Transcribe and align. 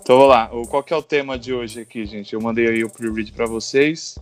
Então 0.00 0.16
vamos 0.16 0.28
lá. 0.28 0.48
Qual 0.70 0.82
que 0.82 0.94
é 0.94 0.96
o 0.96 1.02
tema 1.02 1.38
de 1.38 1.52
hoje 1.52 1.80
aqui, 1.80 2.06
gente? 2.06 2.32
Eu 2.32 2.40
mandei 2.40 2.68
aí 2.68 2.84
o 2.84 2.88
pre-read 2.88 3.32
para 3.32 3.46
vocês. 3.46 4.16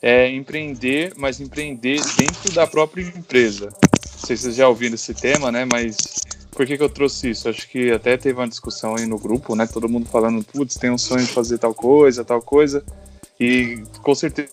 É 0.00 0.30
empreender, 0.30 1.12
mas 1.16 1.38
empreender 1.38 2.00
dentro 2.16 2.52
da 2.52 2.66
própria 2.66 3.02
empresa. 3.02 3.66
Não 3.66 4.26
sei 4.26 4.36
se 4.36 4.44
vocês 4.44 4.56
já 4.56 4.68
ouviram 4.68 4.94
esse 4.94 5.14
tema, 5.14 5.52
né? 5.52 5.64
Mas 5.70 5.96
por 6.58 6.66
que, 6.66 6.76
que 6.76 6.82
eu 6.82 6.88
trouxe 6.88 7.30
isso? 7.30 7.48
Acho 7.48 7.68
que 7.68 7.92
até 7.92 8.16
teve 8.16 8.36
uma 8.36 8.48
discussão 8.48 8.96
aí 8.96 9.06
no 9.06 9.16
grupo, 9.16 9.54
né? 9.54 9.64
Todo 9.64 9.88
mundo 9.88 10.06
falando, 10.06 10.42
putz, 10.42 10.74
tem 10.74 10.90
um 10.90 10.98
sonho 10.98 11.24
de 11.24 11.30
fazer 11.30 11.56
tal 11.56 11.72
coisa, 11.72 12.24
tal 12.24 12.42
coisa. 12.42 12.82
E 13.38 13.80
com 14.02 14.12
certeza 14.12 14.50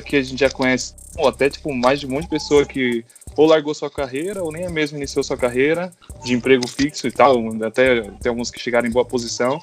que 0.00 0.14
a 0.14 0.22
gente 0.22 0.38
já 0.38 0.48
conhece, 0.48 0.94
ou 1.16 1.26
até 1.26 1.50
tipo, 1.50 1.74
mais 1.74 1.98
de 1.98 2.06
um 2.06 2.10
monte 2.10 2.22
de 2.22 2.30
pessoa 2.30 2.64
que 2.64 3.04
ou 3.36 3.46
largou 3.46 3.74
sua 3.74 3.90
carreira, 3.90 4.40
ou 4.40 4.52
nem 4.52 4.70
mesmo 4.70 4.96
iniciou 4.96 5.24
sua 5.24 5.36
carreira 5.36 5.92
de 6.22 6.32
emprego 6.32 6.68
fixo 6.68 7.08
e 7.08 7.10
tal, 7.10 7.42
até 7.64 8.02
tem 8.02 8.30
alguns 8.30 8.48
que 8.48 8.60
chegaram 8.60 8.86
em 8.86 8.92
boa 8.92 9.04
posição, 9.04 9.60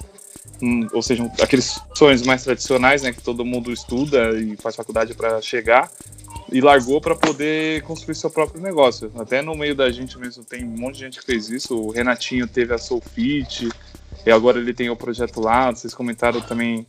hum, 0.60 0.86
ou 0.92 1.00
seja, 1.00 1.24
aqueles 1.40 1.80
sonhos 1.94 2.20
mais 2.20 2.44
tradicionais, 2.44 3.00
né, 3.00 3.10
que 3.10 3.22
todo 3.22 3.42
mundo 3.42 3.72
estuda 3.72 4.38
e 4.38 4.54
faz 4.58 4.76
faculdade 4.76 5.14
para 5.14 5.40
chegar, 5.40 5.90
e 6.52 6.60
largou 6.60 7.00
para 7.00 7.14
poder 7.14 7.82
construir 7.82 8.14
seu 8.14 8.30
próprio 8.30 8.60
negócio. 8.60 9.10
Até 9.16 9.40
no 9.42 9.54
meio 9.54 9.74
da 9.74 9.90
gente 9.90 10.18
mesmo 10.18 10.44
tem 10.44 10.64
um 10.64 10.76
monte 10.76 10.94
de 10.94 11.00
gente 11.00 11.20
que 11.20 11.26
fez 11.26 11.48
isso, 11.48 11.76
o 11.76 11.90
Renatinho 11.90 12.46
teve 12.46 12.74
a 12.74 12.78
Soulfit, 12.78 13.68
e 14.24 14.30
agora 14.30 14.58
ele 14.58 14.74
tem 14.74 14.90
o 14.90 14.96
projeto 14.96 15.40
lá, 15.40 15.70
vocês 15.70 15.94
comentaram 15.94 16.40
também 16.40 16.86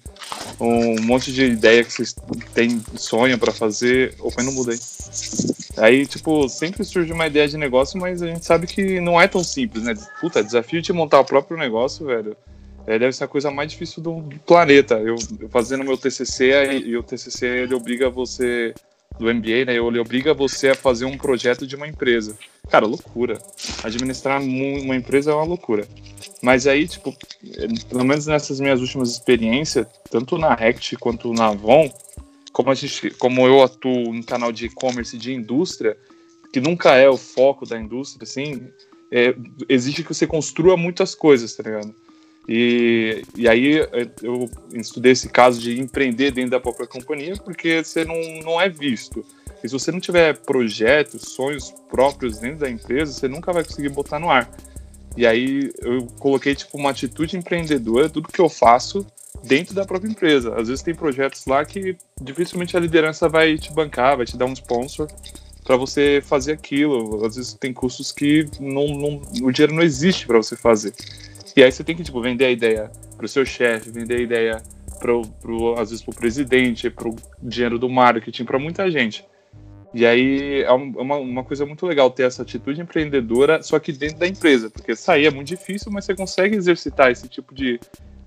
um 0.59 1.01
monte 1.01 1.31
de 1.31 1.45
ideia 1.45 1.83
que 1.83 1.93
vocês 1.93 2.13
têm 2.53 2.81
sonho 2.95 3.37
para 3.37 3.53
fazer. 3.53 4.15
Opa, 4.19 4.43
não 4.43 4.51
mudei. 4.51 4.77
Aí, 5.77 6.05
tipo, 6.05 6.49
sempre 6.49 6.83
surge 6.83 7.13
uma 7.13 7.27
ideia 7.27 7.47
de 7.47 7.57
negócio, 7.57 7.99
mas 7.99 8.21
a 8.21 8.27
gente 8.27 8.45
sabe 8.45 8.67
que 8.67 8.99
não 8.99 9.19
é 9.19 9.27
tão 9.27 9.43
simples, 9.43 9.83
né? 9.83 9.93
Puta, 10.19 10.43
desafio 10.43 10.81
de 10.81 10.91
montar 10.91 11.21
o 11.21 11.25
próprio 11.25 11.57
negócio, 11.57 12.05
velho. 12.05 12.35
É, 12.85 12.99
deve 12.99 13.13
ser 13.13 13.23
a 13.23 13.27
coisa 13.27 13.49
mais 13.49 13.71
difícil 13.71 14.03
do, 14.03 14.21
do 14.21 14.39
planeta. 14.39 14.95
Eu, 14.95 15.15
eu, 15.39 15.47
fazendo 15.49 15.83
meu 15.85 15.97
TCC, 15.97 16.81
e 16.85 16.97
o 16.97 17.03
TCC 17.03 17.45
ele 17.45 17.75
obriga 17.75 18.09
você 18.09 18.73
do 19.21 19.33
MBA, 19.33 19.65
né? 19.65 19.75
Ele 19.75 19.99
obriga 19.99 20.33
você 20.33 20.69
a 20.69 20.75
fazer 20.75 21.05
um 21.05 21.17
projeto 21.17 21.67
de 21.67 21.75
uma 21.75 21.87
empresa. 21.87 22.37
Cara, 22.69 22.85
loucura. 22.85 23.37
Administrar 23.83 24.41
uma 24.41 24.95
empresa 24.95 25.31
é 25.31 25.33
uma 25.33 25.43
loucura. 25.43 25.87
Mas 26.41 26.65
aí, 26.65 26.87
tipo, 26.87 27.15
pelo 27.87 28.03
menos 28.03 28.25
nessas 28.25 28.59
minhas 28.59 28.81
últimas 28.81 29.11
experiências, 29.11 29.85
tanto 30.09 30.37
na 30.37 30.55
Rect 30.55 30.95
quanto 30.97 31.33
na 31.33 31.49
Avon, 31.49 31.93
como, 32.51 32.71
a 32.71 32.73
gente, 32.73 33.11
como 33.11 33.45
eu 33.47 33.61
atuo 33.61 34.15
em 34.15 34.23
canal 34.23 34.51
de 34.51 34.65
e-commerce 34.65 35.17
de 35.17 35.33
indústria, 35.33 35.95
que 36.51 36.59
nunca 36.59 36.95
é 36.95 37.07
o 37.07 37.17
foco 37.17 37.65
da 37.65 37.79
indústria, 37.79 38.23
assim, 38.23 38.69
é, 39.11 39.35
exige 39.69 40.03
que 40.03 40.13
você 40.13 40.25
construa 40.25 40.75
muitas 40.75 41.13
coisas, 41.13 41.55
tá 41.55 41.63
ligado? 41.63 41.93
E, 42.47 43.23
e 43.35 43.47
aí 43.47 43.87
eu 44.21 44.49
estudei 44.73 45.11
esse 45.11 45.29
caso 45.29 45.59
de 45.59 45.79
empreender 45.79 46.31
dentro 46.31 46.51
da 46.51 46.59
própria 46.59 46.87
companhia, 46.87 47.35
porque 47.37 47.83
você 47.83 48.03
não, 48.03 48.19
não 48.43 48.59
é 48.59 48.67
visto. 48.67 49.23
E 49.63 49.69
se 49.69 49.73
você 49.73 49.91
não 49.91 49.99
tiver 49.99 50.37
projetos, 50.39 51.33
sonhos 51.33 51.71
próprios 51.89 52.39
dentro 52.39 52.59
da 52.59 52.69
empresa, 52.69 53.13
você 53.13 53.27
nunca 53.27 53.53
vai 53.53 53.63
conseguir 53.63 53.89
botar 53.89 54.19
no 54.19 54.29
ar. 54.29 54.49
E 55.15 55.27
aí 55.27 55.71
eu 55.81 56.07
coloquei 56.19 56.55
tipo 56.55 56.77
uma 56.77 56.91
atitude 56.91 57.37
empreendedora, 57.37 58.09
tudo 58.09 58.29
que 58.29 58.39
eu 58.39 58.49
faço 58.49 59.05
dentro 59.43 59.73
da 59.73 59.85
própria 59.85 60.09
empresa. 60.09 60.55
Às 60.55 60.67
vezes 60.67 60.83
tem 60.83 60.95
projetos 60.95 61.45
lá 61.45 61.63
que 61.65 61.95
dificilmente 62.21 62.75
a 62.75 62.79
liderança 62.79 63.29
vai 63.29 63.57
te 63.57 63.71
bancar, 63.71 64.17
vai 64.17 64.25
te 64.25 64.37
dar 64.37 64.45
um 64.45 64.53
sponsor 64.53 65.07
para 65.63 65.75
você 65.75 66.21
fazer 66.25 66.53
aquilo. 66.53 67.25
Às 67.25 67.35
vezes 67.35 67.53
tem 67.53 67.73
custos 67.73 68.11
que 68.11 68.47
não, 68.59 68.87
não, 68.87 69.21
o 69.43 69.51
dinheiro 69.51 69.73
não 69.73 69.83
existe 69.83 70.25
para 70.25 70.37
você 70.37 70.55
fazer. 70.55 70.93
E 71.55 71.63
aí 71.63 71.71
você 71.71 71.83
tem 71.83 71.95
que 71.95 72.03
tipo 72.03 72.21
vender 72.21 72.45
a 72.45 72.51
ideia 72.51 72.91
para 73.15 73.25
o 73.25 73.29
seu 73.29 73.45
chefe, 73.45 73.89
vender 73.89 74.15
a 74.15 74.21
ideia 74.21 74.63
pro, 74.99 75.21
pro 75.41 75.73
às 75.79 75.89
vezes 75.89 76.03
para 76.03 76.11
o 76.11 76.15
presidente, 76.15 76.89
para 76.89 77.09
o 77.09 77.15
dinheiro 77.41 77.77
do 77.77 77.89
marketing, 77.89 78.45
para 78.45 78.59
muita 78.59 78.89
gente. 78.89 79.25
E 79.93 80.05
aí 80.05 80.61
é 80.61 80.71
uma, 80.71 81.17
uma 81.17 81.43
coisa 81.43 81.65
muito 81.65 81.85
legal 81.85 82.09
ter 82.09 82.23
essa 82.23 82.43
atitude 82.43 82.79
empreendedora, 82.79 83.61
só 83.61 83.77
que 83.77 83.91
dentro 83.91 84.19
da 84.19 84.27
empresa, 84.27 84.69
porque 84.69 84.95
sair 84.95 85.25
é 85.25 85.31
muito 85.31 85.49
difícil, 85.49 85.91
mas 85.91 86.05
você 86.05 86.15
consegue 86.15 86.55
exercitar 86.55 87.11
esse 87.11 87.27
tipo 87.27 87.53
de 87.53 87.77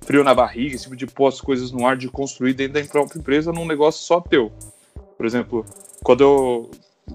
frio 0.03 0.23
na 0.23 0.35
barriga, 0.35 0.75
esse 0.75 0.85
tipo 0.85 0.97
de 0.97 1.07
pôr 1.07 1.29
as 1.29 1.41
coisas 1.41 1.73
no 1.73 1.87
ar, 1.87 1.97
de 1.97 2.09
construir 2.09 2.53
dentro 2.53 2.75
da 2.75 2.85
própria 2.87 3.19
empresa 3.19 3.51
num 3.51 3.65
negócio 3.65 4.05
só 4.05 4.21
teu. 4.21 4.53
Por 5.17 5.25
exemplo, 5.25 5.65
quando 6.03 6.21
eu, 6.23 6.71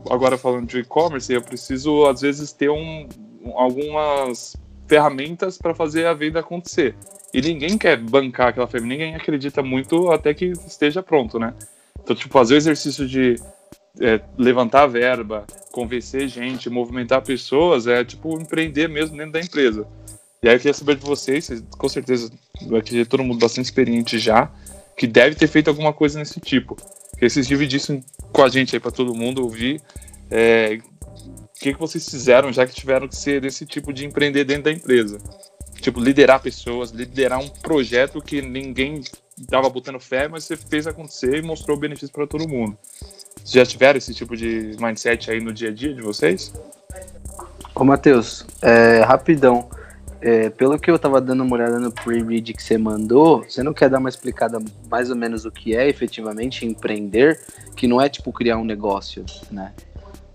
agora 0.10 0.36
falando 0.36 0.68
de 0.68 0.80
e-commerce, 0.80 1.32
eu 1.32 1.44
preciso 1.44 2.08
às 2.08 2.22
vezes 2.22 2.52
ter 2.52 2.72
um, 2.72 3.08
algumas 3.54 4.56
ferramentas 4.90 5.58
para 5.58 5.76
fazer 5.76 6.08
a 6.08 6.14
venda 6.14 6.40
acontecer. 6.40 6.96
E 7.32 7.40
ninguém 7.40 7.78
quer 7.78 7.96
bancar 7.96 8.48
aquela 8.48 8.68
ferramenta, 8.68 8.98
ninguém 8.98 9.16
acredita 9.16 9.62
muito 9.62 10.12
até 10.12 10.34
que 10.34 10.48
esteja 10.66 11.04
pronto, 11.04 11.38
né? 11.38 11.54
Então, 12.02 12.16
tipo, 12.16 12.34
fazer 12.34 12.56
o 12.56 12.58
exercício 12.58 13.08
de 13.08 13.36
é, 14.02 14.20
levantar 14.36 14.88
verba, 14.88 15.46
convencer 15.72 16.28
gente, 16.28 16.70
movimentar 16.72 17.22
pessoas, 17.22 17.86
é 17.86 18.04
tipo 18.04 18.40
empreender 18.42 18.90
mesmo 18.90 19.16
dentro 19.16 19.34
da 19.34 19.40
empresa. 19.40 19.88
E 20.42 20.50
aí 20.50 20.56
eu 20.56 20.60
queria 20.60 20.74
saber 20.74 20.96
de 20.96 21.06
vocês, 21.06 21.64
com 21.78 21.88
certeza 21.88 22.32
aqui 22.76 23.06
todo 23.06 23.24
mundo 23.24 23.40
bastante 23.40 23.66
experiente 23.66 24.18
já, 24.18 24.50
que 24.98 25.06
deve 25.06 25.36
ter 25.36 25.48
feito 25.48 25.70
alguma 25.70 25.94
coisa 25.94 26.18
nesse 26.18 26.40
tipo. 26.40 26.76
Que 27.18 27.30
vocês 27.30 27.48
dividissem 27.48 28.04
com 28.32 28.42
a 28.42 28.50
gente 28.50 28.76
aí 28.76 28.80
para 28.80 28.92
todo 28.92 29.14
mundo 29.14 29.44
ouvir. 29.44 29.82
É, 30.32 30.80
o 31.60 31.62
que, 31.62 31.74
que 31.74 31.80
vocês 31.80 32.08
fizeram 32.08 32.54
já 32.54 32.66
que 32.66 32.74
tiveram 32.74 33.06
que 33.06 33.18
ser 33.18 33.42
desse 33.42 33.66
tipo 33.66 33.92
de 33.92 34.06
empreender 34.06 34.46
dentro 34.46 34.64
da 34.64 34.72
empresa? 34.72 35.18
Tipo, 35.82 36.00
liderar 36.00 36.42
pessoas, 36.42 36.90
liderar 36.92 37.38
um 37.38 37.50
projeto 37.50 38.22
que 38.22 38.42
ninguém 38.42 39.04
estava 39.38 39.70
botando 39.70 40.00
fé, 40.00 40.30
mas 40.30 40.46
você 40.46 40.56
fez 40.56 40.88
acontecer 40.88 41.36
e 41.36 41.42
mostrou 41.42 41.76
benefício 41.76 42.14
para 42.14 42.26
todo 42.26 42.48
mundo. 42.48 42.78
Vocês 43.36 43.52
já 43.52 43.66
tiveram 43.66 43.98
esse 43.98 44.14
tipo 44.14 44.38
de 44.38 44.78
mindset 44.80 45.32
aí 45.32 45.42
no 45.42 45.52
dia 45.52 45.68
a 45.68 45.74
dia 45.74 45.94
de 45.94 46.02
vocês? 46.02 46.54
Ô, 47.76 47.84
Matheus, 47.84 48.46
é, 48.62 49.02
rapidão. 49.02 49.70
É, 50.22 50.50
pelo 50.50 50.80
que 50.80 50.90
eu 50.90 50.98
tava 50.98 51.20
dando 51.20 51.44
uma 51.44 51.56
olhada 51.56 51.78
no 51.78 51.92
pre-read 51.92 52.54
que 52.54 52.64
você 52.64 52.78
mandou, 52.78 53.44
você 53.44 53.62
não 53.64 53.74
quer 53.74 53.90
dar 53.90 54.00
uma 54.00 54.10
explicada 54.10 54.60
mais 54.90 55.10
ou 55.10 55.16
menos 55.16 55.44
o 55.44 55.52
que 55.52 55.76
é 55.76 55.90
efetivamente 55.90 56.66
empreender, 56.66 57.38
que 57.76 57.86
não 57.86 58.00
é 58.00 58.08
tipo 58.08 58.32
criar 58.32 58.58
um 58.58 58.66
negócio, 58.66 59.26
né? 59.52 59.74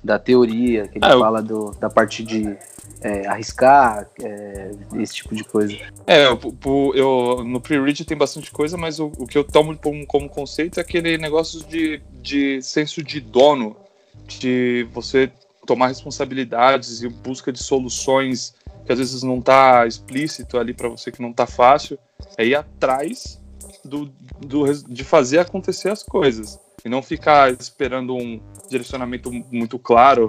Da 0.05 0.19
teoria, 0.19 0.87
que 0.87 0.99
ele 0.99 1.05
ah, 1.07 1.19
fala 1.19 1.43
do, 1.43 1.71
da 1.81 1.89
parte 1.89 2.23
de 2.23 2.55
é, 3.01 3.27
arriscar, 3.27 4.09
é, 4.23 4.71
esse 4.97 5.15
tipo 5.17 5.35
de 5.35 5.45
coisa. 5.45 5.75
É, 6.07 6.27
eu, 6.27 6.39
eu 6.95 7.45
no 7.45 7.61
pre-read 7.61 8.05
tem 8.05 8.17
bastante 8.17 8.51
coisa, 8.51 8.77
mas 8.77 9.01
o, 9.01 9.13
o, 9.19 9.27
que 9.27 9.37
eu 9.37 9.45
tomo 9.45 9.77
como, 9.77 10.07
como 10.07 10.29
conceito 10.29 10.79
é 10.79 10.83
aquele 10.83 11.19
negócio 11.19 11.65
de, 11.65 12.03
de 12.23 12.61
senso 12.63 13.03
de 13.03 13.21
dono, 13.21 13.77
de 14.27 14.87
você 14.93 15.31
tomar 15.67 15.89
responsabilidades 15.89 17.03
e 17.03 17.09
busca 17.09 17.51
de 17.51 17.63
soluções 17.63 18.55
que 18.85 18.93
às 18.93 18.99
vezes 18.99 19.23
não 19.23 19.39
está 19.39 19.87
explícito 19.87 20.59
ali 20.59 20.75
para 20.75 20.89
você, 20.89 21.11
que 21.11 21.23
não 21.23 21.31
está 21.31 21.47
fácil, 21.47 21.99
é 22.37 22.45
ir 22.45 22.55
atrás 22.55 23.41
do, 23.85 24.11
do, 24.41 24.71
de 24.73 25.05
fazer 25.05 25.39
acontecer 25.39 25.89
as 25.89 26.03
coisas 26.03 26.61
e 26.85 26.89
não 26.89 27.03
ficar 27.03 27.53
esperando 27.53 28.15
um 28.15 28.41
direcionamento 28.69 29.33
muito 29.51 29.79
claro. 29.79 30.29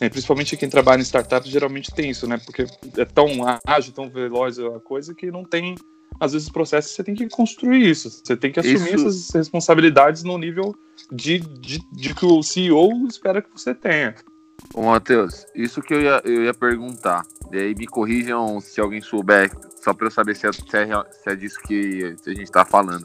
Né? 0.00 0.08
Principalmente 0.08 0.56
quem 0.56 0.68
trabalha 0.68 1.00
em 1.00 1.04
startup 1.04 1.48
geralmente 1.48 1.94
tem 1.94 2.10
isso, 2.10 2.26
né? 2.26 2.38
Porque 2.44 2.66
é 2.96 3.04
tão 3.04 3.28
ágil, 3.66 3.92
tão 3.92 4.10
veloz 4.10 4.58
a 4.58 4.80
coisa 4.80 5.14
que 5.14 5.30
não 5.30 5.44
tem 5.44 5.76
às 6.20 6.32
vezes 6.32 6.48
processos 6.48 6.92
você 6.92 7.04
tem 7.04 7.14
que 7.14 7.28
construir 7.28 7.88
isso. 7.88 8.10
Você 8.10 8.36
tem 8.36 8.52
que 8.52 8.60
assumir 8.60 8.94
isso... 8.94 9.08
essas 9.08 9.30
responsabilidades 9.30 10.22
no 10.22 10.38
nível 10.38 10.74
de, 11.12 11.38
de, 11.38 11.80
de, 11.92 12.14
que 12.14 12.24
o 12.24 12.42
CEO 12.42 13.06
espera 13.08 13.42
que 13.42 13.50
você 13.50 13.74
tenha. 13.74 14.14
Ô, 14.72 14.82
Matheus, 14.82 15.44
isso 15.54 15.82
que 15.82 15.92
eu 15.92 16.00
ia, 16.00 16.20
eu 16.24 16.44
ia 16.44 16.54
perguntar. 16.54 17.24
E 17.52 17.58
aí 17.58 17.74
me 17.74 17.86
corrijam 17.86 18.60
se 18.60 18.80
alguém 18.80 19.00
souber, 19.00 19.50
só 19.82 19.92
para 19.92 20.06
eu 20.06 20.10
saber 20.10 20.34
se 20.34 20.46
é, 20.46 20.52
se 20.52 20.62
é, 20.76 20.86
se 21.10 21.30
é 21.30 21.36
disso 21.36 21.60
que 21.66 22.16
a 22.26 22.30
gente 22.30 22.44
está 22.44 22.64
falando. 22.64 23.04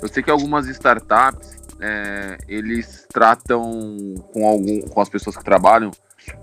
Eu 0.00 0.08
sei 0.08 0.22
que 0.22 0.30
algumas 0.30 0.66
startups 0.68 1.59
é, 1.80 2.38
eles 2.48 3.06
tratam 3.12 4.14
com 4.32 4.46
algum 4.46 4.80
com 4.82 5.00
as 5.00 5.08
pessoas 5.08 5.36
que 5.36 5.44
trabalham 5.44 5.90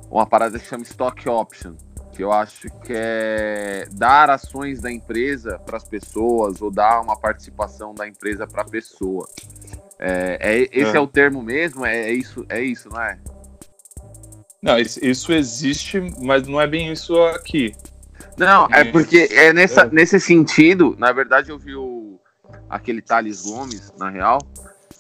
uma 0.10 0.25
parada 0.25 0.57
que 0.57 0.66
chama 0.66 0.84
stock 0.84 1.30
option, 1.30 1.75
que 2.13 2.24
eu 2.24 2.31
acho 2.31 2.69
que 2.81 2.94
é 2.94 3.88
dar 3.92 4.30
ações 4.30 4.81
da 4.81 4.92
empresa 4.92 5.60
para 5.60 5.78
as 5.78 5.84
pessoas 5.84 6.62
ou 6.62 6.72
dar 6.72 7.01
uma 7.01 7.16
participação 7.16 7.94
da 7.94 8.07
empresa 8.07 8.48
para 8.48 8.63
a 8.63 8.66
pessoa. 8.66 9.28
É, 10.00 10.38
é 10.39 10.62
esse 10.72 10.95
é. 10.95 10.98
é. 10.98 11.00
o 11.00 11.07
termo 11.07 11.42
mesmo? 11.42 11.86
É, 11.86 12.10
é, 12.10 12.12
isso, 12.12 12.45
é 12.50 12.62
isso, 12.62 12.89
não 12.89 13.01
é? 13.01 13.19
Não, 14.62 14.78
isso 14.80 15.31
existe, 15.31 16.01
mas 16.19 16.48
não 16.48 16.60
é 16.60 16.66
bem 16.66 16.92
isso 16.92 17.16
aqui. 17.28 17.75
Não, 18.36 18.68
é 18.72 18.84
porque 18.84 19.30
é 19.31 19.54
nessa, 19.54 19.81
é. 19.81 19.89
nesse 19.92 20.19
sentido, 20.19 20.95
na 20.98 21.12
verdade 21.12 21.50
eu 21.50 21.57
vi 21.57 21.75
o 21.75 22.19
aquele 22.69 23.01
Thales 23.01 23.44
Gomes, 23.44 23.94
na 23.98 24.10
real. 24.10 24.39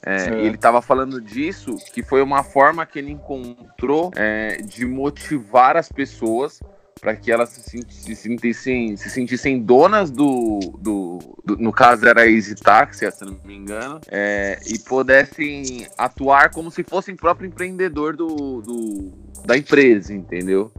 É, 0.05 0.29
é. 0.29 0.39
Ele 0.39 0.55
estava 0.55 0.81
falando 0.81 1.19
disso, 1.21 1.75
que 1.93 2.03
foi 2.03 2.21
uma 2.21 2.43
forma 2.43 2.85
que 2.85 2.99
ele 2.99 3.11
encontrou 3.11 4.11
é, 4.15 4.57
de 4.57 4.85
motivar 4.85 5.75
as 5.75 5.91
pessoas 5.91 6.59
para 6.99 7.15
que 7.15 7.31
elas 7.31 7.49
se, 7.49 7.79
se, 7.89 8.15
sentissem, 8.15 8.97
se 8.97 9.09
sentissem 9.09 9.61
donas 9.61 10.09
do, 10.09 10.59
do, 10.79 11.19
do, 11.45 11.57
no 11.57 11.71
caso 11.71 12.07
era 12.07 12.27
Easy 12.27 12.55
Taxi, 12.55 13.09
se 13.11 13.23
não 13.25 13.39
me 13.45 13.55
engano, 13.55 14.01
é, 14.09 14.59
e 14.65 14.79
pudessem 14.79 15.87
atuar 15.97 16.49
como 16.49 16.71
se 16.71 16.83
fossem 16.83 17.15
próprio 17.15 17.47
empreendedor 17.47 18.15
do, 18.15 18.61
do 18.61 19.13
da 19.45 19.57
empresa, 19.57 20.13
entendeu? 20.13 20.71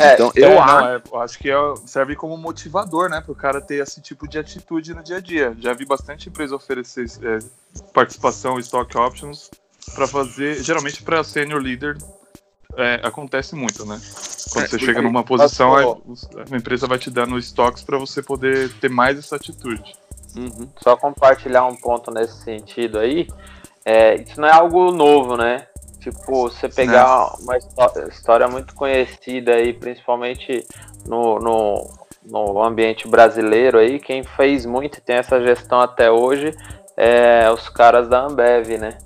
É, 0.00 0.14
então, 0.14 0.32
eu, 0.34 0.52
é, 0.52 0.58
acho... 0.58 0.74
Não, 0.74 0.88
é, 0.88 1.02
eu 1.12 1.20
acho 1.20 1.38
que 1.38 1.50
é, 1.50 1.54
serve 1.86 2.16
como 2.16 2.36
motivador, 2.36 3.08
né, 3.10 3.20
para 3.20 3.32
o 3.32 3.34
cara 3.34 3.60
ter 3.60 3.82
esse 3.82 4.00
tipo 4.00 4.26
de 4.26 4.38
atitude 4.38 4.94
no 4.94 5.02
dia 5.02 5.16
a 5.16 5.20
dia. 5.20 5.56
Já 5.58 5.72
vi 5.72 5.84
bastante 5.84 6.28
empresa 6.28 6.56
oferecer 6.56 7.06
é, 7.22 7.38
participação 7.92 8.56
em 8.56 8.60
stock 8.60 8.96
options 8.96 9.50
para 9.94 10.06
fazer, 10.06 10.62
geralmente 10.62 11.02
para 11.02 11.22
senior 11.22 11.60
leader 11.60 11.96
é, 12.76 13.00
acontece 13.02 13.54
muito, 13.54 13.84
né? 13.84 14.00
Quando 14.52 14.64
é, 14.64 14.68
você 14.68 14.78
chega 14.78 15.02
numa 15.02 15.22
posição, 15.22 15.76
a, 15.76 15.82
a 16.52 16.56
empresa 16.56 16.86
vai 16.86 16.98
te 16.98 17.10
dando 17.10 17.38
estoques 17.38 17.82
para 17.82 17.98
você 17.98 18.22
poder 18.22 18.72
ter 18.74 18.88
mais 18.88 19.18
essa 19.18 19.36
atitude. 19.36 19.94
Uhum. 20.36 20.68
Só 20.82 20.96
compartilhar 20.96 21.66
um 21.66 21.76
ponto 21.76 22.10
nesse 22.10 22.42
sentido 22.42 22.98
aí, 22.98 23.28
é, 23.84 24.16
isso 24.16 24.40
não 24.40 24.48
é 24.48 24.52
algo 24.52 24.92
novo, 24.92 25.36
né? 25.36 25.66
Tipo, 26.00 26.48
você 26.48 26.68
pegar 26.68 27.34
uma 27.40 27.56
história 28.08 28.48
muito 28.48 28.74
conhecida 28.74 29.54
aí, 29.54 29.74
principalmente 29.74 30.66
no, 31.06 31.38
no, 31.38 31.90
no 32.24 32.62
ambiente 32.64 33.06
brasileiro 33.06 33.78
aí, 33.78 34.00
quem 34.00 34.24
fez 34.24 34.64
muito 34.64 34.96
e 34.96 35.00
tem 35.00 35.16
essa 35.16 35.38
gestão 35.40 35.78
até 35.80 36.10
hoje 36.10 36.56
é 36.96 37.50
os 37.50 37.68
caras 37.68 38.08
da 38.08 38.20
Ambev, 38.20 38.78
né? 38.78 38.98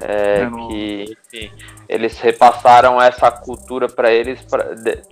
É, 0.00 0.42
é 0.42 0.50
que, 0.50 1.16
enfim, 1.26 1.52
eles 1.88 2.18
repassaram 2.20 3.00
essa 3.00 3.30
cultura 3.30 3.88
para 3.88 4.12
eles, 4.12 4.40
pra, 4.42 4.74
de, 4.74 5.02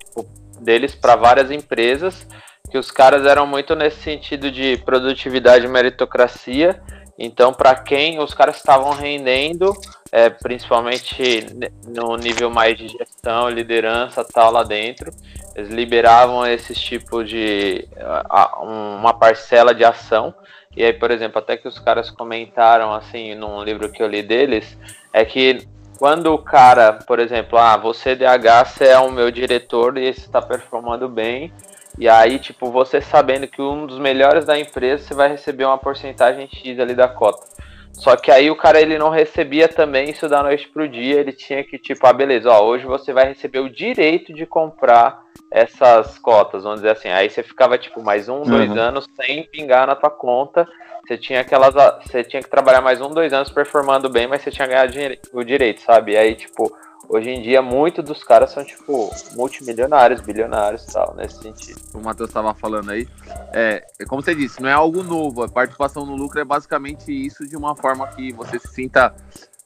deles 0.61 0.95
para 0.95 1.17
várias 1.17 1.51
empresas, 1.51 2.27
que 2.71 2.79
os 2.79 2.91
caras 2.91 3.25
eram 3.27 3.47
muito 3.47 3.75
nesse 3.75 4.03
sentido 4.03 4.51
de 4.51 4.77
produtividade 4.85 5.65
e 5.65 5.69
meritocracia. 5.69 6.81
Então, 7.19 7.53
para 7.53 7.75
quem 7.75 8.19
os 8.19 8.35
caras 8.35 8.57
estavam 8.57 8.93
rendendo, 8.93 9.73
é, 10.13 10.29
principalmente 10.29 11.47
no 11.87 12.17
nível 12.17 12.51
mais 12.51 12.77
de 12.77 12.89
gestão, 12.89 13.49
liderança, 13.49 14.25
tal 14.25 14.53
lá 14.53 14.63
dentro, 14.63 15.11
eles 15.55 15.71
liberavam 15.71 16.47
esses 16.47 16.79
tipos 16.79 17.29
de 17.29 17.89
a, 18.29 18.61
uma 18.63 19.15
parcela 19.15 19.75
de 19.75 19.85
ação. 19.85 20.35
E 20.77 20.85
aí, 20.85 20.93
por 20.93 21.11
exemplo, 21.11 21.39
até 21.39 21.57
que 21.57 21.67
os 21.67 21.79
caras 21.79 22.11
comentaram 22.11 22.93
assim 22.93 23.35
num 23.35 23.63
livro 23.63 23.91
que 23.91 24.03
eu 24.03 24.07
li 24.07 24.23
deles, 24.23 24.77
é 25.11 25.25
que 25.25 25.67
quando 25.99 26.35
o 26.35 26.39
cara, 26.39 26.93
por 26.93 27.19
exemplo, 27.19 27.59
ah, 27.59 27.79
você 27.79 28.15
DH, 28.15 28.67
você 28.67 28.89
é 28.89 28.99
o 28.99 29.11
meu 29.11 29.31
diretor 29.31 29.97
e 29.97 30.13
você 30.13 30.21
está 30.21 30.43
performando 30.43 31.09
bem, 31.09 31.51
e 31.99 32.09
aí, 32.09 32.39
tipo, 32.39 32.71
você 32.71 33.01
sabendo 33.01 33.47
que 33.47 33.61
um 33.63 33.87
dos 33.87 33.99
melhores 33.99 34.45
da 34.45 34.59
empresa, 34.59 35.05
você 35.05 35.15
vai 35.15 35.29
receber 35.29 35.65
uma 35.65 35.79
porcentagem 35.79 36.49
X 36.49 36.79
ali 36.79 36.95
da 36.95 37.09
cota. 37.09 37.47
Só 37.93 38.15
que 38.15 38.31
aí 38.31 38.51
o 38.51 38.57
cara 38.57 38.81
ele 38.81 38.99
não 38.99 39.09
recebia 39.09 39.69
também 39.69 40.11
isso 40.11 40.29
da 40.29 40.43
noite 40.43 40.69
pro 40.69 40.89
dia, 40.89 41.19
ele 41.19 41.33
tinha 41.33 41.65
que, 41.65 41.79
tipo, 41.79 42.07
ah, 42.07 42.13
beleza, 42.13 42.51
ó, 42.51 42.63
hoje 42.63 42.85
você 42.85 43.13
vai 43.13 43.29
receber 43.29 43.61
o 43.61 43.71
direito 43.71 44.35
de 44.35 44.45
comprar 44.45 45.23
essas 45.51 46.19
cotas, 46.19 46.65
vamos 46.65 46.81
dizer 46.81 46.93
assim. 46.93 47.09
Aí 47.09 47.31
você 47.31 47.43
ficava, 47.43 47.79
tipo, 47.79 48.03
mais 48.03 48.29
um, 48.29 48.39
uhum. 48.39 48.45
dois 48.45 48.77
anos 48.77 49.07
sem 49.17 49.45
pingar 49.45 49.87
na 49.87 49.95
tua 49.95 50.11
conta 50.11 50.69
você 51.07 51.17
tinha 51.17 51.41
aquelas. 51.41 51.73
Você 52.05 52.25
tinha 52.25 52.43
que 52.43 52.51
trabalhar 52.51 52.81
mais 52.81 53.01
um, 53.01 53.09
dois 53.09 53.33
anos 53.33 53.51
performando 53.51 54.11
bem, 54.11 54.27
mas 54.27 54.43
você 54.43 54.51
tinha 54.51 54.67
ganhado 54.67 54.93
o 55.33 55.45
direito, 55.45 55.81
sabe? 55.81 56.13
E 56.13 56.17
aí, 56.17 56.35
tipo, 56.35 56.77
hoje 57.09 57.31
em 57.31 57.43
dia, 57.43 57.63
muitos 57.63 58.05
dos 58.05 58.23
caras 58.23 58.53
são, 58.53 58.65
tipo, 58.65 59.11
multimilionários, 59.35 60.21
bilionários 60.21 60.85
e 60.85 60.93
tal, 60.93 61.15
nesse 61.17 61.41
sentido. 61.43 61.81
O 61.95 62.01
Matheus 62.01 62.31
estava 62.31 62.55
falando 62.55 62.91
aí. 62.91 63.09
É, 63.53 63.85
é, 63.99 64.05
como 64.05 64.23
você 64.23 64.35
disse, 64.35 64.61
não 64.61 64.69
é 64.69 64.73
algo 64.73 65.03
novo. 65.03 65.43
A 65.43 65.49
participação 65.49 66.05
no 66.05 66.17
lucro 66.17 66.41
é 66.41 66.45
basicamente 66.45 67.11
isso 67.11 67.47
de 67.47 67.57
uma 67.57 67.75
forma 67.75 68.07
que 68.09 68.33
você 68.33 68.59
se 68.59 68.69
sinta 68.69 69.15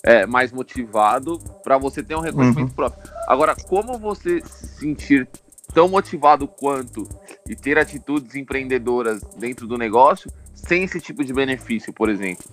é, 0.03 0.27
mais 0.27 0.53
motivado 0.53 1.39
para 1.63 1.79
você 1.79 2.03
ter 2.03 2.15
um 2.17 2.21
reconhecimento 2.21 2.71
uhum. 2.71 2.75
próprio. 2.75 3.03
Agora, 3.27 3.55
como 3.55 3.99
você 3.99 4.41
se 4.45 4.67
sentir 4.79 5.29
tão 5.73 5.89
motivado 5.89 6.49
quanto 6.49 7.09
e 7.49 7.55
ter 7.55 7.79
atitudes 7.79 8.35
empreendedoras 8.35 9.23
dentro 9.37 9.67
do 9.67 9.79
negócio 9.79 10.31
sem 10.55 10.85
esse 10.85 11.01
tipo 11.01 11.25
de 11.25 11.33
benefício, 11.33 11.93
por 11.93 12.09
exemplo? 12.09 12.45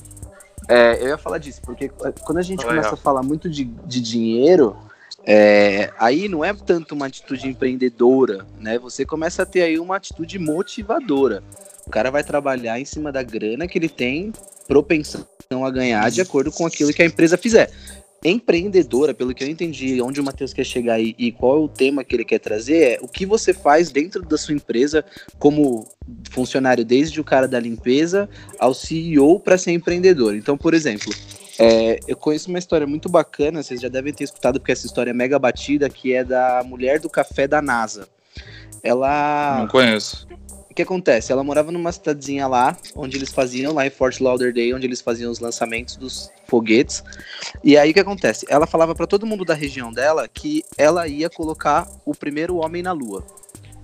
É, 0.68 1.02
eu 1.02 1.08
ia 1.08 1.18
falar 1.18 1.38
disso, 1.38 1.62
porque 1.64 1.90
quando 2.24 2.38
a 2.38 2.42
gente 2.42 2.66
começa 2.66 2.94
a 2.94 2.98
falar 2.98 3.24
muito 3.24 3.50
de, 3.50 3.64
de 3.64 4.02
dinheiro, 4.02 4.75
é, 5.25 5.92
aí 5.98 6.28
não 6.28 6.44
é 6.44 6.54
tanto 6.54 6.94
uma 6.94 7.06
atitude 7.06 7.48
empreendedora, 7.48 8.46
né? 8.60 8.78
Você 8.80 9.06
começa 9.06 9.44
a 9.44 9.46
ter 9.46 9.62
aí 9.62 9.80
uma 9.80 9.96
atitude 9.96 10.38
motivadora. 10.38 11.44
O 11.86 11.90
cara 11.90 12.12
vai 12.12 12.24
trabalhar 12.24 12.80
em 12.80 12.86
cima 12.86 13.12
da 13.12 13.24
grana 13.24 13.68
que 13.68 13.78
ele 13.78 13.90
tem 13.90 14.34
propensão 14.68 15.25
a 15.64 15.72
ganhar 15.72 16.10
de 16.12 16.19
acordo 16.19 16.52
com 16.52 16.66
aquilo 16.66 16.92
que 16.92 17.02
a 17.02 17.06
empresa 17.06 17.38
fizer 17.38 17.72
empreendedora, 18.24 19.14
pelo 19.14 19.34
que 19.34 19.44
eu 19.44 19.48
entendi, 19.48 20.02
onde 20.02 20.19
o 20.19 20.24
Matheus 20.24 20.54
quer 20.54 20.66
chegar 20.66 20.96
aí 20.96 21.16
e 21.18 21.31
qual 21.31 21.58
é 21.58 21.60
o 21.60 21.68
tema 21.68 22.04
que 22.04 22.16
ele 22.16 22.25
quer 22.25 22.40
trazer, 22.40 22.78
é 22.78 23.00
o 23.02 23.08
que 23.08 23.25
você 23.25 23.54
faz 23.54 23.90
dentro 23.90 24.22
da 24.24 24.38
sua 24.38 24.54
empresa 24.54 25.06
como 25.38 25.88
funcionário, 26.31 26.84
desde 26.84 27.22
o 27.22 27.24
cara 27.24 27.48
da 27.48 27.60
limpeza 27.60 28.30
ao 28.60 28.74
CEO 28.74 29.40
para 29.40 29.58
ser 29.58 29.72
empreendedor. 29.72 30.36
Então, 30.36 30.58
por 30.58 30.74
exemplo, 30.74 31.14
é, 31.60 32.00
eu 32.08 32.16
conheço 32.16 32.50
uma 32.50 32.60
história 32.60 32.86
muito 32.86 33.10
bacana, 33.10 33.64
vocês 33.64 33.81
já 33.81 33.90
devem 33.90 34.14
ter 34.14 34.24
escutado, 34.24 34.60
porque 34.60 34.72
essa 34.72 34.86
história 34.86 35.12
é 35.12 35.14
mega 35.14 35.40
batida, 35.40 35.90
que 35.90 36.14
é 36.14 36.24
da 36.24 36.64
mulher 36.66 37.00
do 37.00 37.10
café 37.10 37.48
da 37.48 37.62
NASA. 37.62 38.08
Ela. 38.84 39.60
Não 39.62 39.68
conheço 39.68 40.26
que 40.77 40.83
acontece? 40.83 41.31
Ela 41.31 41.44
morava 41.44 41.71
numa 41.71 41.91
cidadezinha 41.91 42.47
lá, 42.47 42.77
onde 42.95 43.18
eles 43.18 43.31
faziam, 43.31 43.74
lá 43.74 43.88
em 43.88 43.89
Fort 43.89 44.19
Lauderdale, 44.19 44.75
onde 44.75 44.85
eles 44.85 45.01
faziam 45.01 45.31
os 45.31 45.39
lançamentos 45.39 45.97
dos 45.97 46.29
foguetes. 46.45 47.03
E 47.63 47.75
aí 47.75 47.89
o 47.89 47.94
que 47.95 48.00
acontece? 48.00 48.45
Ela 48.47 48.68
falava 48.68 48.94
para 48.94 49.07
todo 49.07 49.25
mundo 49.25 49.44
da 49.44 49.56
região 49.56 49.91
dela 49.91 50.27
que 50.27 50.63
ela 50.77 51.07
ia 51.07 51.31
colocar 51.31 51.89
o 52.06 52.13
primeiro 52.13 52.57
homem 52.57 52.83
na 52.83 52.91
Lua. 52.91 53.25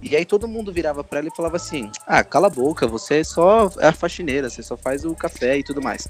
E 0.04 0.16
aí 0.16 0.26
todo 0.26 0.48
mundo 0.48 0.72
virava 0.72 1.04
para 1.04 1.20
ela 1.20 1.30
e 1.30 1.36
falava 1.36 1.56
assim: 1.56 1.90
Ah, 2.06 2.24
cala 2.24 2.48
a 2.48 2.50
boca, 2.50 2.86
você 2.86 3.22
é 3.22 3.24
só 3.24 3.72
é 3.80 3.88
a 3.88 3.94
faxineira, 3.94 4.50
você 4.50 4.62
só 4.62 4.78
faz 4.78 5.04
o 5.04 5.16
café 5.16 5.58
e 5.58 5.64
tudo 5.64 5.82
mais. 5.82 6.08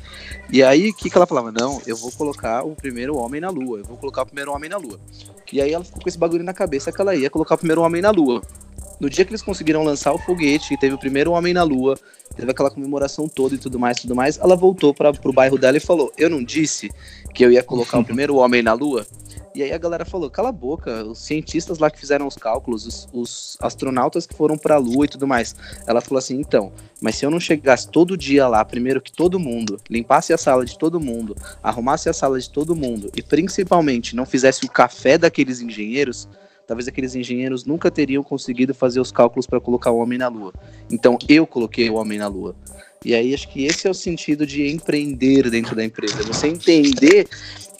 E 0.49 0.63
aí 0.63 0.89
o 0.89 0.93
que, 0.93 1.09
que 1.09 1.15
ela 1.15 1.27
falava? 1.27 1.51
Não, 1.51 1.81
eu 1.85 1.95
vou 1.95 2.11
colocar 2.11 2.65
o 2.65 2.75
primeiro 2.75 3.15
homem 3.15 3.39
na 3.39 3.49
Lua, 3.49 3.79
eu 3.79 3.85
vou 3.85 3.95
colocar 3.95 4.23
o 4.23 4.25
primeiro 4.25 4.51
homem 4.51 4.69
na 4.69 4.77
Lua. 4.77 4.99
E 5.51 5.61
aí 5.61 5.71
ela 5.71 5.85
ficou 5.85 6.01
com 6.01 6.09
esse 6.09 6.17
bagulho 6.17 6.43
na 6.43 6.53
cabeça 6.53 6.91
que 6.91 6.99
ela 6.99 7.15
ia 7.15 7.29
colocar 7.29 7.55
o 7.55 7.57
primeiro 7.57 7.83
homem 7.83 8.01
na 8.01 8.09
Lua. 8.09 8.41
No 9.03 9.09
dia 9.09 9.25
que 9.25 9.31
eles 9.31 9.41
conseguiram 9.41 9.83
lançar 9.83 10.13
o 10.13 10.17
foguete, 10.17 10.73
e 10.73 10.77
teve 10.77 10.95
o 10.95 10.97
primeiro 10.97 11.33
homem 11.33 11.53
na 11.53 11.61
Lua, 11.61 11.99
teve 12.37 12.49
aquela 12.49 12.71
comemoração 12.71 13.27
toda 13.27 13.53
e 13.53 13.57
tudo 13.57 13.77
mais, 13.77 13.99
tudo 13.99 14.15
mais, 14.15 14.37
ela 14.37 14.55
voltou 14.55 14.93
para 14.93 15.11
pro 15.11 15.33
bairro 15.33 15.57
dela 15.57 15.75
e 15.75 15.81
falou: 15.81 16.09
"Eu 16.17 16.29
não 16.29 16.41
disse 16.41 16.89
que 17.33 17.43
eu 17.43 17.51
ia 17.51 17.61
colocar 17.61 17.99
o 17.99 18.03
primeiro 18.07 18.37
homem 18.37 18.63
na 18.63 18.71
Lua?" 18.71 19.05
E 19.53 19.61
aí 19.61 19.73
a 19.73 19.77
galera 19.77 20.05
falou: 20.05 20.29
"Cala 20.29 20.47
a 20.47 20.53
boca, 20.53 21.03
os 21.03 21.19
cientistas 21.19 21.79
lá 21.79 21.91
que 21.91 21.99
fizeram 21.99 22.25
os 22.25 22.37
cálculos, 22.37 22.85
os, 22.85 23.09
os 23.11 23.57
astronautas 23.59 24.25
que 24.25 24.33
foram 24.33 24.57
para 24.57 24.75
a 24.75 24.79
Lua 24.79 25.03
e 25.03 25.09
tudo 25.09 25.27
mais". 25.27 25.53
Ela 25.85 25.99
falou 25.99 26.19
assim: 26.19 26.39
"Então, 26.39 26.71
mas 27.01 27.17
se 27.17 27.25
eu 27.25 27.29
não 27.29 27.41
chegasse 27.41 27.89
todo 27.89 28.15
dia 28.15 28.47
lá, 28.47 28.63
primeiro 28.63 29.01
que 29.01 29.11
todo 29.11 29.37
mundo, 29.37 29.81
limpasse 29.89 30.31
a 30.31 30.37
sala 30.37 30.63
de 30.63 30.79
todo 30.79 30.97
mundo, 30.97 31.35
arrumasse 31.61 32.07
a 32.07 32.13
sala 32.13 32.39
de 32.39 32.49
todo 32.49 32.73
mundo 32.73 33.11
e 33.17 33.21
principalmente 33.21 34.15
não 34.15 34.25
fizesse 34.25 34.63
o 34.63 34.69
café 34.71 35.17
daqueles 35.17 35.59
engenheiros, 35.59 36.29
talvez 36.67 36.87
aqueles 36.87 37.15
engenheiros 37.15 37.65
nunca 37.65 37.91
teriam 37.91 38.23
conseguido 38.23 38.73
fazer 38.73 38.99
os 38.99 39.11
cálculos 39.11 39.45
para 39.45 39.59
colocar 39.59 39.91
o 39.91 39.97
homem 39.97 40.17
na 40.17 40.27
Lua. 40.27 40.53
Então 40.91 41.17
eu 41.27 41.45
coloquei 41.45 41.89
o 41.89 41.95
homem 41.95 42.17
na 42.17 42.27
Lua. 42.27 42.55
E 43.05 43.13
aí 43.13 43.33
acho 43.33 43.49
que 43.49 43.65
esse 43.65 43.85
é 43.87 43.89
o 43.89 43.93
sentido 43.93 44.45
de 44.45 44.71
empreender 44.71 45.49
dentro 45.49 45.75
da 45.75 45.83
empresa. 45.83 46.23
Você 46.23 46.47
entender 46.47 47.27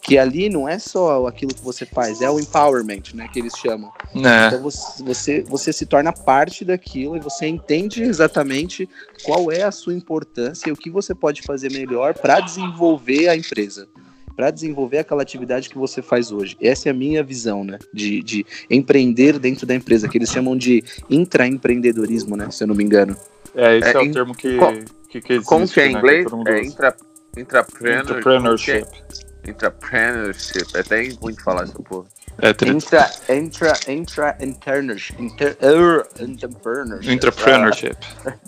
que 0.01 0.17
ali 0.17 0.49
não 0.49 0.67
é 0.67 0.77
só 0.77 1.25
aquilo 1.27 1.53
que 1.53 1.63
você 1.63 1.85
faz, 1.85 2.21
é 2.21 2.29
o 2.29 2.37
empowerment, 2.37 3.03
né, 3.13 3.29
que 3.31 3.39
eles 3.39 3.53
chamam. 3.57 3.89
É. 4.13 4.47
Então 4.47 4.61
você, 4.61 5.03
você, 5.03 5.41
você 5.43 5.71
se 5.71 5.85
torna 5.85 6.11
parte 6.11 6.65
daquilo 6.65 7.15
e 7.15 7.21
você 7.21 7.47
entende 7.47 8.03
exatamente 8.03 8.87
qual 9.23 9.49
é 9.49 9.63
a 9.63 9.71
sua 9.71 9.93
importância 9.93 10.67
e 10.67 10.73
o 10.73 10.75
que 10.75 10.89
você 10.89 11.15
pode 11.15 11.41
fazer 11.41 11.71
melhor 11.71 12.13
para 12.15 12.41
desenvolver 12.41 13.29
a 13.29 13.35
empresa 13.35 13.87
para 14.35 14.51
desenvolver 14.51 14.99
aquela 14.99 15.21
atividade 15.21 15.69
que 15.69 15.77
você 15.77 16.01
faz 16.01 16.31
hoje. 16.31 16.57
Essa 16.61 16.89
é 16.89 16.91
a 16.91 16.93
minha 16.93 17.23
visão, 17.23 17.63
né? 17.63 17.79
De, 17.93 18.21
de 18.23 18.45
empreender 18.69 19.39
dentro 19.39 19.65
da 19.65 19.75
empresa, 19.75 20.07
que 20.07 20.17
eles 20.17 20.29
chamam 20.29 20.57
de 20.57 20.83
intraempreendedorismo, 21.09 22.35
né? 22.35 22.49
Se 22.51 22.63
eu 22.63 22.67
não 22.67 22.75
me 22.75 22.83
engano. 22.83 23.15
É, 23.55 23.77
esse 23.77 23.89
é, 23.89 23.93
é 23.93 23.99
o 23.99 24.11
termo 24.11 24.35
que, 24.35 24.57
que, 25.09 25.21
que 25.21 25.33
existe, 25.33 25.47
Como 25.47 25.67
que 25.67 25.79
é 25.79 25.87
em 25.87 25.93
né, 25.93 25.99
inglês? 25.99 26.27
É 26.47 26.65
intra, 26.65 26.95
intrapreneurship. 27.37 28.85
Intrapreneurship. 29.47 30.75
É 30.75 30.79
até 30.79 31.09
ruim 31.21 31.33
de 31.33 31.43
falar 31.43 31.63
essa 31.63 31.79
porra. 31.79 32.07
É, 32.41 32.53
tri... 32.53 32.69
Intra, 32.71 33.09
intra, 33.29 33.73
intra, 33.87 34.37
interners, 34.41 35.11
inter, 35.19 35.57
er, 35.61 36.07
entrepreneurship. 36.19 37.11
Entrepreneurship. 37.11 37.97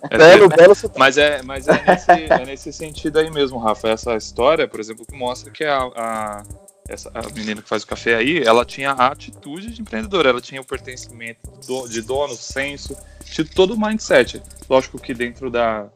É 0.09 0.17
Belo, 0.17 0.49
belo 0.49 0.73
Mas 0.97 1.17
é, 1.17 1.41
mas 1.43 1.67
é 1.67 1.83
nesse, 1.85 2.11
é 2.11 2.45
nesse 2.45 2.73
sentido 2.73 3.19
aí 3.19 3.29
mesmo, 3.31 3.57
Rafa. 3.57 3.89
Essa 3.89 4.15
história, 4.15 4.67
por 4.67 4.79
exemplo, 4.79 5.05
que 5.05 5.15
mostra 5.15 5.51
que 5.51 5.63
a, 5.63 5.77
a, 5.95 6.43
essa, 6.87 7.11
a 7.13 7.21
menina 7.33 7.61
que 7.61 7.69
faz 7.69 7.83
o 7.83 7.87
café 7.87 8.15
aí, 8.15 8.43
ela 8.43 8.65
tinha 8.65 8.91
a 8.91 9.07
atitude 9.07 9.71
de 9.71 9.81
empreendedora, 9.81 10.29
ela 10.29 10.41
tinha 10.41 10.61
o 10.61 10.65
pertencimento 10.65 11.39
do- 11.67 11.87
de 11.87 12.01
dono, 12.01 12.33
senso, 12.35 12.95
tinha 13.23 13.45
todo 13.45 13.73
o 13.73 13.79
mindset. 13.79 14.41
Lógico 14.69 14.99
que 14.99 15.13
dentro 15.13 15.49
da, 15.49 15.87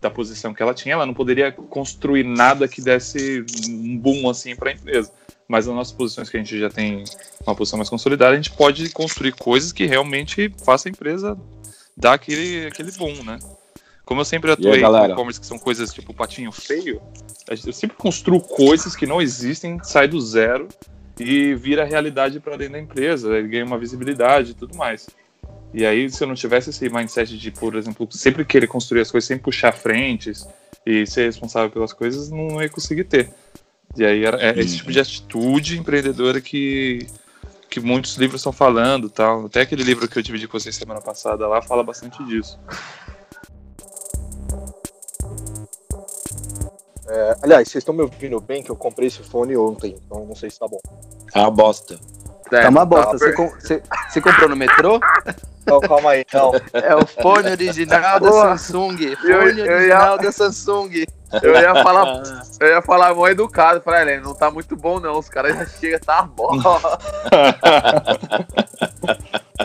da 0.00 0.10
posição 0.10 0.52
que 0.52 0.62
ela 0.62 0.74
tinha, 0.74 0.94
ela 0.94 1.06
não 1.06 1.14
poderia 1.14 1.52
construir 1.52 2.24
nada 2.24 2.68
que 2.68 2.80
desse 2.82 3.44
um 3.68 3.96
boom 3.96 4.28
assim 4.28 4.54
para 4.54 4.70
a 4.70 4.72
empresa. 4.72 5.10
Mas 5.48 5.66
nas 5.66 5.76
nossas 5.76 5.92
posições 5.92 6.28
que 6.28 6.36
a 6.36 6.40
gente 6.40 6.58
já 6.58 6.68
tem 6.68 7.04
uma 7.46 7.54
posição 7.54 7.76
mais 7.76 7.88
consolidada, 7.88 8.32
a 8.32 8.36
gente 8.36 8.50
pode 8.50 8.90
construir 8.90 9.32
coisas 9.32 9.72
que 9.72 9.86
realmente 9.86 10.52
façam 10.64 10.90
a 10.90 10.92
empresa 10.92 11.38
dar 11.96 12.14
aquele, 12.14 12.66
aquele 12.66 12.90
boom, 12.92 13.22
né? 13.22 13.38
Como 14.04 14.20
eu 14.20 14.24
sempre 14.24 14.52
atuei 14.52 14.80
galera? 14.80 15.08
com 15.08 15.12
e-commerce, 15.12 15.40
que 15.40 15.46
são 15.46 15.58
coisas 15.58 15.92
tipo 15.92 16.14
patinho 16.14 16.52
feio, 16.52 17.00
eu 17.48 17.72
sempre 17.72 17.96
construo 17.96 18.40
coisas 18.40 18.94
que 18.94 19.06
não 19.06 19.20
existem, 19.20 19.78
sai 19.82 20.06
do 20.06 20.20
zero 20.20 20.68
e 21.18 21.54
vira 21.54 21.84
realidade 21.84 22.38
para 22.38 22.56
dentro 22.56 22.74
da 22.74 22.80
empresa, 22.80 23.40
ganha 23.42 23.64
uma 23.64 23.78
visibilidade 23.78 24.52
e 24.52 24.54
tudo 24.54 24.76
mais. 24.76 25.08
E 25.74 25.84
aí, 25.84 26.08
se 26.08 26.22
eu 26.22 26.28
não 26.28 26.34
tivesse 26.34 26.70
esse 26.70 26.88
mindset 26.88 27.36
de, 27.36 27.50
por 27.50 27.74
exemplo, 27.74 28.06
sempre 28.10 28.44
querer 28.44 28.66
construir 28.66 29.00
as 29.00 29.10
coisas, 29.10 29.26
sempre 29.26 29.44
puxar 29.44 29.72
frentes 29.72 30.46
e 30.86 31.06
ser 31.06 31.24
responsável 31.24 31.70
pelas 31.70 31.92
coisas, 31.92 32.30
não 32.30 32.62
ia 32.62 32.68
conseguir 32.68 33.04
ter. 33.04 33.30
E 33.96 34.04
aí, 34.04 34.24
era, 34.24 34.40
é 34.42 34.58
esse 34.58 34.76
tipo 34.78 34.92
de 34.92 35.00
atitude 35.00 35.78
empreendedora 35.78 36.40
que, 36.40 37.06
que 37.70 37.80
muitos 37.80 38.16
livros 38.16 38.40
estão 38.40 38.52
falando 38.52 39.08
tal. 39.08 39.46
Até 39.46 39.62
aquele 39.62 39.82
livro 39.82 40.06
que 40.08 40.18
eu 40.18 40.22
dividi 40.22 40.46
com 40.46 40.58
vocês 40.58 40.74
semana 40.76 41.00
passada 41.00 41.46
lá 41.48 41.62
fala 41.62 41.82
bastante 41.82 42.22
disso. 42.24 42.58
É, 47.08 47.36
aliás, 47.42 47.68
vocês 47.68 47.82
estão 47.82 47.94
me 47.94 48.02
ouvindo 48.02 48.40
bem 48.40 48.62
que 48.62 48.70
eu 48.70 48.76
comprei 48.76 49.06
esse 49.08 49.22
fone 49.22 49.56
ontem, 49.56 49.96
então 50.04 50.26
não 50.26 50.34
sei 50.34 50.50
se 50.50 50.58
tá 50.58 50.66
bom. 50.66 50.80
É 51.34 51.38
uma 51.38 51.50
bosta. 51.50 51.98
Tá 52.50 52.68
uma 52.68 52.84
bosta. 52.84 53.12
Tá 53.12 53.18
Você, 53.18 53.32
com- 53.32 53.48
você- 53.48 53.82
você 54.08 54.20
comprou 54.20 54.48
no 54.48 54.56
metrô? 54.56 55.00
Não, 55.66 55.80
calma 55.80 56.10
aí, 56.10 56.24
não. 56.32 56.52
É 56.74 56.94
o 56.94 57.04
fone 57.04 57.50
original 57.50 58.20
da. 58.20 58.30
Samsung. 58.56 59.16
Fone 59.16 59.28
Eu- 59.28 59.42
eu 59.42 59.56
ia- 59.56 59.64
original 59.74 60.16
da 60.16 60.30
Samsung. 60.30 61.04
Eu 61.42 61.54
ia 61.54 61.74
falar, 61.82 62.22
eu 62.60 62.68
ia 62.68 62.82
falar 62.82 63.14
mal 63.14 63.28
educado 63.28 63.80
pra 63.80 64.02
ele, 64.02 64.20
não 64.20 64.34
tá 64.34 64.50
muito 64.50 64.76
bom 64.76 65.00
não, 65.00 65.18
os 65.18 65.28
caras 65.28 65.56
já 65.56 65.66
chegam, 65.66 65.98
tá 66.00 66.22
bom. 66.22 66.50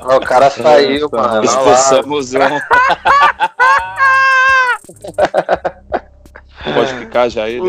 O 0.03 0.19
cara 0.21 0.49
saiu, 0.49 1.09
mano. 1.11 1.33
lá. 1.35 1.43
Expulsamos 1.43 2.33
um. 2.33 2.39
Pode 6.73 6.93
ficar 6.99 7.27
já 7.29 7.47
ele. 7.49 7.67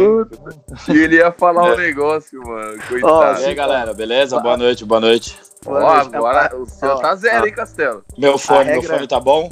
E 0.88 0.92
ele 1.02 1.16
ia 1.16 1.32
falar 1.32 1.72
um 1.72 1.76
negócio, 1.76 2.40
mano, 2.42 2.76
E 2.76 2.80
coitado. 2.82 3.44
aí, 3.44 3.54
galera, 3.54 3.92
beleza? 3.94 4.38
Boa 4.40 4.56
noite, 4.56 4.84
boa 4.84 5.00
noite. 5.00 5.38
Ó, 5.66 5.76
agora 5.88 6.54
o 6.56 6.66
seu 6.66 6.96
tá 6.96 7.14
zero, 7.16 7.46
hein, 7.46 7.52
Castelo? 7.52 8.04
Meu 8.18 8.36
fone, 8.38 8.64
meu 8.66 8.80
regra- 8.80 8.96
fone 8.96 9.08
tá 9.08 9.18
bom? 9.20 9.50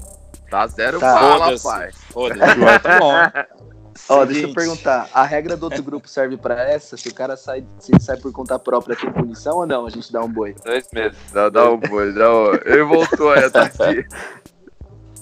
Tá 0.50 0.66
zero 0.66 0.99
Tá. 1.00 1.18
fala, 1.18 1.44
Foda-se. 1.47 1.64
pai. 1.64 1.90
Foda-se, 2.12 2.80
tá 2.80 2.99
bom. 2.99 3.14
Ó, 4.11 4.25
deixa 4.25 4.47
eu 4.49 4.52
perguntar. 4.52 5.09
A 5.14 5.23
regra 5.25 5.57
do 5.57 5.64
outro 5.64 5.83
grupo 5.83 6.09
serve 6.09 6.37
pra 6.37 6.61
essa? 6.69 6.97
Se 6.97 7.09
o 7.09 7.14
cara 7.14 7.37
sai, 7.37 7.64
se 7.79 7.93
sai 8.00 8.17
por 8.17 8.33
conta 8.33 8.59
própria, 8.59 8.97
tem 8.97 9.11
punição 9.12 9.59
ou 9.59 9.67
não? 9.67 9.87
A 9.87 9.90
gente 9.90 10.12
dá 10.12 10.21
um 10.21 10.29
boi. 10.29 10.55
Dois 10.64 10.88
meses. 10.93 11.17
Dá, 11.33 11.49
dá 11.49 11.71
um 11.71 11.79
boi, 11.79 12.12
dá 12.12 12.29
um... 12.31 12.55
Ele 12.67 12.83
voltou 12.83 13.31
aí, 13.31 13.49
tá 13.49 13.62
aqui. 13.62 14.05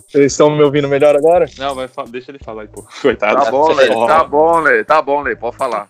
Vocês 0.08 0.32
estão 0.32 0.50
me 0.50 0.62
ouvindo 0.62 0.88
melhor 0.88 1.14
agora? 1.14 1.44
Não, 1.58 1.74
vai, 1.74 1.86
fa- 1.86 2.04
deixa 2.08 2.30
ele 2.30 2.38
falar 2.42 2.62
aí, 2.62 2.68
pô. 2.68 2.82
Coitado. 3.02 3.44
Tá 3.44 3.50
bom, 3.50 3.72
Lê, 3.72 3.88
tá 3.88 4.24
bom, 4.24 4.60
Lê, 4.60 4.84
tá 4.84 5.02
bom, 5.02 5.20
Lê, 5.20 5.36
pode 5.36 5.56
falar. 5.56 5.88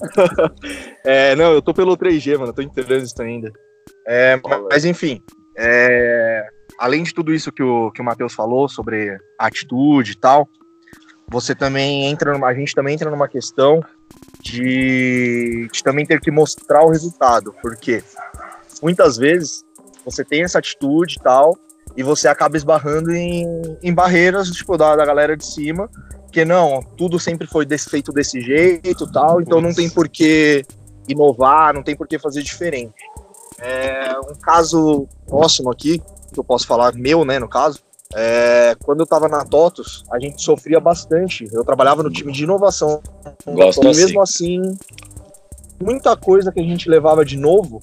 É, 1.04 1.34
não, 1.36 1.52
eu 1.52 1.60
tô 1.62 1.74
pelo 1.74 1.96
3G, 1.96 2.38
mano, 2.38 2.52
tô 2.52 2.62
em 2.62 2.68
trânsito 2.68 3.22
ainda. 3.22 3.52
É, 4.06 4.40
mas 4.70 4.84
enfim, 4.84 5.20
é, 5.58 6.44
além 6.78 7.02
de 7.02 7.12
tudo 7.12 7.32
isso 7.34 7.50
que 7.52 7.62
o, 7.62 7.90
que 7.90 8.00
o 8.00 8.04
Matheus 8.04 8.32
falou 8.34 8.68
sobre 8.68 9.16
atitude 9.38 10.12
e 10.12 10.16
tal, 10.16 10.48
você 11.32 11.54
também 11.54 12.04
entra 12.04 12.32
numa, 12.32 12.48
a 12.48 12.54
gente 12.54 12.74
também 12.74 12.94
entra 12.94 13.10
numa 13.10 13.26
questão 13.26 13.82
de, 14.40 15.68
de 15.72 15.82
também 15.82 16.04
ter 16.04 16.20
que 16.20 16.30
mostrar 16.30 16.84
o 16.84 16.90
resultado, 16.90 17.54
porque 17.62 18.04
muitas 18.82 19.16
vezes 19.16 19.64
você 20.04 20.22
tem 20.24 20.42
essa 20.42 20.58
atitude 20.58 21.16
e 21.18 21.22
tal, 21.22 21.56
e 21.96 22.02
você 22.02 22.28
acaba 22.28 22.56
esbarrando 22.56 23.12
em, 23.12 23.46
em 23.82 23.94
barreiras 23.94 24.50
tipo, 24.50 24.76
da, 24.76 24.94
da 24.94 25.06
galera 25.06 25.36
de 25.36 25.46
cima, 25.46 25.88
que 26.30 26.44
não, 26.44 26.82
tudo 26.96 27.18
sempre 27.18 27.46
foi 27.46 27.64
desse, 27.64 27.88
feito 27.88 28.12
desse 28.12 28.40
jeito 28.40 29.04
e 29.04 29.12
tal, 29.12 29.40
então 29.40 29.60
não 29.60 29.72
tem 29.72 29.88
por 29.88 30.08
que 30.08 30.64
inovar, 31.08 31.72
não 31.74 31.82
tem 31.82 31.96
por 31.96 32.06
que 32.06 32.18
fazer 32.18 32.42
diferente. 32.42 32.94
É, 33.58 34.18
um 34.18 34.34
caso 34.34 35.06
próximo 35.26 35.70
aqui, 35.70 35.98
que 36.32 36.38
eu 36.38 36.44
posso 36.44 36.66
falar, 36.66 36.92
meu, 36.94 37.24
né, 37.24 37.38
no 37.38 37.48
caso, 37.48 37.80
é, 38.14 38.74
quando 38.84 39.00
eu 39.00 39.06
tava 39.06 39.28
na 39.28 39.44
TOTUS, 39.44 40.04
a 40.12 40.18
gente 40.18 40.42
sofria 40.42 40.78
bastante. 40.78 41.48
Eu 41.52 41.64
trabalhava 41.64 42.02
no 42.02 42.10
time 42.10 42.32
de 42.32 42.44
inovação. 42.44 43.02
Gosto 43.46 43.84
e 43.84 43.88
assim. 43.88 44.00
mesmo 44.00 44.20
assim, 44.20 44.60
muita 45.82 46.16
coisa 46.16 46.52
que 46.52 46.60
a 46.60 46.64
gente 46.64 46.88
levava 46.88 47.24
de 47.24 47.36
novo, 47.36 47.82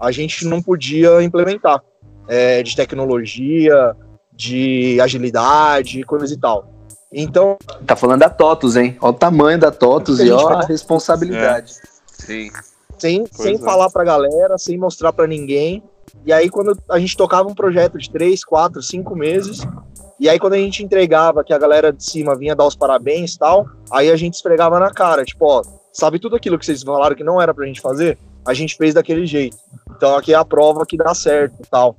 a 0.00 0.10
gente 0.10 0.44
não 0.44 0.60
podia 0.60 1.22
implementar. 1.22 1.82
É, 2.28 2.62
de 2.62 2.76
tecnologia, 2.76 3.96
de 4.32 5.00
agilidade, 5.00 6.02
coisa 6.04 6.32
e 6.32 6.36
tal. 6.36 6.68
Então, 7.12 7.58
Tá 7.86 7.94
falando 7.94 8.20
da 8.20 8.30
TOTUS, 8.30 8.76
hein? 8.76 8.96
Ó 9.00 9.10
o 9.10 9.12
tamanho 9.12 9.58
da 9.58 9.70
TOTUS 9.70 10.20
e 10.20 10.30
ó 10.30 10.48
a 10.48 10.64
responsabilidade. 10.64 11.74
Sim. 12.06 12.50
sem, 12.96 13.24
Pois 13.26 13.42
sem 13.42 13.54
é. 13.56 13.58
falar 13.58 13.90
pra 13.90 14.04
galera, 14.04 14.56
sem 14.56 14.78
mostrar 14.78 15.12
pra 15.12 15.26
ninguém. 15.26 15.82
E 16.24 16.32
aí, 16.32 16.48
quando 16.48 16.76
a 16.88 16.98
gente 16.98 17.16
tocava 17.16 17.48
um 17.48 17.54
projeto 17.54 17.98
de 17.98 18.10
três, 18.10 18.44
quatro, 18.44 18.82
cinco 18.82 19.16
meses, 19.16 19.60
e 20.22 20.28
aí 20.28 20.38
quando 20.38 20.52
a 20.52 20.58
gente 20.58 20.84
entregava, 20.84 21.42
que 21.42 21.52
a 21.52 21.58
galera 21.58 21.92
de 21.92 22.04
cima 22.04 22.36
vinha 22.36 22.54
dar 22.54 22.64
os 22.64 22.76
parabéns 22.76 23.34
e 23.34 23.38
tal, 23.38 23.66
aí 23.90 24.08
a 24.08 24.14
gente 24.14 24.34
esfregava 24.34 24.78
na 24.78 24.90
cara, 24.92 25.24
tipo, 25.24 25.44
ó, 25.44 25.64
sabe 25.92 26.20
tudo 26.20 26.36
aquilo 26.36 26.56
que 26.56 26.64
vocês 26.64 26.82
falaram 26.82 27.16
que 27.16 27.24
não 27.24 27.42
era 27.42 27.52
pra 27.52 27.66
gente 27.66 27.80
fazer? 27.80 28.16
A 28.46 28.54
gente 28.54 28.76
fez 28.76 28.94
daquele 28.94 29.26
jeito. 29.26 29.56
Então 29.96 30.16
aqui 30.16 30.32
é 30.32 30.36
a 30.36 30.44
prova 30.44 30.86
que 30.86 30.96
dá 30.96 31.12
certo 31.12 31.54
e 31.60 31.66
tal. 31.68 31.96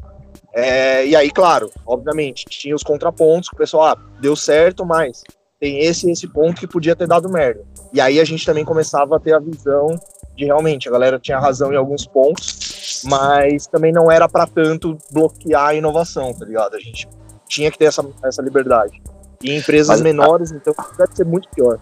É, 0.54 1.06
e 1.06 1.16
aí, 1.16 1.30
claro, 1.32 1.70
obviamente, 1.86 2.46
tinha 2.46 2.76
os 2.76 2.84
contrapontos, 2.84 3.50
que 3.50 3.56
o 3.56 3.58
pessoal, 3.58 3.88
ah, 3.88 3.98
deu 4.22 4.36
certo, 4.36 4.86
mas 4.86 5.24
tem 5.60 5.80
esse 5.80 6.10
esse 6.10 6.28
ponto 6.28 6.60
que 6.60 6.68
podia 6.68 6.96
ter 6.96 7.08
dado 7.08 7.30
merda. 7.30 7.62
E 7.92 8.00
aí 8.00 8.20
a 8.20 8.24
gente 8.26 8.46
também 8.46 8.64
começava 8.64 9.18
a 9.18 9.20
ter 9.20 9.34
a 9.34 9.40
visão 9.40 10.00
de 10.36 10.46
realmente 10.46 10.88
a 10.88 10.92
galera 10.92 11.20
tinha 11.20 11.40
razão 11.40 11.72
em 11.72 11.76
alguns 11.76 12.06
pontos, 12.08 13.02
mas 13.06 13.68
também 13.68 13.92
não 13.92 14.12
era 14.12 14.28
pra 14.28 14.48
tanto 14.48 14.98
bloquear 15.12 15.68
a 15.70 15.74
inovação, 15.76 16.34
tá 16.34 16.46
ligado? 16.46 16.76
A 16.76 16.80
gente 16.80 17.08
tinha 17.48 17.70
que 17.72 17.78
ter 17.78 17.86
essa, 17.86 18.04
essa 18.24 18.42
liberdade. 18.42 19.02
E 19.42 19.52
em 19.52 19.58
empresas 19.58 19.90
Mas- 19.90 20.02
menores, 20.02 20.52
então, 20.52 20.74
deve 20.98 21.16
ser 21.16 21.26
muito 21.26 21.48
pior. 21.50 21.78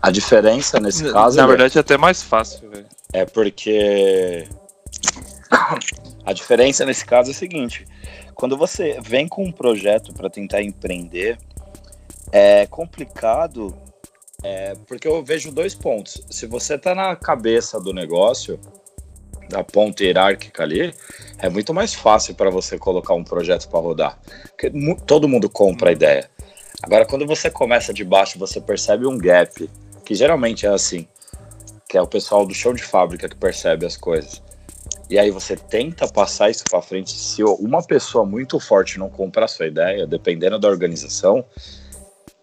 A 0.00 0.10
diferença 0.10 0.80
nesse 0.80 1.04
caso 1.12 1.36
Na 1.36 1.42
velho, 1.46 1.58
verdade, 1.58 1.78
é 1.78 1.80
até 1.80 1.96
mais 1.96 2.22
fácil, 2.22 2.68
velho. 2.70 2.86
é 3.12 3.24
porque 3.24 4.48
a 6.26 6.32
diferença 6.32 6.84
nesse 6.84 7.04
caso 7.04 7.30
é 7.30 7.32
o 7.32 7.36
seguinte: 7.36 7.86
quando 8.34 8.56
você 8.56 8.98
vem 9.00 9.28
com 9.28 9.44
um 9.44 9.52
projeto 9.52 10.12
para 10.12 10.28
tentar 10.28 10.62
empreender, 10.62 11.38
é 12.32 12.66
complicado, 12.66 13.74
é, 14.42 14.74
porque 14.86 15.06
eu 15.06 15.22
vejo 15.22 15.52
dois 15.52 15.74
pontos. 15.74 16.22
Se 16.30 16.46
você 16.46 16.76
tá 16.76 16.94
na 16.94 17.14
cabeça 17.14 17.80
do 17.80 17.92
negócio, 17.92 18.58
da 19.48 19.62
ponta 19.62 20.02
hierárquica 20.02 20.62
ali, 20.62 20.94
é 21.38 21.48
muito 21.48 21.72
mais 21.74 21.94
fácil 21.94 22.34
para 22.34 22.50
você 22.50 22.78
colocar 22.78 23.14
um 23.14 23.22
projeto 23.22 23.68
para 23.68 23.78
rodar, 23.80 24.18
porque 24.48 24.72
todo 25.06 25.28
mundo 25.28 25.48
compra 25.48 25.90
a 25.90 25.92
ideia. 25.92 26.28
Agora, 26.82 27.06
quando 27.06 27.26
você 27.26 27.50
começa 27.50 27.92
de 27.92 28.02
baixo, 28.02 28.38
você 28.38 28.60
percebe 28.60 29.06
um 29.06 29.16
gap, 29.16 29.70
que 30.04 30.14
geralmente 30.14 30.66
é 30.66 30.70
assim, 30.70 31.06
que 31.88 31.96
é 31.96 32.02
o 32.02 32.06
pessoal 32.06 32.44
do 32.46 32.54
chão 32.54 32.74
de 32.74 32.82
fábrica 32.82 33.28
que 33.28 33.36
percebe 33.36 33.86
as 33.86 33.96
coisas. 33.96 34.42
E 35.08 35.18
aí 35.18 35.30
você 35.30 35.56
tenta 35.56 36.08
passar 36.08 36.50
isso 36.50 36.64
para 36.68 36.80
frente. 36.80 37.12
Se 37.12 37.44
uma 37.44 37.82
pessoa 37.82 38.24
muito 38.24 38.58
forte 38.58 38.98
não 38.98 39.10
comprar 39.10 39.44
a 39.44 39.48
sua 39.48 39.66
ideia, 39.66 40.06
dependendo 40.06 40.58
da 40.58 40.68
organização, 40.68 41.44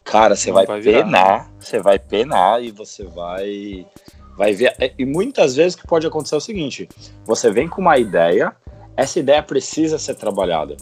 cara, 0.09 0.35
você 0.35 0.51
vai, 0.51 0.65
vai 0.65 0.81
virar. 0.81 1.03
penar, 1.03 1.51
você 1.59 1.79
vai 1.79 1.99
penar 1.99 2.63
e 2.63 2.71
você 2.71 3.03
vai 3.03 3.85
vai 4.35 4.53
ver. 4.53 4.73
E 4.97 5.05
muitas 5.05 5.55
vezes 5.55 5.75
o 5.75 5.81
que 5.81 5.87
pode 5.87 6.07
acontecer 6.07 6.35
é 6.35 6.37
o 6.37 6.41
seguinte: 6.41 6.89
você 7.25 7.51
vem 7.51 7.67
com 7.67 7.81
uma 7.81 7.97
ideia, 7.97 8.55
essa 8.97 9.19
ideia 9.19 9.43
precisa 9.43 9.99
ser 9.99 10.15
trabalhada. 10.15 10.75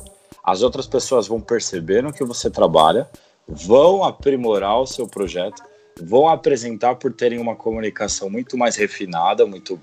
As 0.43 0.62
outras 0.62 0.88
pessoas 0.88 1.27
vão 1.27 1.41
perceber 1.41 2.01
no 2.01 2.13
que 2.13 2.24
você 2.24 2.50
trabalha, 2.50 3.10
vão 3.48 4.03
aprimorar 4.03 4.79
o 4.79 4.88
seu 4.88 5.05
projeto, 5.05 5.62
vão 6.01 6.29
apresentar 6.29 6.96
por 6.96 7.12
terem 7.12 7.39
uma 7.39 7.55
comunicação 7.55 8.29
muito 8.29 8.57
mais 8.57 8.77
refinada, 8.77 9.46
muito 9.46 9.77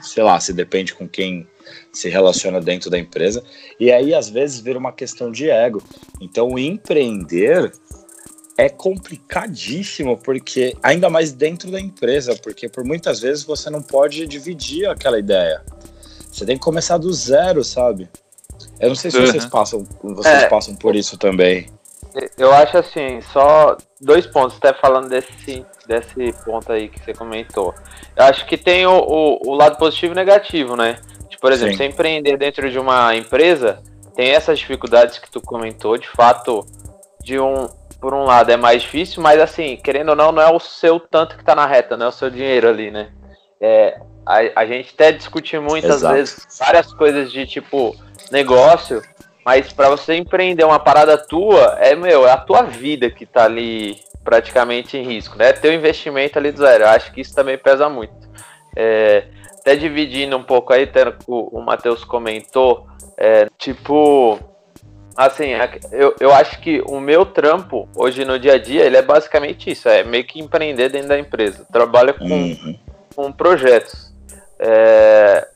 sei 0.00 0.22
lá, 0.22 0.38
se 0.38 0.52
depende 0.52 0.94
com 0.94 1.08
quem 1.08 1.46
se 1.92 2.08
relaciona 2.08 2.60
dentro 2.60 2.88
da 2.88 2.98
empresa. 2.98 3.42
E 3.80 3.90
aí, 3.90 4.14
às 4.14 4.28
vezes, 4.28 4.60
vira 4.60 4.78
uma 4.78 4.92
questão 4.92 5.32
de 5.32 5.50
ego. 5.50 5.82
Então, 6.20 6.58
empreender 6.58 7.72
é 8.58 8.68
complicadíssimo, 8.68 10.16
porque 10.16 10.76
ainda 10.82 11.10
mais 11.10 11.32
dentro 11.32 11.70
da 11.70 11.80
empresa, 11.80 12.34
porque 12.42 12.68
por 12.68 12.84
muitas 12.84 13.20
vezes 13.20 13.44
você 13.44 13.68
não 13.68 13.82
pode 13.82 14.26
dividir 14.26 14.88
aquela 14.88 15.18
ideia. 15.18 15.62
Você 16.32 16.44
tem 16.46 16.56
que 16.56 16.62
começar 16.62 16.98
do 16.98 17.12
zero, 17.12 17.62
sabe? 17.62 18.08
Eu 18.80 18.88
não 18.88 18.96
sei 18.96 19.10
se 19.10 19.20
vocês 19.20 19.46
passam, 19.46 19.86
vocês 20.02 20.42
É. 20.42 20.48
passam 20.48 20.74
por 20.74 20.94
isso 20.94 21.16
também. 21.18 21.66
Eu 22.38 22.52
acho 22.52 22.78
assim, 22.78 23.20
só 23.32 23.76
dois 24.00 24.26
pontos, 24.26 24.56
até 24.56 24.72
falando 24.72 25.08
desse, 25.08 25.64
desse 25.86 26.32
ponto 26.44 26.72
aí 26.72 26.88
que 26.88 26.98
você 27.04 27.12
comentou. 27.12 27.74
Eu 28.14 28.24
acho 28.24 28.46
que 28.46 28.56
tem 28.56 28.86
o, 28.86 28.98
o, 28.98 29.50
o 29.50 29.54
lado 29.54 29.76
positivo 29.76 30.12
e 30.14 30.16
negativo, 30.16 30.76
né? 30.76 30.98
Tipo, 31.28 31.42
por 31.42 31.52
exemplo, 31.52 31.72
Sim. 31.72 31.78
você 31.78 31.84
empreender 31.84 32.38
dentro 32.38 32.70
de 32.70 32.78
uma 32.78 33.14
empresa, 33.14 33.82
tem 34.14 34.30
essas 34.30 34.58
dificuldades 34.58 35.18
que 35.18 35.30
tu 35.30 35.42
comentou, 35.42 35.98
de 35.98 36.08
fato, 36.08 36.66
de 37.22 37.38
um, 37.38 37.68
por 38.00 38.14
um 38.14 38.24
lado 38.24 38.50
é 38.50 38.56
mais 38.56 38.82
difícil, 38.82 39.22
mas 39.22 39.40
assim, 39.40 39.76
querendo 39.76 40.10
ou 40.10 40.16
não, 40.16 40.32
não 40.32 40.42
é 40.42 40.50
o 40.50 40.60
seu 40.60 41.00
tanto 41.00 41.36
que 41.36 41.44
tá 41.44 41.54
na 41.54 41.66
reta, 41.66 41.96
não 41.96 42.06
é 42.06 42.08
o 42.08 42.12
seu 42.12 42.30
dinheiro 42.30 42.68
ali, 42.68 42.90
né? 42.90 43.10
É, 43.60 43.98
a, 44.24 44.38
a 44.56 44.66
gente 44.66 44.92
até 44.94 45.12
discute 45.12 45.58
muitas 45.58 45.96
Exato. 45.96 46.14
vezes 46.14 46.46
várias 46.58 46.92
coisas 46.92 47.32
de 47.32 47.46
tipo 47.46 47.96
negócio, 48.30 49.02
mas 49.44 49.72
pra 49.72 49.88
você 49.88 50.14
empreender 50.14 50.64
uma 50.64 50.78
parada 50.78 51.16
tua, 51.16 51.76
é 51.80 51.94
meu, 51.94 52.26
é 52.26 52.32
a 52.32 52.36
tua 52.36 52.62
vida 52.62 53.10
que 53.10 53.24
tá 53.24 53.44
ali 53.44 53.98
praticamente 54.24 54.96
em 54.96 55.04
risco, 55.04 55.38
né? 55.38 55.52
Teu 55.52 55.72
investimento 55.72 56.36
ali 56.36 56.50
do 56.50 56.58
zero. 56.58 56.82
Eu 56.82 56.88
acho 56.88 57.12
que 57.12 57.20
isso 57.20 57.34
também 57.34 57.56
pesa 57.56 57.88
muito. 57.88 58.12
É, 58.74 59.28
até 59.60 59.76
dividindo 59.76 60.36
um 60.36 60.42
pouco 60.42 60.72
aí, 60.72 60.90
o, 61.28 61.58
o 61.58 61.62
Matheus 61.62 62.04
comentou, 62.04 62.86
é, 63.16 63.48
tipo, 63.56 64.38
assim, 65.16 65.54
a- 65.54 65.70
eu, 65.92 66.14
eu 66.20 66.32
acho 66.32 66.60
que 66.60 66.82
o 66.86 67.00
meu 67.00 67.24
trampo 67.26 67.88
hoje 67.96 68.24
no 68.24 68.38
dia 68.38 68.54
a 68.54 68.58
dia, 68.58 68.84
ele 68.84 68.96
é 68.96 69.02
basicamente 69.02 69.70
isso, 69.70 69.88
é 69.88 70.02
meio 70.04 70.24
que 70.24 70.40
empreender 70.40 70.88
dentro 70.88 71.08
da 71.08 71.18
empresa. 71.18 71.66
Trabalha 71.72 72.12
com, 72.12 72.24
Uhum. 72.24 72.78
com 73.14 73.32
projetos. 73.32 74.12
É, 74.58 75.46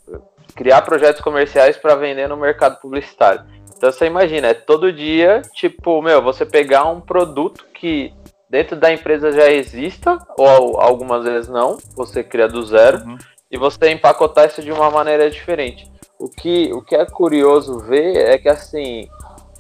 criar 0.55 0.83
projetos 0.83 1.21
comerciais 1.23 1.77
para 1.77 1.95
vender 1.95 2.29
no 2.29 2.37
mercado 2.37 2.81
publicitário. 2.81 3.43
Então 3.77 3.91
você 3.91 4.05
imagina, 4.07 4.49
é 4.49 4.55
todo 4.55 4.93
dia, 4.93 5.41
tipo, 5.55 6.03
meu, 6.03 6.21
você 6.23 6.45
pegar 6.45 6.85
um 6.85 7.01
produto 7.01 7.65
que 7.75 8.13
dentro 8.49 8.77
da 8.77 8.93
empresa 8.93 9.33
já 9.33 9.49
exista, 9.51 10.19
ou 10.37 10.79
algumas 10.81 11.25
vezes 11.25 11.49
não, 11.49 11.79
você 11.97 12.23
cria 12.23 12.47
do 12.49 12.63
zero, 12.63 12.99
Uhum. 12.99 13.17
e 13.51 13.57
você 13.57 13.91
empacotar 13.91 14.47
isso 14.49 14.61
de 14.61 14.71
uma 14.71 14.91
maneira 14.91 15.31
diferente. 15.31 15.91
O 16.19 16.29
que, 16.29 16.71
o 16.75 16.83
que 16.83 16.95
é 16.95 17.07
curioso 17.07 17.79
ver 17.79 18.15
é 18.17 18.37
que 18.37 18.49
assim, 18.51 19.09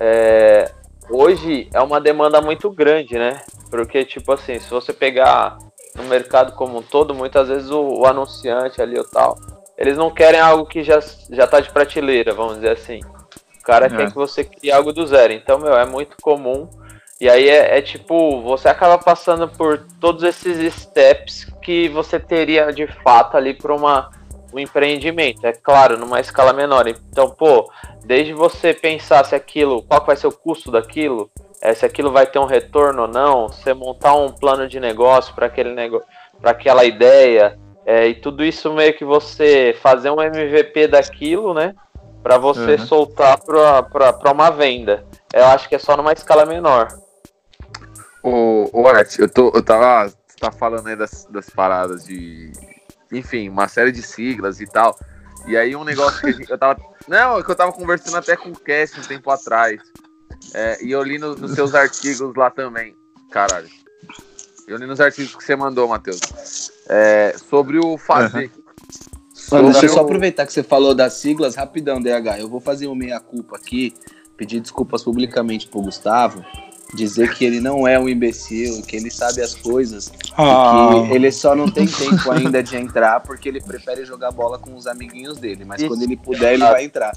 é, 0.00 0.70
hoje 1.10 1.68
é 1.72 1.80
uma 1.80 2.00
demanda 2.00 2.40
muito 2.40 2.70
grande, 2.70 3.18
né? 3.18 3.40
Porque, 3.70 4.04
tipo 4.04 4.32
assim, 4.32 4.58
se 4.58 4.70
você 4.70 4.92
pegar 4.92 5.58
no 5.94 6.04
mercado 6.04 6.52
como 6.52 6.78
um 6.78 6.82
todo, 6.82 7.14
muitas 7.14 7.48
vezes 7.48 7.70
o, 7.70 8.00
o 8.00 8.06
anunciante 8.06 8.80
ali 8.80 8.98
ou 8.98 9.04
tal, 9.04 9.36
eles 9.76 9.96
não 9.96 10.10
querem 10.10 10.40
algo 10.40 10.66
que 10.66 10.82
já, 10.82 10.98
já 11.30 11.46
tá 11.46 11.60
de 11.60 11.70
prateleira, 11.70 12.32
vamos 12.34 12.56
dizer 12.56 12.70
assim. 12.70 13.00
O 13.60 13.62
cara 13.62 13.86
É. 13.86 13.90
quer 13.90 14.08
que 14.08 14.14
você 14.14 14.42
crie 14.42 14.72
algo 14.72 14.92
do 14.92 15.06
zero. 15.06 15.32
Então, 15.32 15.58
meu, 15.58 15.74
é 15.76 15.84
muito 15.84 16.16
comum. 16.22 16.68
E 17.20 17.28
aí 17.28 17.48
é, 17.48 17.78
é 17.78 17.82
tipo, 17.82 18.40
você 18.40 18.68
acaba 18.68 18.96
passando 18.96 19.46
por 19.46 19.84
todos 20.00 20.22
esses 20.22 20.72
steps 20.74 21.44
que 21.62 21.86
você 21.90 22.18
teria 22.18 22.72
de 22.72 22.86
fato 23.02 23.36
ali 23.36 23.52
para 23.52 23.74
uma 23.74 24.10
um 24.52 24.58
empreendimento. 24.58 25.46
É 25.46 25.52
claro, 25.52 25.98
numa 25.98 26.20
escala 26.20 26.52
menor. 26.52 26.86
Então, 26.88 27.30
pô, 27.30 27.70
desde 28.04 28.32
você 28.32 28.72
pensar 28.74 29.24
se 29.24 29.34
aquilo, 29.34 29.82
qual 29.82 30.04
vai 30.04 30.16
ser 30.16 30.26
o 30.26 30.32
custo 30.32 30.70
daquilo, 30.70 31.30
é, 31.60 31.74
se 31.74 31.84
aquilo 31.84 32.10
vai 32.10 32.26
ter 32.26 32.38
um 32.38 32.44
retorno 32.46 33.02
ou 33.02 33.08
não, 33.08 33.48
você 33.48 33.74
montar 33.74 34.14
um 34.14 34.30
plano 34.32 34.66
de 34.68 34.80
negócio 34.80 35.34
para 35.34 35.46
aquele 35.46 35.74
negócio, 35.74 36.06
para 36.40 36.52
aquela 36.52 36.84
ideia, 36.84 37.58
é, 37.84 38.06
e 38.08 38.14
tudo 38.14 38.44
isso 38.44 38.72
meio 38.72 38.94
que 38.96 39.04
você 39.04 39.76
fazer 39.82 40.10
um 40.10 40.20
MVP 40.22 40.88
daquilo, 40.88 41.52
né? 41.54 41.74
Para 42.22 42.38
você 42.38 42.72
Uhum. 42.72 42.78
soltar 42.78 43.38
para 43.40 44.32
uma 44.32 44.50
venda. 44.50 45.04
Eu 45.32 45.46
acho 45.46 45.68
que 45.68 45.74
é 45.74 45.78
só 45.78 45.96
numa 45.96 46.12
escala 46.12 46.44
menor. 46.44 46.88
Ô, 48.22 48.68
ô 48.72 48.86
Art, 48.86 49.18
eu, 49.18 49.28
tô, 49.28 49.50
eu 49.54 49.62
tava. 49.62 50.08
Você 50.08 50.36
tá 50.38 50.52
falando 50.52 50.86
aí 50.88 50.96
das, 50.96 51.24
das 51.30 51.48
paradas 51.48 52.04
de. 52.04 52.52
Enfim, 53.12 53.48
uma 53.48 53.68
série 53.68 53.92
de 53.92 54.02
siglas 54.02 54.60
e 54.60 54.66
tal. 54.66 54.98
E 55.46 55.56
aí 55.56 55.74
um 55.74 55.84
negócio 55.84 56.20
que 56.20 56.32
gente- 56.32 56.50
eu 56.50 56.58
tava. 56.58 56.80
Não, 57.08 57.38
é 57.38 57.42
que 57.42 57.50
eu 57.50 57.54
tava 57.56 57.72
conversando 57.72 58.16
até 58.16 58.36
com 58.36 58.50
o 58.50 58.58
Cass 58.58 58.96
um 58.98 59.02
tempo 59.02 59.30
atrás. 59.30 59.80
É, 60.54 60.84
e 60.84 60.90
eu 60.92 61.02
li 61.02 61.18
no- 61.18 61.34
nos 61.34 61.52
seus 61.52 61.74
artigos 61.74 62.34
lá 62.36 62.50
também. 62.50 62.94
Caralho. 63.30 63.68
Eu 64.66 64.76
li 64.76 64.86
nos 64.86 65.00
artigos 65.00 65.34
que 65.34 65.42
você 65.42 65.56
mandou, 65.56 65.88
Matheus. 65.88 66.20
É, 66.88 67.34
sobre 67.48 67.78
o 67.78 67.98
fazer. 67.98 68.50
Mano, 69.50 69.72
deixa 69.72 69.86
eu 69.86 69.88
só 69.88 70.00
aproveitar 70.02 70.46
que 70.46 70.52
você 70.52 70.62
falou 70.62 70.94
das 70.94 71.14
siglas 71.14 71.56
rapidão, 71.56 72.00
DH. 72.00 72.38
Eu 72.38 72.48
vou 72.48 72.60
fazer 72.60 72.86
um 72.86 72.94
meia-culpa 72.94 73.56
aqui, 73.56 73.92
pedir 74.36 74.60
desculpas 74.60 75.02
publicamente 75.02 75.66
pro 75.66 75.82
Gustavo, 75.82 76.44
dizer 76.94 77.34
que 77.34 77.44
ele 77.44 77.60
não 77.60 77.86
é 77.86 77.98
um 77.98 78.08
imbecil, 78.08 78.82
que 78.82 78.96
ele 78.96 79.10
sabe 79.10 79.42
as 79.42 79.54
coisas, 79.54 80.12
Ah. 80.36 81.04
que 81.06 81.14
ele 81.14 81.30
só 81.30 81.54
não 81.54 81.70
tem 81.70 81.86
tempo 81.86 82.30
ainda 82.30 82.62
de 82.62 82.76
entrar 82.76 83.20
porque 83.20 83.48
ele 83.48 83.60
prefere 83.60 84.04
jogar 84.04 84.30
bola 84.30 84.58
com 84.58 84.74
os 84.74 84.86
amiguinhos 84.86 85.38
dele. 85.38 85.64
Mas 85.64 85.82
quando 85.82 86.02
ele 86.02 86.16
puder, 86.16 86.54
ele 86.54 86.64
vai 86.64 86.84
entrar. 86.84 87.12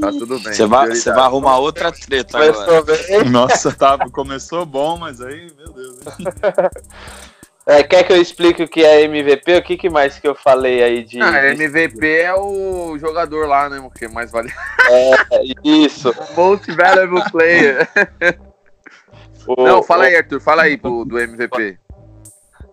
Tá 0.00 0.10
tudo 0.10 0.38
bem. 0.38 0.52
Você 0.52 0.66
vai, 0.66 0.88
você 0.88 1.10
vai 1.10 1.24
arrumar 1.24 1.58
outra 1.58 1.90
treta 1.92 2.38
agora. 2.38 2.52
Começou 2.52 2.84
bem. 2.84 3.30
Nossa, 3.30 3.72
tá, 3.72 3.98
começou 4.10 4.66
bom, 4.66 4.96
mas 4.98 5.20
aí, 5.20 5.50
meu 5.56 5.72
Deus. 5.72 5.98
É, 7.70 7.82
quer 7.82 8.02
que 8.02 8.10
eu 8.10 8.18
explique 8.18 8.62
o 8.62 8.66
que 8.66 8.82
é 8.82 9.02
MVP? 9.02 9.54
O 9.58 9.62
que, 9.62 9.76
que 9.76 9.90
mais 9.90 10.18
que 10.18 10.26
eu 10.26 10.34
falei 10.34 10.82
aí 10.82 11.04
de. 11.04 11.20
Ah, 11.20 11.50
MVP 11.50 12.08
é 12.22 12.34
o 12.34 12.96
jogador 12.98 13.46
lá, 13.46 13.68
né? 13.68 13.86
Que 13.94 14.08
mais 14.08 14.30
vale. 14.30 14.50
Isso. 15.62 16.14
Most 16.34 16.72
valuable 16.72 17.22
player. 17.30 17.86
O- 19.56 19.64
Não, 19.64 19.82
fala 19.82 20.04
o- 20.04 20.06
aí, 20.06 20.16
Arthur. 20.16 20.40
Fala 20.40 20.62
aí 20.62 20.76
pro, 20.76 21.04
do 21.04 21.18
MVP. 21.18 21.78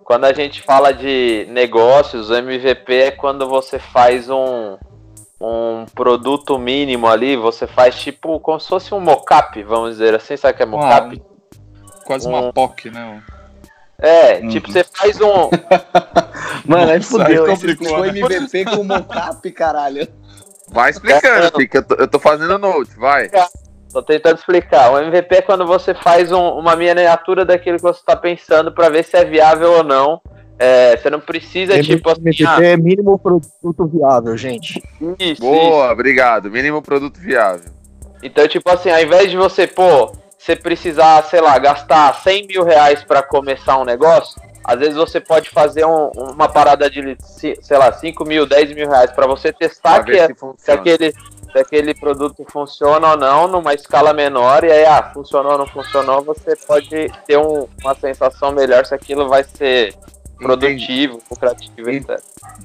Quando 0.04 0.26
a 0.26 0.34
gente 0.34 0.62
fala 0.62 0.94
de 0.94 1.48
negócios, 1.50 2.30
o 2.30 2.36
MVP 2.36 2.94
é 2.96 3.12
quando 3.12 3.48
você 3.50 3.80
faz 3.80 4.30
um, 4.30 4.78
um 5.42 5.86
produto 5.96 6.60
mínimo 6.60 7.08
ali, 7.08 7.36
você 7.36 7.66
faz 7.66 7.96
tipo 7.96 8.40
como 8.40 8.60
se 8.60 8.68
fosse 8.68 8.94
um 8.94 9.00
mockup, 9.00 9.64
vamos 9.64 9.92
dizer 9.92 10.14
assim, 10.14 10.38
sabe 10.38 10.54
o 10.54 10.58
que 10.58 10.64
é 10.64 10.66
mockup? 10.66 11.22
Quase 12.06 12.28
Um- 12.28 12.32
uma 12.32 12.54
POC, 12.54 12.92
né? 12.92 13.24
É, 13.98 14.40
Uhum. 14.42 14.50
tipo, 14.50 14.70
você 14.72 14.84
faz 14.84 15.20
um. 15.22 15.50
Mano, 16.68 16.92
aí 16.92 17.02
fudeu, 17.02 17.46
complicou, 17.48 18.06
explicou 18.06 18.30
né? 18.30 18.36
MVP 18.38 18.66
com 18.66 18.84
mocap, 18.84 19.52
caralho. 19.52 20.08
Vai 20.68 20.90
explicando, 20.92 21.52
que 21.68 21.78
eu 21.78 21.84
tô, 21.84 21.96
eu 21.96 22.08
tô 22.08 22.20
fazendo 22.20 22.58
note, 22.60 22.92
vai. 22.98 23.30
Tô 23.96 24.04
tentando 24.04 24.36
explicar. 24.36 24.92
O 24.92 25.00
MVP 25.00 25.36
é 25.36 25.42
quando 25.42 25.66
você 25.66 25.94
faz 25.94 26.30
um- 26.30 26.50
uma 26.60 26.76
miniatura 26.76 27.46
daquilo 27.46 27.78
que 27.78 27.82
você 27.82 28.02
tá 28.06 28.14
pensando 28.14 28.70
pra 28.74 28.90
ver 28.90 29.06
se 29.06 29.16
é 29.16 29.24
viável 29.24 29.72
ou 29.72 29.84
não. 29.86 30.20
É, 30.60 30.98
você 30.98 31.10
não 31.10 31.22
precisa, 31.22 31.82
tipo 31.82 32.10
assim, 32.10 32.20
MVP 32.20 32.46
ah, 32.46 32.62
é 32.62 32.76
mínimo 32.76 33.18
produto 33.18 33.88
viável, 33.88 34.36
gente. 34.36 34.84
isso, 35.00 35.16
isso. 35.18 35.42
Boa, 35.42 35.94
obrigado. 35.94 36.52
Mínimo 36.52 36.82
produto 36.82 37.18
viável. 37.18 37.72
Então, 38.22 38.46
tipo 38.50 38.70
assim, 38.70 38.90
ao 38.90 39.02
invés 39.02 39.32
de 39.32 39.38
você, 39.38 39.66
pô, 39.66 40.12
você 40.38 40.58
precisar, 40.58 41.24
sei 41.24 41.40
lá, 41.40 41.58
gastar 41.58 42.14
100 42.16 42.48
mil 42.48 42.66
reais 42.66 43.02
pra 43.02 43.24
começar 43.24 43.78
um 43.78 43.86
negócio, 43.86 44.42
às 44.62 44.78
vezes 44.78 44.96
você 44.96 45.22
pode 45.22 45.50
fazer 45.50 45.86
um- 45.86 46.10
uma 46.34 46.50
parada 46.50 46.90
de, 46.90 47.16
sei 47.22 47.78
lá, 47.78 47.94
5 47.94 48.26
mil, 48.26 48.46
10 48.46 48.74
mil 48.74 48.90
reais 48.90 49.12
pra 49.12 49.26
você 49.26 49.54
testar 49.54 50.04
Pra 50.04 50.04
que, 50.04 50.20
é- 50.20 50.28
se 50.28 50.36
se, 50.58 50.72
aquele, 50.72 51.14
se 51.56 51.60
aquele 51.60 51.94
produto 51.94 52.46
funciona 52.52 53.12
ou 53.12 53.18
não, 53.18 53.48
numa 53.48 53.74
escala 53.74 54.14
menor, 54.14 54.66
e 54.66 54.72
aí, 54.72 54.86
ah, 54.86 55.12
funcionou 55.14 55.54
ou 55.54 55.58
não 55.60 55.66
funcionou, 55.68 56.22
você 56.22 56.54
pode 56.68 57.10
ter 57.26 57.38
um- 57.38 57.66
uma 57.82 57.96
sensação 57.96 58.52
melhor 58.52 58.86
se 58.86 58.94
aquilo 58.94 59.30
vai 59.30 59.42
ser 59.46 59.96
produtivo, 60.38 61.22
lucrativo, 61.32 61.90
etc. 61.90 62.20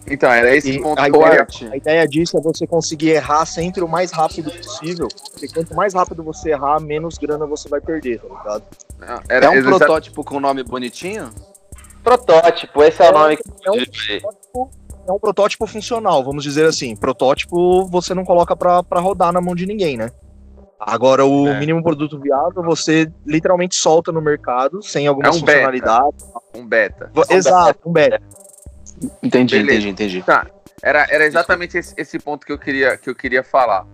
Então, 0.09 0.29
era 0.33 0.57
esse 0.57 0.73
E 0.73 0.83
ponto 0.83 0.99
a 0.99 1.07
ideia, 1.09 1.47
ia- 1.63 1.73
a 1.73 1.77
ideia 1.77 2.09
disso 2.09 2.37
é 2.37 2.41
você 2.41 2.67
conseguir 2.67 3.11
errar 3.11 3.47
sempre 3.47 3.85
o 3.85 3.89
mais 3.89 4.11
rápido 4.11 4.51
possível. 4.51 5.07
Porque 5.31 5.47
quanto 5.47 5.73
mais 5.73 5.95
rápido 5.95 6.25
você 6.25 6.51
errar, 6.51 6.81
menos 6.81 7.17
grana 7.17 7.47
você 7.47 7.69
vai 7.69 7.81
perder, 7.81 8.19
tá 8.21 8.27
ligado? 8.29 8.65
Não, 8.99 9.23
era 9.29 9.47
É 9.47 9.51
um 9.51 9.63
protótipo 9.63 10.25
com 10.25 10.41
nome 10.41 10.65
bonitinho? 10.65 11.31
Protótipo, 12.03 12.83
esse 12.83 13.01
é, 13.03 13.07
o 13.07 13.09
É, 13.11 13.13
nome 13.13 13.37
que 13.37 13.45
é 13.65 13.71
um- 13.71 13.77
digo. 13.77 14.71
É 15.11 15.13
um 15.13 15.19
protótipo 15.19 15.67
funcional, 15.67 16.23
vamos 16.23 16.45
dizer 16.45 16.65
assim. 16.67 16.95
Protótipo 16.95 17.85
você 17.89 18.15
não 18.15 18.25
coloca 18.25 18.55
pra, 18.55 18.81
pra 18.83 19.01
rodar 19.01 19.33
na 19.33 19.41
mão 19.41 19.57
de 19.57 19.67
ninguém, 19.67 19.97
né? 19.97 20.11
Agora, 20.79 21.27
o 21.27 21.49
É. 21.49 21.59
mínimo 21.59 21.83
produto 21.83 22.19
viável, 22.21 22.63
você 22.63 23.11
literalmente 23.27 23.75
solta 23.75 24.13
no 24.13 24.21
mercado, 24.23 24.81
sem 24.83 25.07
algumas 25.09 25.35
É 25.35 25.39
um 25.39 25.43
beta. 25.43 25.53
funcionalidades. 25.53 26.25
um 26.55 26.67
beta. 26.67 27.11
Exato, 27.29 27.81
um 27.89 27.93
beta. 27.93 28.23
Entendi, 29.23 29.57
Beleza. 29.59 29.89
entendi, 29.89 30.19
entendi. 30.19 30.25
Era, 30.83 31.07
era 31.11 31.27
exatamente 31.27 31.77
esse, 31.77 31.93
esse 31.99 32.19
ponto 32.19 32.47
que 32.47 32.53
eu 32.53 32.59
queria, 32.59 32.97
que 32.97 33.11
eu 33.11 33.15
queria 33.15 33.43
falar. 33.43 33.85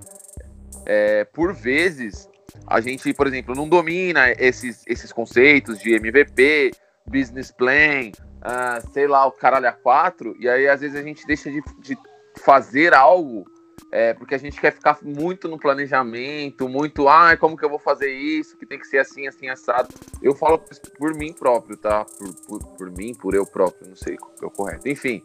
É, 0.84 1.24
por 1.24 1.52
vezes, 1.54 2.28
a 2.66 2.80
gente, 2.80 3.12
por 3.14 3.26
exemplo, 3.26 3.54
não 3.54 3.68
domina 3.68 4.30
esses, 4.38 4.84
esses 4.86 5.12
conceitos 5.12 5.78
de 5.80 5.94
MVP, 5.94 6.72
business 7.08 7.50
plan, 7.50 8.12
uh, 8.46 8.92
sei 8.92 9.06
lá, 9.06 9.26
o 9.26 9.32
caralho 9.32 9.68
a 9.68 9.72
quatro, 9.72 10.36
e 10.38 10.48
aí 10.48 10.68
às 10.68 10.80
vezes 10.80 10.96
a 10.96 11.02
gente 11.02 11.26
deixa 11.26 11.50
de, 11.50 11.62
de 11.78 11.98
fazer 12.36 12.94
algo 12.94 13.44
é, 13.90 14.14
porque 14.14 14.34
a 14.34 14.38
gente 14.38 14.60
quer 14.60 14.72
ficar 14.72 14.98
muito 15.02 15.48
no 15.48 15.58
planejamento, 15.58 16.68
muito, 16.68 17.08
ah, 17.08 17.36
como 17.36 17.56
que 17.56 17.64
eu 17.64 17.70
vou 17.70 17.78
fazer 17.78 18.10
isso, 18.10 18.56
que 18.56 18.66
tem 18.66 18.78
que 18.78 18.86
ser 18.86 18.98
assim, 18.98 19.28
assim, 19.28 19.48
assado. 19.48 19.88
Eu 20.20 20.34
falo 20.34 20.60
por 20.98 21.14
mim 21.14 21.32
próprio, 21.32 21.76
tá? 21.76 22.04
Por, 22.04 22.34
por, 22.46 22.76
por 22.76 22.90
mim, 22.90 23.14
por 23.14 23.34
eu 23.34 23.46
próprio, 23.46 23.88
não 23.88 23.96
sei 23.96 24.16
é 24.42 24.44
o 24.44 24.50
correto. 24.50 24.88
Enfim, 24.88 25.22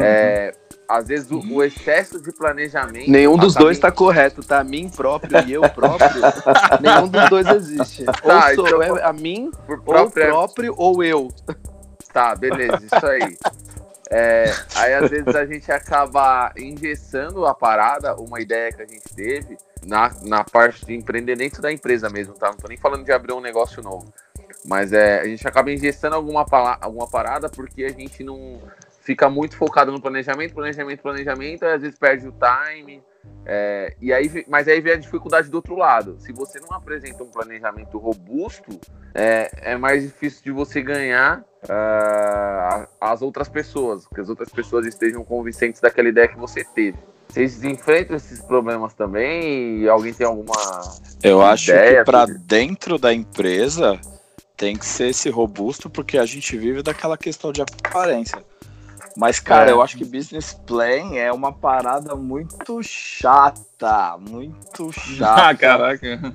é, 0.00 0.52
às 0.88 1.08
vezes 1.08 1.30
o, 1.30 1.38
o, 1.38 1.62
excesso 1.62 2.20
de 2.20 2.32
planejamento. 2.32 3.10
Nenhum 3.10 3.36
dos 3.36 3.54
dois 3.54 3.76
está 3.76 3.92
correto, 3.92 4.42
tá? 4.42 4.64
Mim 4.64 4.88
próprio 4.88 5.46
e 5.46 5.52
eu 5.52 5.62
próprio. 5.70 6.22
nenhum 6.80 7.08
dos 7.08 7.28
dois 7.28 7.46
existe. 7.46 8.04
Tá, 8.04 8.48
ou 8.48 8.54
sou 8.54 8.66
então, 8.66 8.82
eu, 8.82 9.04
a 9.04 9.12
mim, 9.12 9.50
ou 9.68 10.10
próprio, 10.10 10.74
ou 10.76 11.04
eu. 11.04 11.28
Tá, 12.18 12.34
beleza, 12.34 12.80
isso 12.82 13.06
aí. 13.06 13.38
É, 14.10 14.52
aí 14.74 14.94
às 14.94 15.08
vezes 15.08 15.36
a 15.36 15.46
gente 15.46 15.70
acaba 15.70 16.52
engessando 16.56 17.46
a 17.46 17.54
parada, 17.54 18.16
uma 18.16 18.40
ideia 18.40 18.72
que 18.72 18.82
a 18.82 18.86
gente 18.86 19.14
teve 19.14 19.56
na, 19.86 20.10
na 20.22 20.42
parte 20.42 20.84
de 20.84 20.96
empreender 20.96 21.36
dentro 21.36 21.62
da 21.62 21.72
empresa 21.72 22.10
mesmo, 22.10 22.34
tá? 22.34 22.48
Não 22.48 22.56
tô 22.56 22.66
nem 22.66 22.76
falando 22.76 23.04
de 23.04 23.12
abrir 23.12 23.34
um 23.34 23.40
negócio 23.40 23.80
novo. 23.84 24.12
Mas 24.64 24.92
é, 24.92 25.20
a 25.20 25.26
gente 25.26 25.46
acaba 25.46 25.70
engessando 25.70 26.16
alguma, 26.16 26.44
alguma 26.80 27.08
parada 27.08 27.48
porque 27.48 27.84
a 27.84 27.92
gente 27.92 28.24
não 28.24 28.60
fica 29.08 29.30
muito 29.30 29.56
focado 29.56 29.90
no 29.90 29.98
planejamento, 29.98 30.52
planejamento, 30.52 31.00
planejamento, 31.00 31.64
às 31.64 31.80
vezes 31.80 31.98
perde 31.98 32.28
o 32.28 32.32
time. 32.32 33.02
É, 33.46 33.96
e 34.02 34.12
aí, 34.12 34.44
mas 34.46 34.68
aí 34.68 34.82
vem 34.82 34.92
a 34.92 34.96
dificuldade 34.96 35.48
do 35.48 35.54
outro 35.54 35.76
lado. 35.76 36.16
Se 36.20 36.30
você 36.30 36.60
não 36.60 36.76
apresenta 36.76 37.24
um 37.24 37.30
planejamento 37.30 37.96
robusto, 37.96 38.78
é, 39.14 39.72
é 39.72 39.76
mais 39.78 40.02
difícil 40.02 40.44
de 40.44 40.50
você 40.50 40.82
ganhar 40.82 41.40
uh, 41.40 42.86
as 43.00 43.22
outras 43.22 43.48
pessoas, 43.48 44.06
que 44.06 44.20
as 44.20 44.28
outras 44.28 44.50
pessoas 44.50 44.84
estejam 44.84 45.24
convincentes 45.24 45.80
daquela 45.80 46.10
ideia 46.10 46.28
que 46.28 46.36
você 46.36 46.62
teve. 46.62 46.98
Vocês 47.30 47.64
enfrentam 47.64 48.14
esses 48.14 48.42
problemas 48.42 48.92
também? 48.92 49.78
E 49.78 49.88
alguém 49.88 50.12
tem 50.12 50.26
alguma. 50.26 50.52
Eu 51.22 51.40
acho 51.40 51.72
que 51.72 52.04
para 52.04 52.26
dentro 52.26 52.98
da 52.98 53.14
empresa 53.14 53.98
tem 54.54 54.76
que 54.76 54.84
ser 54.84 55.08
esse 55.08 55.30
robusto, 55.30 55.88
porque 55.88 56.18
a 56.18 56.26
gente 56.26 56.58
vive 56.58 56.82
daquela 56.82 57.16
questão 57.16 57.52
de 57.52 57.62
aparência. 57.62 58.44
Mas, 59.18 59.40
cara, 59.40 59.68
é. 59.68 59.72
eu 59.72 59.82
acho 59.82 59.96
que 59.96 60.04
business 60.04 60.56
plan 60.64 61.16
é 61.16 61.32
uma 61.32 61.52
parada 61.52 62.14
muito 62.14 62.80
chata. 62.84 64.16
Muito 64.16 64.92
chata. 64.94 65.48
Ah, 65.48 65.54
caraca. 65.56 66.34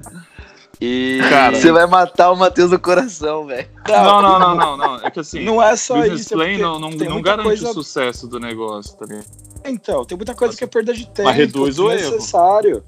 E 0.82 1.22
cara, 1.30 1.56
você 1.56 1.72
vai 1.72 1.88
matar 1.88 2.32
o 2.32 2.36
Matheus 2.36 2.72
do 2.72 2.78
coração, 2.78 3.46
velho. 3.46 3.70
Não, 3.88 4.22
não, 4.22 4.38
não, 4.38 4.56
não, 4.56 4.78
não, 4.78 4.96
É 4.98 5.10
que 5.10 5.22
assim. 5.22 5.46
Não 5.46 5.64
é 5.64 5.78
só 5.78 5.96
business 5.96 6.22
isso. 6.22 6.34
É 6.34 6.38
plan 6.38 6.58
não, 6.58 6.78
não, 6.78 6.90
não 6.90 7.22
garante 7.22 7.48
coisa... 7.48 7.70
o 7.70 7.74
sucesso 7.74 8.28
do 8.28 8.38
negócio, 8.38 8.98
tá 8.98 9.06
ligado? 9.06 9.28
Então, 9.64 10.04
tem 10.04 10.18
muita 10.18 10.36
coisa 10.36 10.52
assim, 10.52 10.58
que 10.58 10.64
é 10.66 10.68
perda 10.68 10.94
de 10.94 11.08
tempo. 11.08 11.30
Mas 11.30 11.38
reduz 11.38 11.80
o 11.80 11.90
erro. 11.90 12.12
necessário. 12.12 12.84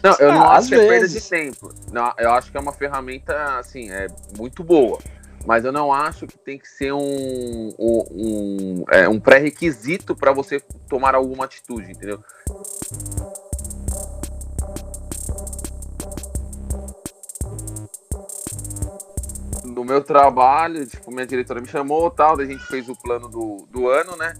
Não, 0.00 0.16
eu 0.20 0.32
não 0.32 0.42
ah, 0.42 0.58
acho 0.58 0.68
que 0.68 0.76
é 0.76 0.86
perda 0.86 1.08
de 1.08 1.20
tempo. 1.20 1.74
Não, 1.90 2.12
eu 2.18 2.30
acho 2.34 2.52
que 2.52 2.56
é 2.56 2.60
uma 2.60 2.72
ferramenta, 2.72 3.58
assim, 3.58 3.90
é 3.90 4.06
muito 4.38 4.62
boa 4.62 5.00
mas 5.46 5.64
eu 5.64 5.72
não 5.72 5.92
acho 5.92 6.26
que 6.26 6.38
tem 6.38 6.58
que 6.58 6.68
ser 6.68 6.92
um, 6.92 7.68
um, 7.78 8.04
um, 8.10 8.84
é, 8.90 9.08
um 9.08 9.18
pré-requisito 9.18 10.14
para 10.14 10.32
você 10.32 10.60
tomar 10.88 11.14
alguma 11.14 11.44
atitude, 11.44 11.90
entendeu? 11.90 12.22
No 19.64 19.84
meu 19.84 20.02
trabalho, 20.02 20.86
tipo, 20.86 21.10
minha 21.10 21.26
diretora 21.26 21.60
me 21.60 21.66
chamou 21.66 22.10
tal, 22.10 22.38
a 22.38 22.44
gente 22.44 22.64
fez 22.66 22.88
o 22.88 22.96
plano 22.96 23.28
do, 23.28 23.66
do 23.70 23.88
ano, 23.88 24.16
né? 24.16 24.34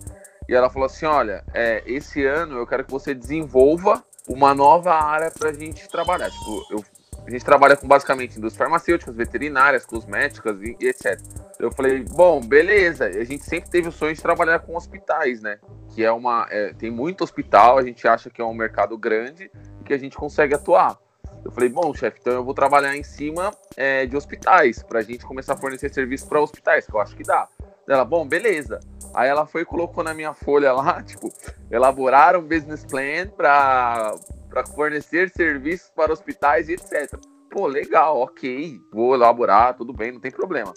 E 0.48 0.54
ela 0.54 0.68
falou 0.68 0.86
assim: 0.86 1.06
olha, 1.06 1.44
é, 1.54 1.82
esse 1.86 2.24
ano 2.26 2.58
eu 2.58 2.66
quero 2.66 2.84
que 2.84 2.90
você 2.90 3.14
desenvolva 3.14 4.04
uma 4.28 4.54
nova 4.54 4.92
área 4.92 5.30
para 5.30 5.50
a 5.50 5.52
gente 5.52 5.88
trabalhar. 5.88 6.30
Tipo, 6.30 6.66
eu 6.70 6.84
a 7.30 7.32
gente 7.32 7.44
trabalha 7.44 7.76
com 7.76 7.86
basicamente 7.86 8.36
indústrias 8.36 8.56
farmacêuticas, 8.56 9.14
veterinárias, 9.14 9.86
cosméticas 9.86 10.60
e, 10.62 10.76
e 10.80 10.88
etc. 10.88 11.16
Eu 11.60 11.70
falei, 11.70 12.02
bom, 12.02 12.40
beleza. 12.40 13.06
A 13.06 13.22
gente 13.22 13.44
sempre 13.44 13.70
teve 13.70 13.88
o 13.88 13.92
sonho 13.92 14.12
de 14.12 14.20
trabalhar 14.20 14.58
com 14.58 14.76
hospitais, 14.76 15.40
né? 15.40 15.58
Que 15.94 16.04
é 16.04 16.10
uma. 16.10 16.48
É, 16.50 16.72
tem 16.72 16.90
muito 16.90 17.22
hospital, 17.22 17.78
a 17.78 17.84
gente 17.84 18.06
acha 18.08 18.28
que 18.28 18.40
é 18.40 18.44
um 18.44 18.52
mercado 18.52 18.98
grande 18.98 19.48
e 19.80 19.84
que 19.84 19.94
a 19.94 19.98
gente 19.98 20.16
consegue 20.16 20.54
atuar. 20.54 20.98
Eu 21.44 21.52
falei, 21.52 21.68
bom, 21.68 21.94
chefe, 21.94 22.18
então 22.20 22.32
eu 22.32 22.44
vou 22.44 22.52
trabalhar 22.52 22.96
em 22.96 23.04
cima 23.04 23.52
é, 23.76 24.04
de 24.06 24.16
hospitais, 24.16 24.82
para 24.82 24.98
a 24.98 25.02
gente 25.02 25.24
começar 25.24 25.54
a 25.54 25.56
fornecer 25.56 25.88
serviço 25.88 26.28
para 26.28 26.40
hospitais, 26.40 26.84
que 26.84 26.94
eu 26.94 27.00
acho 27.00 27.14
que 27.14 27.22
dá. 27.22 27.48
Ela, 27.88 28.04
bom, 28.04 28.26
beleza. 28.26 28.80
Aí 29.14 29.28
ela 29.28 29.46
foi 29.46 29.62
e 29.62 29.64
colocou 29.64 30.02
na 30.02 30.12
minha 30.12 30.34
folha 30.34 30.72
lá, 30.72 31.00
tipo, 31.06 31.32
elaborar 31.70 32.36
um 32.36 32.42
business 32.42 32.84
plan 32.84 33.28
para 33.36 34.14
para 34.50 34.66
fornecer 34.66 35.30
serviços 35.30 35.90
para 35.94 36.12
hospitais 36.12 36.68
e 36.68 36.72
etc. 36.72 37.14
Pô, 37.48 37.66
legal, 37.66 38.20
ok, 38.20 38.80
vou 38.92 39.14
elaborar, 39.14 39.76
tudo 39.76 39.92
bem, 39.92 40.12
não 40.12 40.20
tem 40.20 40.30
problema. 40.30 40.74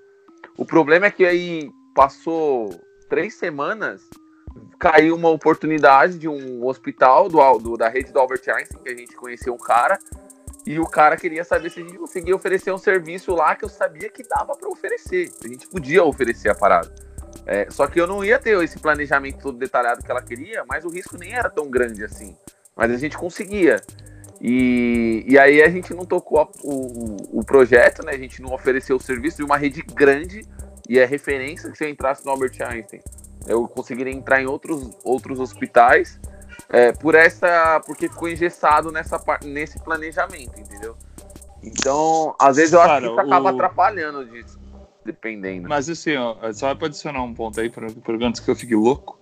O 0.58 0.66
problema 0.66 1.08
é 1.08 1.12
que 1.12 1.26
aí 1.26 1.70
passou 1.94 2.70
três 3.10 3.36
semanas, 3.36 4.02
caiu 4.80 5.16
uma 5.16 5.30
oportunidade 5.30 6.18
de 6.18 6.28
um 6.28 6.66
hospital 6.66 7.28
do, 7.28 7.58
do, 7.60 7.78
da 7.78 7.90
rede 7.90 8.12
do 8.12 8.20
Albert 8.20 8.42
Einstein, 8.48 8.82
que 8.82 8.90
a 8.90 8.96
gente 8.96 9.16
conheceu 9.16 9.54
um 9.54 9.58
cara, 9.58 9.98
e 10.66 10.80
o 10.80 10.86
cara 10.86 11.18
queria 11.18 11.44
saber 11.44 11.70
se 11.70 11.82
a 11.82 11.84
gente 11.84 11.98
conseguia 11.98 12.36
oferecer 12.36 12.72
um 12.72 12.78
serviço 12.78 13.34
lá 13.36 13.56
que 13.56 13.66
eu 13.66 13.70
sabia 13.70 14.10
que 14.10 14.24
dava 14.24 14.56
para 14.56 14.70
oferecer. 14.70 15.30
A 15.44 15.48
gente 15.48 15.68
podia 15.68 16.04
oferecer 16.04 16.50
a 16.50 16.56
parada. 16.56 16.90
É, 17.46 17.70
só 17.70 17.86
que 17.88 18.00
eu 18.00 18.08
não 18.08 18.24
ia 18.24 18.40
ter 18.40 18.58
esse 18.64 18.80
planejamento 18.80 19.40
todo 19.42 19.58
detalhado 19.58 20.02
que 20.02 20.10
ela 20.10 20.22
queria, 20.22 20.64
mas 20.66 20.86
o 20.86 20.90
risco 20.90 21.18
nem 21.18 21.34
era 21.34 21.50
tão 21.50 21.70
grande 21.70 22.04
assim. 22.04 22.38
Mas 22.76 22.92
a 22.92 22.98
gente 22.98 23.18
conseguia. 23.18 23.82
E, 24.42 25.24
e 25.28 25.40
aí 25.40 25.62
a 25.62 25.70
gente 25.70 25.94
não 25.94 26.06
tocou 26.06 26.40
a, 26.42 26.48
o, 26.64 27.40
o 27.40 27.46
projeto, 27.46 28.04
né? 28.04 28.14
A 28.14 28.18
gente 28.18 28.42
não 28.42 28.54
ofereceu 28.54 28.98
o 28.98 29.00
serviço 29.00 29.38
de 29.38 29.44
uma 29.44 29.58
rede 29.58 29.82
grande 29.82 30.46
e 30.90 31.00
é 31.00 31.06
referência 31.06 31.72
que 31.72 31.78
se 31.78 31.86
eu 31.86 31.90
entrasse 31.90 32.26
no 32.26 32.32
Albert 32.32 32.56
Einstein, 32.62 33.02
eu 33.48 33.68
conseguiria 33.68 34.12
entrar 34.12 34.42
em 34.42 34.46
outros, 34.46 34.92
outros 35.04 35.40
hospitais 35.40 36.20
é, 36.70 36.92
por 36.92 37.16
essa, 37.16 37.82
porque 37.86 38.10
ficou 38.10 38.28
engessado 38.28 38.92
nessa, 38.92 39.22
nesse 39.44 39.80
planejamento, 39.80 40.60
entendeu? 40.60 40.96
Então, 41.62 42.36
às 42.38 42.58
vezes 42.58 42.74
eu 42.74 42.80
Cara, 42.80 42.94
acho 42.94 43.02
que 43.02 43.12
isso 43.12 43.22
acaba 43.22 43.52
o... 43.52 43.56
atrapalhando 43.56 44.26
disso, 44.26 44.60
dependendo. 45.06 45.70
Mas 45.70 45.90
assim, 45.90 46.18
ó, 46.18 46.36
só 46.52 46.76
para 46.76 46.88
adicionar 46.88 47.22
um 47.22 47.34
ponto 47.34 47.60
aí, 47.60 47.70
para 47.70 47.88
antes 48.22 48.42
que 48.42 48.52
eu 48.52 48.56
fique 48.56 48.76
louco. 48.76 49.18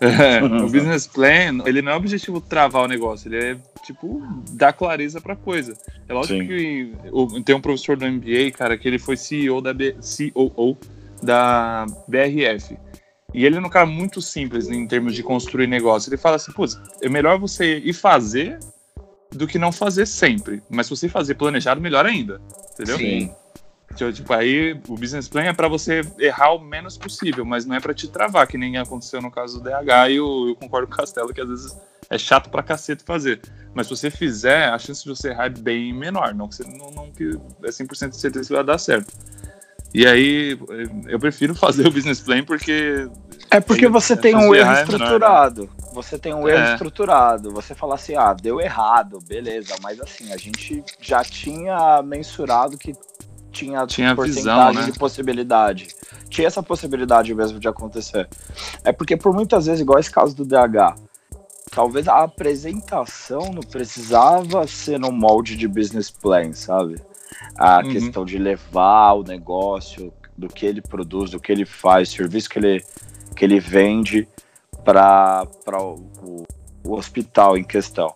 É, 0.00 0.42
o 0.44 0.68
business 0.68 1.06
plan, 1.06 1.62
ele 1.64 1.82
não 1.82 1.92
é 1.92 1.94
o 1.94 1.98
objetivo 1.98 2.40
travar 2.40 2.84
o 2.84 2.88
negócio, 2.88 3.28
ele 3.28 3.52
é, 3.52 3.56
tipo, 3.84 4.22
dar 4.50 4.72
clareza 4.72 5.20
pra 5.20 5.36
coisa. 5.36 5.76
É 6.08 6.12
lógico 6.12 6.40
Sim. 6.40 6.46
que 6.46 6.92
o, 7.10 7.42
tem 7.42 7.54
um 7.54 7.60
professor 7.60 7.96
do 7.96 8.06
MBA, 8.06 8.50
cara, 8.52 8.76
que 8.76 8.86
ele 8.86 8.98
foi 8.98 9.16
CEO 9.16 9.60
da, 9.60 9.72
B, 9.72 9.96
COO 10.32 10.76
da 11.22 11.86
BRF. 12.06 12.76
E 13.34 13.44
ele 13.44 13.56
é 13.56 13.60
um 13.60 13.68
cara 13.68 13.86
muito 13.86 14.22
simples 14.22 14.68
em 14.70 14.86
termos 14.86 15.14
de 15.14 15.22
construir 15.22 15.66
negócio. 15.66 16.08
Ele 16.08 16.16
fala 16.16 16.36
assim, 16.36 16.52
pô, 16.52 16.64
é 17.02 17.08
melhor 17.08 17.38
você 17.38 17.78
ir 17.78 17.92
fazer 17.92 18.58
do 19.32 19.46
que 19.46 19.58
não 19.58 19.72
fazer 19.72 20.06
sempre. 20.06 20.62
Mas 20.70 20.86
se 20.86 20.90
você 20.90 21.08
fazer 21.08 21.34
planejado, 21.34 21.80
melhor 21.80 22.06
ainda. 22.06 22.40
Entendeu? 22.72 22.96
Sim. 22.96 23.30
Então, 23.96 24.12
tipo, 24.12 24.30
aí 24.32 24.78
o 24.86 24.94
business 24.94 25.26
plan 25.26 25.44
é 25.44 25.52
para 25.54 25.68
você 25.68 26.02
errar 26.18 26.52
o 26.52 26.58
menos 26.58 26.98
possível, 26.98 27.46
mas 27.46 27.64
não 27.64 27.74
é 27.74 27.80
para 27.80 27.94
te 27.94 28.06
travar, 28.08 28.46
que 28.46 28.58
nem 28.58 28.76
aconteceu 28.76 29.22
no 29.22 29.30
caso 29.30 29.58
do 29.58 29.64
DH, 29.64 30.10
e 30.10 30.16
eu, 30.16 30.48
eu, 30.48 30.54
concordo 30.54 30.86
com 30.86 30.92
o 30.92 30.96
Castelo 30.96 31.32
que 31.32 31.40
às 31.40 31.48
vezes 31.48 31.76
é 32.10 32.18
chato 32.18 32.50
pra 32.50 32.62
cacete 32.62 33.02
fazer. 33.02 33.40
Mas 33.74 33.86
se 33.86 33.96
você 33.96 34.10
fizer, 34.10 34.68
a 34.68 34.78
chance 34.78 35.02
de 35.02 35.08
você 35.08 35.30
errar 35.30 35.46
é 35.46 35.50
bem 35.50 35.94
menor, 35.94 36.34
não 36.34 36.46
que 36.46 36.56
você 36.56 36.64
não, 36.64 36.90
não 36.90 37.10
que 37.10 37.38
é 37.64 37.68
100% 37.68 38.10
de 38.10 38.16
certeza 38.16 38.46
que 38.46 38.54
vai 38.54 38.64
dar 38.64 38.78
certo. 38.78 39.12
E 39.94 40.06
aí 40.06 40.58
eu 41.08 41.18
prefiro 41.18 41.54
fazer 41.54 41.86
o 41.86 41.90
business 41.90 42.20
plan 42.20 42.44
porque 42.44 43.08
é 43.50 43.60
porque 43.60 43.88
você 43.88 44.16
tem 44.16 44.36
um 44.36 44.54
erro 44.54 44.72
estruturado. 44.72 45.62
É 45.62 45.66
menor, 45.66 45.76
né? 45.76 45.92
Você 45.94 46.18
tem 46.18 46.34
um 46.34 46.48
é. 46.48 46.52
erro 46.52 46.72
estruturado. 46.72 47.50
Você 47.52 47.74
fala 47.74 47.94
assim, 47.94 48.14
ah, 48.16 48.34
deu 48.34 48.60
errado, 48.60 49.18
beleza. 49.26 49.74
Mas 49.82 50.00
assim, 50.00 50.32
a 50.32 50.36
gente 50.36 50.84
já 51.00 51.22
tinha 51.24 52.02
mensurado 52.02 52.76
que 52.76 52.92
tinha, 53.56 53.86
tinha 53.86 54.14
porcentagem 54.14 54.72
visão, 54.72 54.86
né? 54.86 54.90
de 54.90 54.98
possibilidade. 54.98 55.88
Tinha 56.28 56.46
essa 56.46 56.62
possibilidade 56.62 57.34
mesmo 57.34 57.58
de 57.58 57.68
acontecer. 57.68 58.28
É 58.84 58.92
porque 58.92 59.16
por 59.16 59.32
muitas 59.32 59.66
vezes, 59.66 59.80
igual 59.80 59.98
esse 59.98 60.10
caso 60.10 60.36
do 60.36 60.44
DH, 60.44 60.96
talvez 61.70 62.08
a 62.08 62.22
apresentação 62.22 63.50
não 63.52 63.62
precisava 63.62 64.66
ser 64.66 64.98
no 64.98 65.10
molde 65.10 65.56
de 65.56 65.66
business 65.66 66.10
plan, 66.10 66.52
sabe? 66.52 66.96
A 67.58 67.78
uhum. 67.78 67.90
questão 67.90 68.24
de 68.24 68.38
levar 68.38 69.14
o 69.14 69.22
negócio, 69.22 70.12
do 70.36 70.48
que 70.48 70.66
ele 70.66 70.82
produz, 70.82 71.30
do 71.30 71.40
que 71.40 71.50
ele 71.50 71.64
faz, 71.64 72.10
serviço 72.10 72.50
que 72.50 72.58
ele, 72.58 72.84
que 73.34 73.44
ele 73.44 73.58
vende 73.58 74.28
para 74.84 75.46
o, 75.82 76.44
o 76.84 76.94
hospital 76.94 77.56
em 77.56 77.64
questão. 77.64 78.12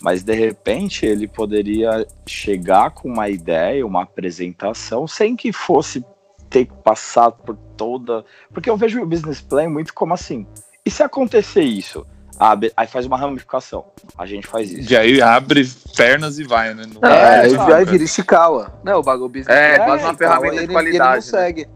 Mas 0.00 0.22
de 0.22 0.34
repente 0.34 1.06
ele 1.06 1.28
poderia 1.28 2.06
chegar 2.26 2.90
com 2.90 3.08
uma 3.08 3.28
ideia, 3.28 3.86
uma 3.86 4.02
apresentação, 4.02 5.06
sem 5.06 5.36
que 5.36 5.52
fosse 5.52 6.04
ter 6.48 6.66
que 6.66 6.74
passar 6.82 7.30
por 7.30 7.56
toda. 7.76 8.24
Porque 8.52 8.68
eu 8.68 8.76
vejo 8.76 9.00
o 9.02 9.06
business 9.06 9.40
plan 9.40 9.68
muito 9.68 9.94
como 9.94 10.14
assim. 10.14 10.46
E 10.84 10.90
se 10.90 11.02
acontecer 11.02 11.62
isso? 11.62 12.06
Abre, 12.38 12.72
aí 12.76 12.86
faz 12.86 13.06
uma 13.06 13.16
ramificação. 13.16 13.84
A 14.18 14.26
gente 14.26 14.46
faz 14.46 14.70
isso. 14.70 14.92
E 14.92 14.96
aí 14.96 15.22
abre 15.22 15.68
pernas 15.96 16.38
e 16.38 16.44
vai, 16.44 16.74
né? 16.74 16.84
Não, 17.00 17.08
é, 17.08 17.42
aí 17.42 17.54
vai 17.54 17.84
vira 17.84 18.02
Ishikawa. 18.02 18.80
Não, 18.82 18.98
o 18.98 19.02
bagulho 19.02 19.28
business 19.28 19.56
É, 19.56 19.76
faz 19.76 20.02
uma 20.02 20.14
ferramenta 20.14 20.56
ele, 20.56 20.66
de 20.66 20.72
qualidade. 20.72 20.98
Ele 20.98 20.98
não 20.98 21.14
né? 21.14 21.20
segue. 21.20 21.68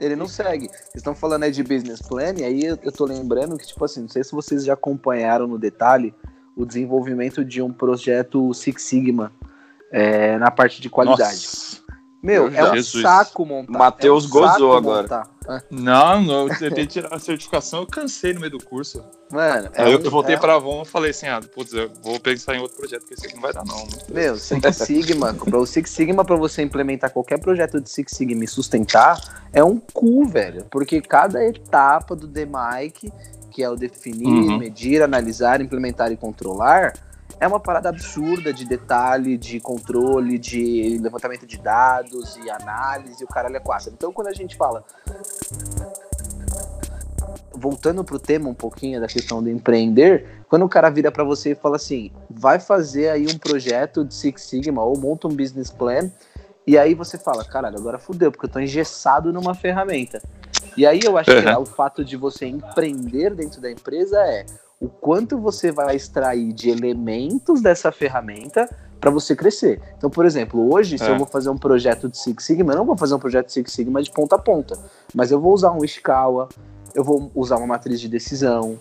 Ele 0.00 0.16
não 0.16 0.26
segue. 0.26 0.68
Vocês 0.68 0.96
estão 0.96 1.14
falando 1.14 1.44
aí 1.44 1.52
de 1.52 1.62
business 1.62 2.00
plan, 2.00 2.34
e 2.38 2.44
aí 2.44 2.64
eu, 2.64 2.78
eu 2.82 2.90
tô 2.90 3.04
lembrando 3.04 3.58
que, 3.58 3.66
tipo 3.66 3.84
assim, 3.84 4.00
não 4.00 4.08
sei 4.08 4.24
se 4.24 4.32
vocês 4.32 4.64
já 4.64 4.72
acompanharam 4.72 5.46
no 5.46 5.58
detalhe 5.58 6.14
o 6.56 6.64
desenvolvimento 6.66 7.44
de 7.44 7.62
um 7.62 7.72
projeto 7.72 8.52
Six 8.54 8.82
Sigma 8.82 9.32
é, 9.92 10.36
na 10.38 10.50
parte 10.50 10.80
de 10.80 10.88
qualidade. 10.90 11.32
Nossa. 11.32 11.80
Meu, 12.22 12.48
é 12.54 12.70
um 12.70 12.74
Jesus. 12.74 13.02
saco 13.02 13.46
montar. 13.46 13.78
Matheus 13.78 14.24
é 14.24 14.26
um 14.26 14.30
gozou 14.30 14.76
agora. 14.76 15.02
montar. 15.04 15.30
É, 15.48 15.62
Não, 15.70 16.20
não, 16.20 16.48
eu 16.48 16.58
tentei 16.58 16.86
tirar 16.86 17.14
a 17.14 17.18
certificação, 17.18 17.80
eu 17.80 17.86
cansei 17.86 18.34
no 18.34 18.40
meio 18.40 18.52
do 18.52 18.62
curso. 18.62 19.02
Mano, 19.32 19.70
é 19.74 19.82
aí 19.84 19.92
eu, 19.92 19.98
um- 19.98 20.02
eu 20.02 20.10
voltei 20.10 20.34
é- 20.34 20.38
pra 20.38 20.54
Avon 20.56 20.82
e 20.82 20.84
falei 20.84 21.12
assim, 21.12 21.26
ah, 21.28 21.40
putz, 21.40 21.72
eu 21.72 21.90
vou 22.04 22.20
pensar 22.20 22.54
em 22.54 22.60
outro 22.60 22.76
projeto, 22.76 23.00
porque 23.00 23.14
esse 23.14 23.24
aqui 23.24 23.34
não 23.36 23.40
vai 23.40 23.54
dar 23.54 23.64
não. 23.64 23.74
né? 23.86 23.92
Meu, 24.10 24.36
Six 24.36 24.76
Sigma, 24.76 25.32
para 25.32 25.56
o 25.58 25.64
Six 25.66 25.88
Sigma, 25.90 26.22
para 26.22 26.36
você 26.36 26.60
implementar 26.60 27.10
qualquer 27.10 27.40
projeto 27.40 27.80
de 27.80 27.88
Six 27.88 28.12
Sigma 28.14 28.44
e 28.44 28.46
sustentar, 28.46 29.18
é 29.50 29.64
um 29.64 29.78
cu, 29.78 30.26
velho. 30.26 30.66
Porque 30.70 31.00
cada 31.00 31.42
etapa 31.42 32.14
do 32.14 32.28
DMIC, 32.28 33.10
que 33.50 33.62
é 33.62 33.68
o 33.68 33.76
definir, 33.76 34.26
Uhum. 34.26 34.58
medir, 34.58 35.02
analisar, 35.02 35.60
implementar 35.60 36.10
e 36.12 36.16
controlar, 36.16 36.94
é 37.38 37.46
uma 37.46 37.58
parada 37.60 37.88
absurda 37.88 38.52
de 38.52 38.64
detalhe, 38.66 39.36
de 39.36 39.60
controle, 39.60 40.38
de 40.38 40.98
levantamento 41.02 41.46
de 41.46 41.58
dados 41.58 42.36
e 42.36 42.50
análise, 42.50 43.22
e 43.22 43.24
o 43.24 43.28
caralho 43.28 43.56
é 43.56 43.60
quatro. 43.60 43.90
Então, 43.92 44.12
quando 44.12 44.28
a 44.28 44.32
gente 44.32 44.56
fala. 44.56 44.84
Voltando 47.52 48.02
pro 48.02 48.18
tema 48.18 48.48
um 48.48 48.54
pouquinho 48.54 49.00
da 49.00 49.06
questão 49.06 49.42
do 49.42 49.50
empreender, 49.50 50.26
quando 50.48 50.64
o 50.64 50.68
cara 50.68 50.88
vira 50.88 51.12
para 51.12 51.22
você 51.22 51.52
e 51.52 51.54
fala 51.54 51.76
assim, 51.76 52.10
vai 52.30 52.58
fazer 52.58 53.10
aí 53.10 53.26
um 53.26 53.36
projeto 53.38 54.04
de 54.04 54.14
Six 54.14 54.42
Sigma 54.42 54.82
ou 54.82 54.98
monta 54.98 55.28
um 55.28 55.34
business 55.34 55.70
plan, 55.70 56.10
e 56.66 56.78
aí 56.78 56.94
você 56.94 57.18
fala, 57.18 57.44
caralho, 57.44 57.76
agora 57.76 57.98
fudeu, 57.98 58.30
porque 58.30 58.46
eu 58.46 58.50
tô 58.50 58.60
engessado 58.60 59.32
numa 59.32 59.54
ferramenta. 59.54 60.22
E 60.76 60.86
aí 60.86 61.00
eu 61.04 61.16
acho 61.18 61.30
que 61.30 61.46
Uhum. 61.46 61.62
o 61.62 61.66
fato 61.66 62.04
de 62.04 62.16
você 62.16 62.46
empreender 62.46 63.34
dentro 63.34 63.60
da 63.60 63.70
empresa 63.70 64.18
é 64.18 64.46
o 64.80 64.88
quanto 64.88 65.38
você 65.38 65.70
vai 65.70 65.94
extrair 65.96 66.52
de 66.52 66.70
elementos 66.70 67.60
dessa 67.60 67.92
ferramenta 67.92 68.68
para 69.00 69.10
você 69.10 69.34
crescer. 69.36 69.80
Então, 69.96 70.08
por 70.10 70.24
exemplo, 70.24 70.72
hoje, 70.72 70.98
se 70.98 71.04
É. 71.04 71.10
eu 71.10 71.16
vou 71.18 71.26
fazer 71.26 71.50
um 71.50 71.56
projeto 71.58 72.08
de 72.08 72.16
Six 72.18 72.44
Sigma, 72.44 72.72
eu 72.72 72.76
não 72.78 72.84
vou 72.86 72.96
fazer 72.96 73.14
um 73.14 73.18
projeto 73.18 73.46
de 73.46 73.52
Six 73.52 73.72
Sigma 73.72 74.02
de 74.02 74.10
ponta 74.10 74.36
a 74.36 74.38
ponta, 74.38 74.78
mas 75.14 75.30
eu 75.30 75.40
vou 75.40 75.52
usar 75.52 75.72
um 75.72 75.84
Ishikawa, 75.84 76.48
eu 76.94 77.02
vou 77.04 77.30
usar 77.34 77.56
uma 77.56 77.66
matriz 77.66 78.00
de 78.00 78.08
decisão, 78.08 78.78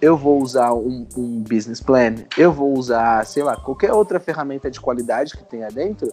eu 0.00 0.16
vou 0.16 0.40
usar 0.42 0.72
um, 0.74 1.06
um 1.16 1.40
business 1.42 1.80
plan, 1.80 2.16
eu 2.36 2.52
vou 2.52 2.72
usar, 2.76 3.24
sei 3.24 3.42
lá, 3.42 3.56
qualquer 3.56 3.92
outra 3.92 4.18
ferramenta 4.18 4.70
de 4.70 4.80
qualidade 4.80 5.36
que 5.36 5.44
tenha 5.44 5.68
dentro, 5.68 6.10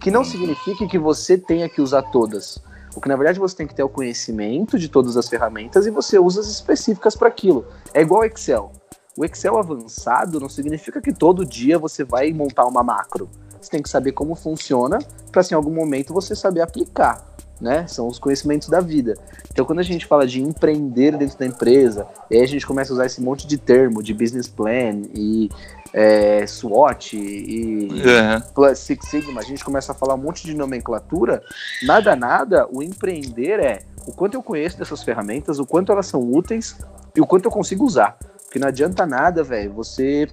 que 0.00 0.10
não 0.10 0.24
signifique 0.24 0.86
que 0.88 0.98
você 0.98 1.36
tenha 1.38 1.68
que 1.68 1.80
usar 1.80 2.02
todas. 2.02 2.58
O 2.96 3.00
que 3.00 3.08
na 3.08 3.14
verdade 3.16 3.38
você 3.38 3.54
tem 3.54 3.66
que 3.66 3.74
ter 3.74 3.82
o 3.82 3.88
conhecimento 3.90 4.78
de 4.78 4.88
todas 4.88 5.18
as 5.18 5.28
ferramentas 5.28 5.86
e 5.86 5.90
você 5.90 6.18
usa 6.18 6.40
as 6.40 6.46
específicas 6.46 7.14
para 7.14 7.28
aquilo. 7.28 7.66
É 7.92 8.00
igual 8.00 8.24
Excel. 8.24 8.72
O 9.16 9.24
Excel 9.24 9.58
avançado 9.58 10.40
não 10.40 10.48
significa 10.48 11.00
que 11.00 11.12
todo 11.12 11.44
dia 11.44 11.78
você 11.78 12.02
vai 12.02 12.32
montar 12.32 12.66
uma 12.66 12.82
macro. 12.82 13.28
Você 13.60 13.70
tem 13.70 13.82
que 13.82 13.88
saber 13.88 14.12
como 14.12 14.34
funciona 14.34 14.98
para, 15.30 15.42
se 15.42 15.52
em 15.52 15.56
algum 15.56 15.72
momento, 15.72 16.14
você 16.14 16.34
saber 16.34 16.62
aplicar. 16.62 17.36
Né? 17.60 17.86
São 17.86 18.06
os 18.06 18.18
conhecimentos 18.18 18.68
da 18.68 18.80
vida. 18.80 19.14
Então, 19.50 19.64
quando 19.64 19.78
a 19.78 19.82
gente 19.82 20.04
fala 20.04 20.26
de 20.26 20.42
empreender 20.42 21.16
dentro 21.16 21.38
da 21.38 21.46
empresa, 21.46 22.06
aí 22.30 22.40
a 22.42 22.46
gente 22.46 22.66
começa 22.66 22.92
a 22.92 22.94
usar 22.94 23.06
esse 23.06 23.20
monte 23.22 23.46
de 23.46 23.56
termo, 23.56 24.02
de 24.02 24.12
business 24.12 24.46
plan 24.46 25.02
e 25.14 25.48
é, 25.92 26.46
SWOT 26.46 27.16
e 27.16 27.88
É. 28.08 28.40
Plus 28.54 28.78
Six 28.78 29.08
Sigma, 29.08 29.40
a 29.40 29.44
gente 29.44 29.64
começa 29.64 29.92
a 29.92 29.94
falar 29.94 30.14
um 30.14 30.18
monte 30.18 30.44
de 30.44 30.54
nomenclatura, 30.54 31.42
nada, 31.84 32.14
nada, 32.16 32.68
o 32.72 32.82
empreender 32.82 33.60
é 33.60 33.82
o 34.06 34.12
quanto 34.12 34.34
eu 34.34 34.42
conheço 34.42 34.78
dessas 34.78 35.02
ferramentas, 35.02 35.58
o 35.58 35.66
quanto 35.66 35.90
elas 35.92 36.06
são 36.06 36.20
úteis 36.20 36.76
e 37.14 37.20
o 37.20 37.26
quanto 37.26 37.46
eu 37.46 37.50
consigo 37.50 37.84
usar. 37.84 38.16
Porque 38.44 38.58
não 38.58 38.68
adianta 38.68 39.04
nada, 39.04 39.42
velho, 39.42 39.72
você 39.72 40.28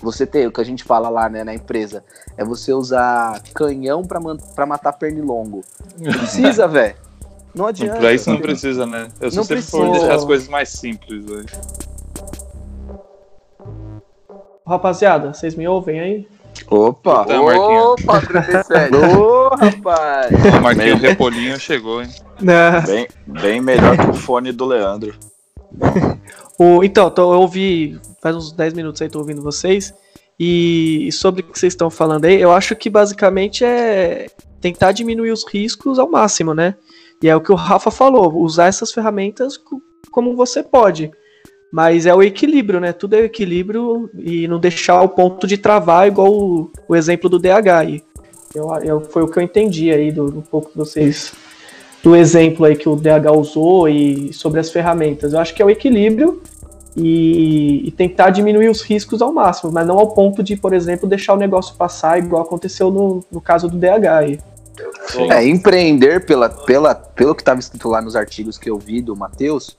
você 0.00 0.24
ter 0.24 0.46
o 0.46 0.52
que 0.52 0.60
a 0.60 0.64
gente 0.64 0.84
fala 0.84 1.08
lá 1.08 1.28
né, 1.28 1.42
na 1.42 1.52
empresa, 1.52 2.04
é 2.36 2.44
você 2.44 2.72
usar 2.72 3.42
canhão 3.52 4.04
pra 4.04 4.64
matar 4.64 4.92
pernilongo. 4.92 5.64
Precisa, 6.00 6.66
velho. 6.68 6.94
Não 7.52 7.66
adianta. 7.66 7.98
Pra 7.98 8.12
isso 8.12 8.30
não 8.30 8.40
precisa, 8.40 8.86
né? 8.86 9.08
Eu 9.20 9.32
Não 9.32 9.42
sempre 9.42 9.62
por 9.62 9.80
precisa. 9.80 9.90
deixar 9.90 10.14
as 10.14 10.24
coisas 10.24 10.46
mais 10.48 10.68
simples, 10.68 11.24
velho. 11.24 11.46
Rapaziada, 14.68 15.32
vocês 15.32 15.54
me 15.54 15.66
ouvem 15.66 16.00
aí? 16.00 16.28
Opa! 16.70 17.24
Tá, 17.24 17.42
Marquinhos. 17.42 17.94
Opa, 18.02 18.20
37. 18.20 18.94
Ô, 19.16 19.48
rapaz! 19.50 20.30
O 20.58 20.62
Marquinhos 20.62 21.00
Repolinho 21.00 21.58
chegou, 21.58 22.02
hein? 22.02 22.08
Bem, 22.86 23.08
bem 23.26 23.60
melhor 23.60 23.96
que 23.96 24.10
o 24.10 24.14
fone 24.14 24.52
do 24.52 24.64
Leandro. 24.66 25.14
O, 26.60 26.82
então, 26.82 27.08
tô, 27.08 27.32
eu 27.34 27.40
ouvi 27.40 28.00
faz 28.20 28.34
uns 28.34 28.50
10 28.50 28.74
minutos 28.74 29.00
aí, 29.00 29.08
tô 29.08 29.20
ouvindo 29.20 29.40
vocês. 29.40 29.94
E, 30.40 31.06
e 31.06 31.12
sobre 31.12 31.40
o 31.40 31.44
que 31.44 31.56
vocês 31.56 31.72
estão 31.72 31.88
falando 31.88 32.24
aí, 32.24 32.40
eu 32.40 32.50
acho 32.50 32.74
que 32.74 32.90
basicamente 32.90 33.64
é 33.64 34.26
tentar 34.60 34.90
diminuir 34.90 35.30
os 35.30 35.46
riscos 35.46 36.00
ao 36.00 36.10
máximo, 36.10 36.52
né? 36.54 36.74
E 37.22 37.28
é 37.28 37.36
o 37.36 37.40
que 37.40 37.52
o 37.52 37.54
Rafa 37.54 37.92
falou, 37.92 38.36
usar 38.42 38.66
essas 38.66 38.90
ferramentas 38.90 39.56
co- 39.56 39.80
como 40.10 40.34
você 40.34 40.60
pode. 40.60 41.12
Mas 41.70 42.06
é 42.06 42.14
o 42.14 42.22
equilíbrio, 42.22 42.80
né? 42.80 42.92
Tudo 42.92 43.14
é 43.14 43.20
o 43.20 43.24
equilíbrio 43.24 44.10
e 44.18 44.48
não 44.48 44.58
deixar 44.58 45.02
o 45.02 45.08
ponto 45.08 45.46
de 45.46 45.58
travar, 45.58 46.08
igual 46.08 46.32
o, 46.32 46.70
o 46.88 46.96
exemplo 46.96 47.28
do 47.28 47.38
DH 47.38 47.68
aí. 47.78 48.02
Eu, 48.54 48.72
eu- 48.82 49.00
foi 49.02 49.22
o 49.22 49.28
que 49.28 49.38
eu 49.38 49.42
entendi 49.42 49.90
aí 49.92 50.10
do, 50.10 50.30
do 50.30 50.42
pouco 50.42 50.70
que 50.70 50.76
vocês. 50.78 51.32
Do 52.02 52.14
exemplo 52.16 52.64
aí 52.64 52.76
que 52.76 52.88
o 52.88 52.96
DH 52.96 53.30
usou 53.36 53.88
e 53.88 54.32
sobre 54.32 54.60
as 54.60 54.70
ferramentas. 54.70 55.32
Eu 55.32 55.40
acho 55.40 55.54
que 55.54 55.60
é 55.60 55.64
o 55.64 55.68
equilíbrio 55.68 56.40
e, 56.96 57.86
e 57.86 57.90
tentar 57.90 58.30
diminuir 58.30 58.68
os 58.68 58.80
riscos 58.82 59.20
ao 59.20 59.32
máximo, 59.32 59.70
mas 59.70 59.86
não 59.86 59.98
ao 59.98 60.08
ponto 60.14 60.42
de, 60.42 60.56
por 60.56 60.72
exemplo, 60.72 61.08
deixar 61.08 61.34
o 61.34 61.36
negócio 61.36 61.74
passar 61.76 62.18
igual 62.18 62.42
aconteceu 62.42 62.90
no, 62.90 63.24
no 63.30 63.40
caso 63.40 63.68
do 63.68 63.76
DH 63.76 64.06
aí. 64.06 64.38
Sim. 65.08 65.30
É, 65.30 65.46
empreender 65.46 66.24
pela, 66.24 66.48
pela, 66.48 66.94
pelo 66.94 67.34
que 67.34 67.42
estava 67.42 67.58
escrito 67.60 67.88
lá 67.88 68.00
nos 68.00 68.14
artigos 68.16 68.56
que 68.56 68.70
eu 68.70 68.78
vi 68.78 69.00
do 69.02 69.16
Matheus, 69.16 69.76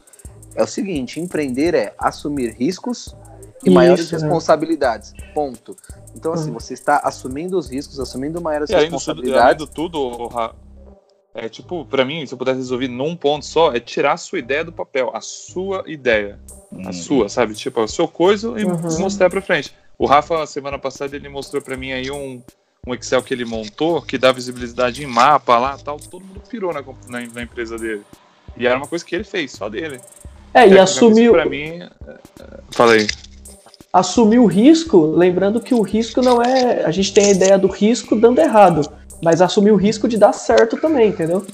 é 0.59 0.63
o 0.63 0.67
seguinte: 0.67 1.19
empreender 1.19 1.73
é 1.73 1.93
assumir 1.97 2.53
riscos 2.53 3.15
e 3.63 3.69
Isso, 3.69 3.71
maiores 3.71 4.11
né? 4.11 4.17
responsabilidades. 4.17 5.15
Ponto. 5.33 5.75
Então, 6.15 6.33
assim, 6.33 6.49
Hum. 6.51 6.53
você 6.55 6.73
está 6.73 6.97
assumindo 7.03 7.57
os 7.57 7.69
riscos, 7.69 7.99
assumindo 7.99 8.41
maiores 8.41 8.69
E 8.69 8.73
além 8.75 8.87
além 8.87 8.95
responsabilidades. 8.95 9.65
do 9.65 9.67
tudo, 9.67 10.29
é 11.33 11.47
tipo, 11.47 11.85
pra 11.85 12.03
mim, 12.03 12.25
se 12.25 12.33
eu 12.33 12.37
pudesse 12.37 12.57
resolver 12.57 12.87
num 12.87 13.15
ponto 13.15 13.45
só, 13.45 13.73
é 13.73 13.79
tirar 13.79 14.13
a 14.13 14.17
sua 14.17 14.39
ideia 14.39 14.63
do 14.63 14.71
papel, 14.71 15.11
a 15.13 15.21
sua 15.21 15.83
ideia, 15.87 16.39
a 16.85 16.89
Hum. 16.89 16.93
sua, 16.93 17.29
sabe? 17.29 17.53
Tipo, 17.53 17.81
o 17.81 17.87
seu 17.87 18.07
coisa 18.07 18.59
e 18.59 18.65
Uhum. 18.65 18.99
mostrar 18.99 19.29
pra 19.29 19.41
frente. 19.41 19.73
O 19.97 20.05
Rafa, 20.05 20.45
semana 20.45 20.79
passada, 20.79 21.15
ele 21.15 21.29
mostrou 21.29 21.61
pra 21.61 21.77
mim 21.77 21.91
aí 21.91 22.09
um, 22.09 22.41
um 22.87 22.93
Excel 22.93 23.21
que 23.21 23.33
ele 23.33 23.45
montou, 23.45 24.01
que 24.01 24.17
dá 24.17 24.31
visibilidade 24.31 25.03
em 25.03 25.07
mapa 25.07 25.57
lá 25.59 25.77
tal, 25.77 25.97
todo 25.97 26.25
mundo 26.25 26.41
pirou 26.49 26.73
na, 26.73 26.81
na, 27.07 27.27
na 27.33 27.43
empresa 27.43 27.77
dele. 27.77 28.03
E 28.57 28.65
era 28.65 28.77
uma 28.77 28.87
coisa 28.87 29.05
que 29.05 29.13
ele 29.13 29.23
fez, 29.23 29.51
só 29.51 29.69
dele. 29.69 29.99
É, 30.53 30.67
e 30.67 30.75
Tecnicamente, 30.75 30.79
assumiu, 30.79 31.31
Pra 31.33 31.45
mim, 31.45 31.81
é, 31.81 31.89
é, 32.39 32.59
falei. 32.71 33.07
assumir 33.93 34.39
o 34.39 34.45
risco, 34.45 35.05
lembrando 35.15 35.59
que 35.59 35.73
o 35.73 35.81
risco 35.81 36.21
não 36.21 36.41
é. 36.41 36.83
A 36.85 36.91
gente 36.91 37.13
tem 37.13 37.25
a 37.25 37.29
ideia 37.31 37.57
do 37.57 37.67
risco 37.67 38.15
dando 38.15 38.39
errado, 38.39 38.81
mas 39.21 39.41
assumir 39.41 39.71
o 39.71 39.75
risco 39.75 40.07
de 40.07 40.17
dar 40.17 40.33
certo 40.33 40.77
também, 40.77 41.09
entendeu? 41.09 41.45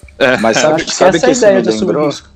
Mas 0.42 0.58
Eu 0.58 0.64
sabe, 0.64 0.76
acho 0.76 0.86
que 0.86 0.96
sabe 0.96 1.18
essa 1.18 1.20
que 1.20 1.26
é 1.26 1.30
a 1.30 1.32
isso 1.32 1.46
ideia 1.46 1.62
de 1.62 1.70
assumir 1.70 1.98
lembrou? 1.98 2.06
risco. 2.08 2.30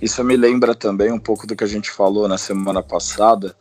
Isso 0.00 0.22
me 0.24 0.36
lembra 0.36 0.74
também 0.74 1.10
um 1.12 1.18
pouco 1.18 1.46
do 1.46 1.56
que 1.56 1.64
a 1.64 1.68
gente 1.68 1.90
falou 1.90 2.28
na 2.28 2.36
semana 2.36 2.82
passada. 2.82 3.54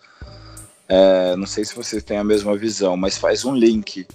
É, 0.90 1.36
não 1.38 1.46
sei 1.46 1.64
se 1.64 1.76
vocês 1.76 2.04
têm 2.04 2.18
a 2.18 2.24
mesma 2.24 2.58
visão, 2.58 2.98
mas 2.98 3.18
faz 3.18 3.46
um 3.46 3.56
link, 3.56 4.06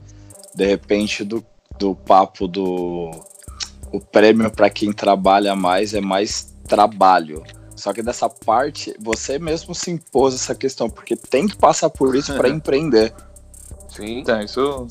de 0.54 0.66
repente, 0.66 1.24
do, 1.24 1.42
do 1.78 1.94
papo 1.94 2.46
do 2.46 3.10
o 3.90 4.00
prêmio 4.00 4.50
para 4.50 4.68
quem 4.68 4.92
trabalha 4.92 5.56
mais 5.56 5.94
é 5.94 6.00
mais 6.00 6.52
trabalho. 6.68 7.42
Só 7.78 7.92
que 7.92 8.02
dessa 8.02 8.28
parte, 8.28 8.92
você 8.98 9.38
mesmo 9.38 9.74
se 9.74 9.90
impôs 9.90 10.34
essa 10.34 10.54
questão, 10.54 10.90
porque 10.90 11.14
tem 11.14 11.46
que 11.46 11.56
passar 11.56 11.88
por 11.88 12.14
isso 12.16 12.34
para 12.34 12.48
empreender. 12.50 13.14
Sim. 13.88 14.18
Então, 14.18 14.40
isso 14.42 14.88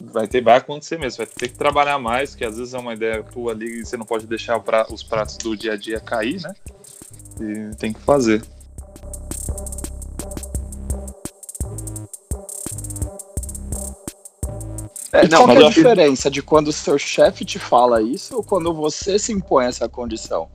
vai 0.00 0.26
ter 0.26 0.42
vai 0.42 0.56
acontecer 0.56 0.98
mesmo, 0.98 1.18
vai 1.18 1.26
ter 1.26 1.48
que 1.48 1.56
trabalhar 1.56 1.98
mais, 1.98 2.34
que 2.34 2.44
às 2.44 2.58
vezes 2.58 2.74
é 2.74 2.78
uma 2.78 2.94
ideia 2.94 3.22
tua 3.22 3.52
ali 3.52 3.80
e 3.80 3.86
você 3.86 3.96
não 3.96 4.04
pode 4.04 4.26
deixar 4.26 4.58
pra, 4.60 4.86
os 4.90 5.02
pratos 5.02 5.36
do 5.38 5.56
dia 5.56 5.74
a 5.74 5.76
dia 5.76 6.00
cair, 6.00 6.42
né? 6.42 6.52
E 7.40 7.74
tem 7.76 7.92
que 7.92 8.00
fazer. 8.00 8.42
É, 15.12 15.24
e 15.24 15.28
não, 15.28 15.44
qual 15.44 15.56
é 15.56 15.64
a 15.64 15.68
diferença 15.68 16.28
que... 16.28 16.34
de 16.34 16.42
quando 16.42 16.68
o 16.68 16.72
seu 16.72 16.98
chefe 16.98 17.44
te 17.44 17.58
fala 17.58 18.02
isso 18.02 18.36
ou 18.36 18.42
quando 18.42 18.74
você 18.74 19.16
se 19.18 19.32
impõe 19.32 19.66
essa 19.66 19.88
condição? 19.88 20.48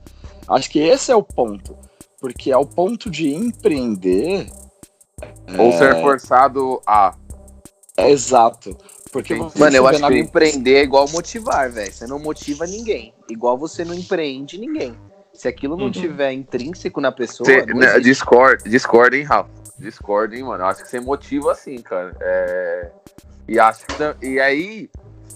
Acho 0.54 0.70
que 0.70 0.78
esse 0.80 1.10
é 1.10 1.16
o 1.16 1.22
ponto. 1.22 1.76
Porque 2.20 2.52
ao 2.52 2.64
ponto 2.64 3.10
de 3.10 3.34
empreender. 3.34 4.46
Ou 5.58 5.68
é, 5.70 5.72
ser 5.72 6.00
forçado 6.00 6.80
a. 6.86 7.14
é 7.96 8.10
exato. 8.10 8.76
Porque 9.12 9.34
Mano, 9.34 9.76
eu 9.76 9.86
acho 9.86 10.00
na- 10.00 10.08
que 10.08 10.18
empreender 10.18 10.76
é 10.76 10.82
igual 10.82 11.06
motivar, 11.10 11.70
velho. 11.70 11.92
Você 11.92 12.06
não 12.06 12.18
motiva 12.18 12.66
ninguém. 12.66 13.12
Igual 13.28 13.58
você 13.58 13.84
não 13.84 13.92
empreende 13.94 14.58
ninguém. 14.58 14.96
Se 15.34 15.48
aquilo 15.48 15.76
não 15.76 15.86
Uhum. 15.86 15.90
tiver 15.90 16.32
intrínseco 16.32 17.00
na 17.00 17.12
pessoa, 17.12 17.46
Cê, 17.46 17.64
não 17.66 17.78
né, 17.80 17.98
discord, 18.00 18.62
discord, 18.68 19.16
hein, 19.16 19.24
Rafa? 19.24 19.50
Discord, 19.78 20.34
hein, 20.36 20.44
mano? 20.44 20.62
Eu 20.62 20.68
acho 20.68 20.82
que 20.82 20.88
você 20.88 21.00
motiva 21.00 21.52
assim, 21.52 21.76
cara. 21.78 22.16
É... 22.20 22.90
E 23.48 23.58
acho 23.58 23.84
que 23.86 24.26
e 24.26 24.40
aí, 24.40 24.88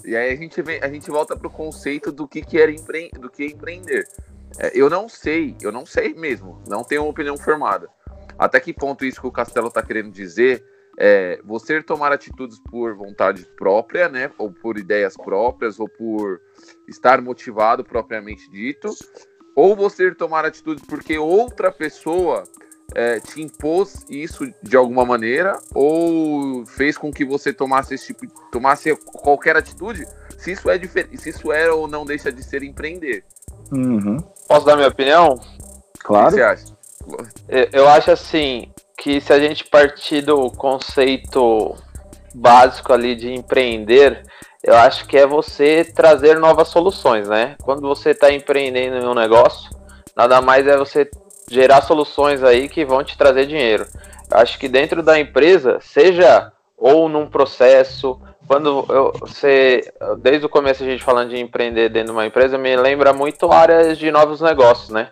e 0.05 0.15
aí 0.15 0.31
a 0.31 0.35
gente 0.35 0.61
vem, 0.61 0.81
a 0.81 0.87
gente 0.89 1.09
volta 1.11 1.35
pro 1.35 1.49
conceito 1.49 2.11
do 2.11 2.27
que 2.27 2.41
que 2.41 2.59
era 2.59 2.71
empre... 2.71 3.11
do 3.19 3.29
que 3.29 3.43
é 3.43 3.47
empreender. 3.47 4.07
É, 4.59 4.71
eu 4.73 4.89
não 4.89 5.07
sei, 5.07 5.55
eu 5.61 5.71
não 5.71 5.85
sei 5.85 6.13
mesmo, 6.13 6.61
não 6.67 6.83
tenho 6.83 7.03
uma 7.03 7.11
opinião 7.11 7.37
formada. 7.37 7.89
Até 8.37 8.59
que 8.59 8.73
ponto 8.73 9.05
isso 9.05 9.21
que 9.21 9.27
o 9.27 9.31
Castelo 9.31 9.71
tá 9.71 9.81
querendo 9.81 10.11
dizer 10.11 10.63
é 10.99 11.39
você 11.43 11.81
tomar 11.81 12.11
atitudes 12.11 12.59
por 12.71 12.95
vontade 12.95 13.45
própria, 13.55 14.09
né, 14.09 14.31
ou 14.37 14.51
por 14.51 14.77
ideias 14.77 15.15
próprias, 15.15 15.79
ou 15.79 15.87
por 15.87 16.41
estar 16.87 17.21
motivado 17.21 17.83
propriamente 17.83 18.49
dito, 18.49 18.89
ou 19.55 19.75
você 19.75 20.13
tomar 20.13 20.43
atitudes 20.43 20.83
porque 20.85 21.17
outra 21.17 21.71
pessoa 21.71 22.43
é, 22.95 23.19
te 23.19 23.41
impôs 23.41 24.05
isso 24.09 24.51
de 24.63 24.75
alguma 24.75 25.05
maneira 25.05 25.59
ou 25.73 26.65
fez 26.65 26.97
com 26.97 27.11
que 27.11 27.25
você 27.25 27.53
tomasse 27.53 27.93
esse 27.93 28.07
tipo, 28.07 28.27
tomasse 28.51 28.95
qualquer 28.95 29.55
atitude, 29.55 30.05
se 30.37 30.51
isso 30.51 30.69
é 30.69 30.77
diferente, 30.77 31.17
se 31.17 31.29
isso 31.29 31.51
é 31.51 31.71
ou 31.71 31.87
não 31.87 32.05
deixa 32.05 32.31
de 32.31 32.43
ser 32.43 32.63
empreender. 32.63 33.23
Uhum. 33.71 34.17
Posso 34.47 34.65
dar 34.65 34.75
minha 34.75 34.87
opinião? 34.87 35.33
O 35.33 35.39
que 35.39 35.99
Claro. 36.03 36.31
você 36.31 36.41
acha? 36.41 36.63
Eu- 37.47 37.67
Eu 37.71 37.89
acho 37.89 38.11
assim 38.11 38.71
que 38.97 39.21
se 39.21 39.31
a 39.31 39.39
gente 39.39 39.63
partir 39.65 40.21
do 40.21 40.49
conceito 40.51 41.75
básico 42.33 42.91
ali 42.93 43.15
de 43.15 43.33
empreender, 43.33 44.23
eu 44.63 44.75
acho 44.75 45.05
que 45.05 45.17
é 45.17 45.25
você 45.25 45.83
trazer 45.85 46.39
novas 46.39 46.67
soluções, 46.69 47.27
né? 47.27 47.55
Quando 47.63 47.81
você 47.81 48.11
está 48.11 48.31
empreendendo 48.31 48.97
em 48.97 49.07
um 49.07 49.13
negócio, 49.13 49.69
nada 50.15 50.41
mais 50.41 50.67
é 50.67 50.75
você 50.77 51.09
gerar 51.49 51.81
soluções 51.81 52.43
aí 52.43 52.67
que 52.67 52.83
vão 52.83 53.03
te 53.03 53.17
trazer 53.17 53.45
dinheiro. 53.45 53.85
Eu 54.29 54.37
acho 54.39 54.59
que 54.59 54.67
dentro 54.67 55.01
da 55.01 55.17
empresa, 55.19 55.79
seja 55.81 56.51
ou 56.77 57.07
num 57.07 57.27
processo, 57.29 58.19
quando 58.47 58.85
eu, 58.89 59.13
você, 59.19 59.91
desde 60.19 60.45
o 60.45 60.49
começo 60.49 60.83
a 60.83 60.85
gente 60.85 61.03
falando 61.03 61.29
de 61.29 61.39
empreender 61.39 61.89
dentro 61.89 62.07
de 62.07 62.13
uma 62.13 62.25
empresa, 62.25 62.57
me 62.57 62.75
lembra 62.75 63.11
muito 63.13 63.51
áreas 63.51 63.97
de 63.97 64.09
novos 64.09 64.41
negócios, 64.41 64.89
né? 64.89 65.09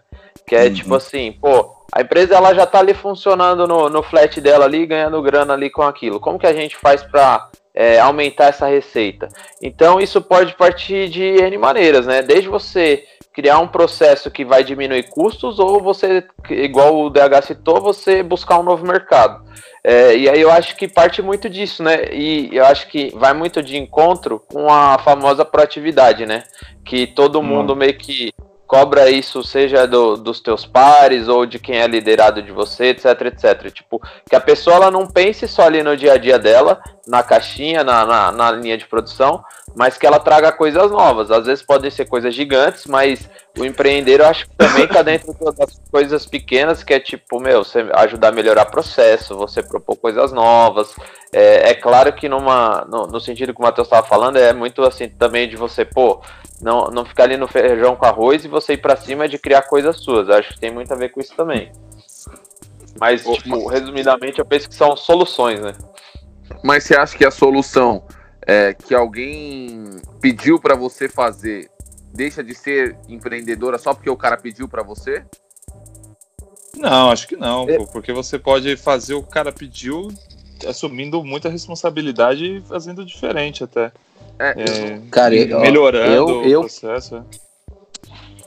Que 0.48 0.56
é 0.56 0.64
Uhum. 0.66 0.74
tipo 0.74 0.96
assim, 0.96 1.32
pô, 1.34 1.76
a 1.92 2.02
empresa 2.02 2.36
ela 2.36 2.54
já 2.54 2.66
tá 2.66 2.80
ali 2.80 2.94
funcionando 2.94 3.68
no, 3.68 3.90
no 3.90 4.04
flat 4.04 4.40
dela 4.40 4.66
ali, 4.66 4.86
ganhando 4.86 5.22
grana 5.22 5.54
ali 5.54 5.70
com 5.70 5.82
aquilo. 5.82 6.20
Como 6.20 6.40
que 6.40 6.48
a 6.48 6.54
gente 6.54 6.76
faz 6.78 7.04
para 7.04 7.50
aumentar 8.02 8.46
essa 8.46 8.68
receita? 8.68 9.28
Então 9.62 10.00
isso 10.00 10.22
pode 10.22 10.54
partir 10.56 11.10
de 11.10 11.24
N 11.24 11.58
maneiras, 11.58 12.06
né? 12.06 12.22
Desde 12.22 12.48
você 12.48 13.04
criar 13.36 13.60
um 13.60 13.68
processo 13.68 14.32
que 14.32 14.46
vai 14.46 14.64
diminuir 14.64 15.10
custos 15.10 15.60
ou 15.60 15.82
você, 15.82 16.24
igual 16.50 16.96
o 16.96 17.10
DH 17.10 17.42
citou, 17.46 17.82
você 17.82 18.24
buscar 18.24 18.58
um 18.58 18.64
novo 18.64 18.88
mercado. 18.88 19.44
É, 19.84 20.16
e 20.16 20.30
aí 20.30 20.42
eu 20.42 20.50
acho 20.50 20.76
que 20.78 20.88
parte 20.88 21.22
muito 21.22 21.50
disso, 21.50 21.84
né? 21.84 22.06
E 22.14 22.50
eu 22.56 22.66
acho 22.66 22.88
que 22.88 23.14
vai 23.14 23.34
muito 23.34 23.62
de 23.62 23.78
encontro 23.78 24.40
com 24.40 24.72
a 24.72 24.98
famosa 25.00 25.44
proatividade, 25.44 26.26
né? 26.26 26.44
Que 26.86 27.06
todo 27.06 27.44
mundo 27.44 27.76
meio 27.76 27.98
que 27.98 28.32
cobra 28.66 29.10
isso, 29.12 29.44
seja 29.44 29.86
do- 29.86 30.18
dos 30.18 30.40
teus 30.40 30.66
pares 30.66 31.28
ou 31.28 31.46
de 31.46 31.60
quem 31.60 31.78
é 31.78 31.88
liderado 31.88 32.42
de 32.42 32.52
você, 32.52 32.86
etc, 32.86 33.06
etc. 33.26 33.70
Tipo, 33.72 34.02
que 34.28 34.36
a 34.36 34.40
pessoa 34.42 34.78
ela 34.78 34.90
não 34.90 35.06
pense 35.06 35.48
só 35.48 35.64
ali 35.64 35.84
no 35.84 35.96
dia 35.96 36.14
a 36.14 36.18
dia 36.18 36.40
dela, 36.40 36.82
na 37.06 37.22
caixinha, 37.22 37.84
na, 37.84 38.06
na, 38.06 38.32
na 38.32 38.52
linha 38.52 38.78
de 38.78 38.88
produção, 38.88 39.44
mas 39.76 39.98
que 39.98 40.08
ela 40.08 40.20
traga 40.20 40.52
coisas 40.52 40.90
novas. 40.90 41.30
Às 41.30 41.46
vezes 41.46 41.64
podem 41.64 41.92
ser 41.92 42.06
coisas 42.06 42.34
gigantes, 42.34 42.86
mas 42.86 43.30
o 43.58 43.66
empreender 43.66 44.22
eu 44.22 44.28
acho 44.28 44.48
que 44.48 44.56
também 44.56 44.88
tá 44.88 45.02
dentro 45.02 45.34
das 45.54 45.80
coisas 45.92 46.26
pequenas, 46.26 46.84
que 46.84 46.94
é 46.94 47.00
tipo, 47.00 47.40
meu, 47.40 47.64
você 47.64 47.86
ajudar 47.94 48.30
a 48.30 48.32
melhorar 48.32 48.66
processo, 48.66 49.36
você 49.36 49.62
propor 49.62 49.98
coisas 49.98 50.32
novas. 50.32 50.96
É, 51.32 51.72
é 51.72 51.74
claro 51.74 52.14
que 52.14 52.30
numa, 52.30 52.86
no, 52.90 53.06
no 53.08 53.20
sentido 53.20 53.54
que 53.54 53.60
o 53.60 53.64
Matheus 53.64 53.88
estava 53.88 54.08
falando, 54.08 54.38
é 54.38 54.54
muito 54.54 54.82
assim 54.84 55.10
também 55.10 55.50
de 55.50 55.58
você, 55.58 55.84
pô, 55.84 56.22
não, 56.62 56.86
não 56.86 57.04
ficar 57.04 57.24
ali 57.24 57.36
no 57.36 57.48
feijão 57.48 57.96
com 57.98 58.06
arroz 58.06 58.46
e 58.46 58.48
você 58.48 58.74
ir 58.74 58.78
pra 58.78 58.96
cima 58.96 59.28
de 59.28 59.38
criar 59.38 59.64
coisas 59.64 59.98
suas. 59.98 60.30
Eu 60.30 60.36
acho 60.36 60.54
que 60.54 60.60
tem 60.60 60.72
muito 60.72 60.94
a 60.94 60.96
ver 60.96 61.10
com 61.10 61.20
isso 61.20 61.36
também. 61.36 61.72
Mas, 62.98 63.26
tipo, 63.26 63.68
resumidamente, 63.68 64.40
eu 64.40 64.46
penso 64.46 64.70
que 64.70 64.76
são 64.76 64.96
soluções, 64.96 65.60
né? 65.60 65.74
Mas 66.64 66.86
você 66.86 66.96
acha 66.96 67.18
que 67.18 67.26
a 67.26 67.32
solução 67.32 68.04
é 68.46 68.74
que 68.74 68.94
alguém 68.94 69.90
pediu 70.22 70.60
pra 70.60 70.76
você 70.76 71.08
fazer 71.10 71.70
deixa 72.14 72.44
de 72.44 72.56
ser 72.56 72.96
empreendedora 73.10 73.78
só 73.78 73.94
porque 73.94 74.10
o 74.10 74.16
cara 74.16 74.38
pediu 74.38 74.68
pra 74.70 74.82
você? 74.84 75.24
Não, 76.78 77.12
acho 77.12 77.28
que 77.28 77.36
não, 77.36 77.68
É. 77.70 77.78
porque 77.86 78.12
você 78.14 78.38
pode 78.38 78.76
fazer 78.78 79.14
o 79.14 79.24
cara 79.24 79.52
pediu 79.52 80.10
assumindo 80.68 81.24
muita 81.24 81.50
responsabilidade 81.50 82.58
e 82.58 82.62
fazendo 82.62 83.06
diferente 83.06 83.64
até. 83.64 83.92
É, 84.40 84.50
É, 84.62 85.02
Cara, 85.12 85.36
eu- 85.36 85.60
melhorando 85.60 86.14
eu- 86.32 86.44
eu- 86.46 86.60
o 86.60 86.64
processo. 86.64 87.18
é. 87.18 87.24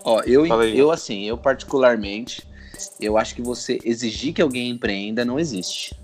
Ó, 0.05 0.21
eu, 0.23 0.47
eu 0.47 0.91
assim, 0.91 1.25
eu 1.25 1.37
particularmente, 1.37 2.47
eu 3.01 3.17
acho 3.19 3.35
que 3.35 3.43
você 3.43 3.79
exigir 3.85 4.33
que 4.33 4.41
alguém 4.43 4.71
empreenda 4.71 5.25
não 5.25 5.39
existe. 5.39 5.95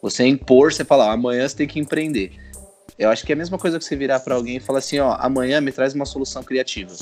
Você 0.00 0.26
impor, 0.26 0.72
você 0.72 0.84
falar, 0.84 1.08
ó, 1.08 1.10
amanhã 1.12 1.46
você 1.48 1.56
tem 1.56 1.68
que 1.68 1.78
empreender. 1.78 2.32
Eu 3.02 3.10
acho 3.10 3.26
que 3.26 3.32
é 3.32 3.34
a 3.34 3.38
mesma 3.38 3.58
coisa 3.58 3.78
que 3.78 3.84
você 3.84 3.96
virar 3.96 4.20
pra 4.20 4.36
alguém 4.36 4.56
e 4.56 4.60
falar 4.60 4.78
assim, 4.78 4.98
ó, 5.00 5.16
amanhã 5.18 5.60
me 5.60 5.72
traz 5.72 5.92
uma 5.94 6.04
solução 6.04 6.42
criativa. 6.42 6.94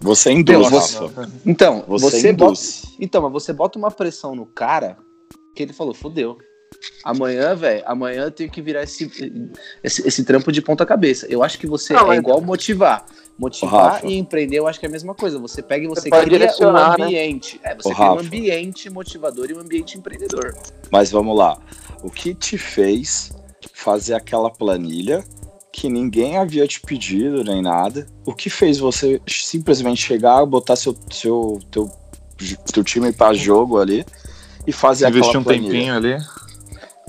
Você 0.00 0.30
induz, 0.30 0.68
você- 0.68 0.98
Rafa. 0.98 1.30
Então, 1.46 1.82
Você, 1.88 2.10
você, 2.10 2.32
bota, 2.32 2.44
induz. 2.44 2.82
então, 3.00 3.22
mas 3.22 3.32
você 3.32 3.52
bota 3.52 3.78
uma 3.78 3.90
pressão 3.90 4.34
no 4.34 4.44
cara 4.44 4.98
que 5.54 5.62
ele 5.62 5.72
falou, 5.72 5.94
fudeu. 5.94 6.36
Amanhã, 7.04 7.54
velho, 7.54 7.82
amanhã 7.86 8.24
eu 8.24 8.30
tenho 8.30 8.50
que 8.50 8.60
virar 8.60 8.82
esse, 8.82 9.10
esse, 9.82 10.06
esse 10.06 10.24
trampo 10.24 10.52
de 10.52 10.60
ponta 10.60 10.84
cabeça. 10.84 11.26
Eu 11.30 11.42
acho 11.42 11.58
que 11.58 11.66
você 11.66 11.94
Não, 11.94 12.12
é 12.12 12.16
igual 12.16 12.40
motivar. 12.40 13.06
Motivar 13.38 13.92
Rafa. 13.94 14.06
e 14.06 14.14
empreender, 14.18 14.58
eu 14.58 14.66
acho 14.66 14.78
que 14.80 14.84
é 14.84 14.88
a 14.88 14.92
mesma 14.92 15.14
coisa. 15.14 15.38
Você 15.38 15.62
pega 15.62 15.84
e 15.84 15.88
você, 15.88 16.10
Você 16.10 16.10
cria 16.10 16.68
um 16.68 16.72
né? 16.72 16.80
ambiente. 17.04 17.60
É, 17.62 17.74
você 17.74 17.94
cria 17.94 18.12
um 18.12 18.18
ambiente 18.18 18.90
motivador 18.90 19.50
e 19.50 19.54
um 19.54 19.60
ambiente 19.60 19.96
empreendedor. 19.96 20.54
Mas 20.90 21.10
vamos 21.10 21.36
lá. 21.36 21.58
O 22.02 22.10
que 22.10 22.34
te 22.34 22.58
fez 22.58 23.32
fazer 23.72 24.14
aquela 24.14 24.50
planilha 24.50 25.24
que 25.78 25.90
ninguém 25.90 26.38
havia 26.38 26.66
te 26.66 26.80
pedido 26.80 27.44
nem 27.44 27.60
nada? 27.60 28.06
O 28.24 28.32
que 28.32 28.48
fez 28.48 28.78
você 28.78 29.20
simplesmente 29.28 30.00
chegar, 30.00 30.42
botar 30.46 30.74
seu, 30.74 30.96
seu 31.12 31.60
teu, 31.70 31.90
teu 32.72 32.82
time 32.82 33.12
para 33.12 33.34
jogo 33.34 33.78
ali 33.78 34.02
e 34.66 34.72
fazer 34.72 35.06
Investir 35.06 35.28
aquela 35.28 35.40
um 35.40 35.44
planilha? 35.44 35.70
tempinho 35.70 35.94
ali. 35.94 36.16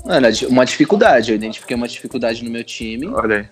Mano, 0.04 0.26
é 0.26 0.30
uma 0.48 0.66
dificuldade. 0.66 1.30
Eu 1.30 1.36
identifiquei 1.36 1.74
uma 1.74 1.88
dificuldade 1.88 2.44
no 2.44 2.50
meu 2.50 2.62
time 2.62 3.06
Olha 3.08 3.36
aí. 3.38 3.48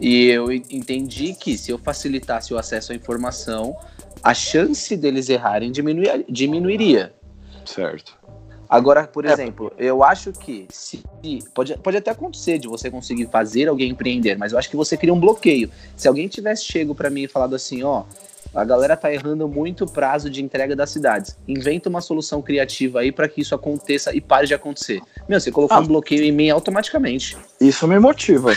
e 0.00 0.24
eu 0.28 0.50
en- 0.50 0.62
entendi 0.70 1.34
que 1.34 1.58
se 1.58 1.70
eu 1.70 1.76
facilitasse 1.78 2.54
o 2.54 2.58
acesso 2.58 2.92
à 2.92 2.94
informação, 2.94 3.76
a 4.24 4.32
chance 4.32 4.96
deles 4.96 5.28
errarem 5.28 5.70
diminuir, 5.70 6.24
diminuiria. 6.30 7.12
Certo. 7.66 8.16
Agora, 8.68 9.06
por 9.06 9.24
É. 9.24 9.32
exemplo, 9.32 9.72
eu 9.78 10.02
acho 10.02 10.32
que 10.32 10.66
se 10.70 11.02
pode, 11.54 11.76
pode 11.78 11.96
até 11.96 12.10
acontecer 12.10 12.58
de 12.58 12.66
você 12.68 12.90
conseguir 12.90 13.26
fazer 13.28 13.68
alguém 13.68 13.90
empreender, 13.90 14.36
mas 14.36 14.52
eu 14.52 14.58
acho 14.58 14.68
que 14.68 14.76
você 14.76 14.96
cria 14.96 15.14
um 15.14 15.20
bloqueio. 15.20 15.70
Se 15.96 16.08
alguém 16.08 16.26
tivesse 16.28 16.64
chego 16.64 16.94
pra 16.94 17.08
mim 17.10 17.22
e 17.22 17.28
falado 17.28 17.54
assim, 17.54 17.82
ó, 17.82 18.04
a 18.54 18.64
galera 18.64 18.96
tá 18.96 19.12
errando 19.12 19.46
muito 19.46 19.84
o 19.84 19.90
prazo 19.90 20.30
de 20.30 20.42
entrega 20.42 20.74
das 20.74 20.90
cidades. 20.90 21.36
Inventa 21.46 21.88
uma 21.88 22.00
solução 22.00 22.40
criativa 22.40 23.00
aí 23.00 23.12
pra 23.12 23.28
que 23.28 23.40
isso 23.42 23.54
aconteça 23.54 24.14
e 24.16 24.20
pare 24.20 24.46
de 24.46 24.54
acontecer. 24.54 25.00
Meu, 25.28 25.38
você 25.38 25.52
colocou 25.52 25.76
Ah. 25.76 25.80
um 25.80 25.86
bloqueio 25.86 26.22
em 26.24 26.32
mim 26.32 26.48
automaticamente. 26.50 27.36
Isso 27.60 27.86
me 27.86 27.98
motiva. 27.98 28.52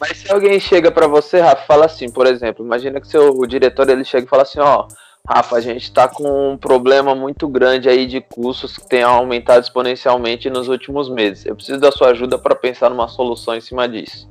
Mas 0.00 0.18
se 0.18 0.32
alguém 0.32 0.58
chega 0.58 0.90
pra 0.90 1.06
você, 1.06 1.40
Rafa, 1.40 1.66
fala 1.66 1.84
assim, 1.86 2.10
por 2.10 2.26
exemplo, 2.26 2.64
imagina 2.64 3.00
que 3.00 3.06
seu 3.06 3.36
o 3.38 3.46
diretor 3.46 3.88
ele 3.88 4.04
chega 4.04 4.24
e 4.26 4.28
fala 4.28 4.42
assim, 4.42 4.58
ó, 4.60 4.88
Rafa, 5.26 5.56
a 5.56 5.60
gente 5.60 5.90
tá 5.90 6.06
com 6.06 6.52
um 6.52 6.56
problema 6.58 7.14
muito 7.14 7.48
grande 7.48 7.88
aí 7.88 8.06
de 8.06 8.20
custos 8.20 8.76
que 8.76 8.86
tem 8.86 9.02
aumentado 9.02 9.62
exponencialmente 9.62 10.50
nos 10.50 10.68
últimos 10.68 11.08
meses. 11.08 11.46
Eu 11.46 11.56
preciso 11.56 11.80
da 11.80 11.90
sua 11.90 12.08
ajuda 12.10 12.38
pra 12.38 12.54
pensar 12.54 12.90
numa 12.90 13.08
solução 13.08 13.54
em 13.56 13.60
cima 13.60 13.88
disso. 13.88 14.28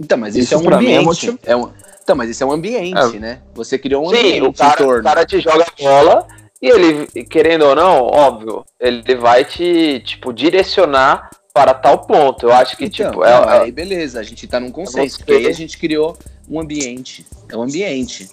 Então, 0.00 0.18
mas 0.18 0.34
isso, 0.34 0.46
Isso 0.46 0.54
é 0.54 0.56
um 0.58 0.60
mim 0.62 0.66
é 0.66 0.96
ambiente. 0.98 1.04
motiv- 1.04 1.38
É 1.44 1.54
um... 1.56 1.70
Então, 2.02 2.16
mas 2.16 2.28
isso 2.28 2.42
é 2.42 2.46
um 2.46 2.50
ambiente, 2.52 3.18
né? 3.20 3.40
Você 3.54 3.78
criou 3.78 4.04
um 4.04 4.10
Sim, 4.10 4.16
ambiente 4.18 4.42
o 4.46 4.52
cara, 4.52 4.72
em 4.74 4.76
torno. 4.84 5.00
o 5.00 5.04
cara 5.04 5.24
te 5.26 5.40
joga 5.40 5.64
a 5.64 5.82
bola 5.82 6.26
e 6.60 6.68
ele, 6.68 7.06
querendo 7.26 7.66
ou 7.66 7.76
não, 7.76 8.02
óbvio, 8.02 8.64
ele 8.80 9.14
vai 9.14 9.44
te, 9.44 10.00
tipo, 10.04 10.32
direcionar 10.32 11.30
para 11.54 11.72
tal 11.72 11.98
ponto. 12.00 12.46
Eu 12.46 12.52
acho 12.52 12.76
que, 12.76 12.86
Então, 12.86 13.10
tipo, 13.12 13.24
é, 13.24 13.30
é- 13.30 13.58
aí 13.60 13.70
beleza, 13.70 14.18
a 14.18 14.22
gente 14.24 14.44
tá 14.48 14.58
num 14.58 14.72
consenso, 14.72 15.18
porque 15.18 15.34
aí 15.34 15.46
a 15.46 15.52
gente 15.52 15.78
criou 15.78 16.16
um 16.50 16.58
ambiente. 16.58 17.24
É 17.48 17.56
um 17.56 17.62
ambiente. 17.62 18.28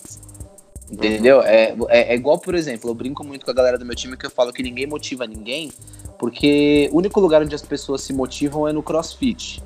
Entendeu? 0.90 1.42
É, 1.42 1.76
é, 1.90 2.14
é 2.14 2.16
igual, 2.16 2.38
por 2.38 2.54
exemplo, 2.54 2.90
eu 2.90 2.94
brinco 2.94 3.24
muito 3.24 3.46
com 3.46 3.52
a 3.52 3.54
galera 3.54 3.78
do 3.78 3.86
meu 3.86 3.96
time 3.96 4.16
que 4.16 4.26
eu 4.26 4.30
falo 4.30 4.54
que 4.54 4.62
ninguém 4.62 4.86
motiva 4.86 5.26
ninguém, 5.26 5.72
porque 6.20 6.90
o 6.92 6.98
único 6.98 7.20
lugar 7.20 7.42
onde 7.42 7.56
as 7.56 7.62
pessoas 7.62 8.02
se 8.02 8.14
motivam 8.14 8.68
é 8.68 8.74
no 8.74 8.84
crossfit. 8.84 9.64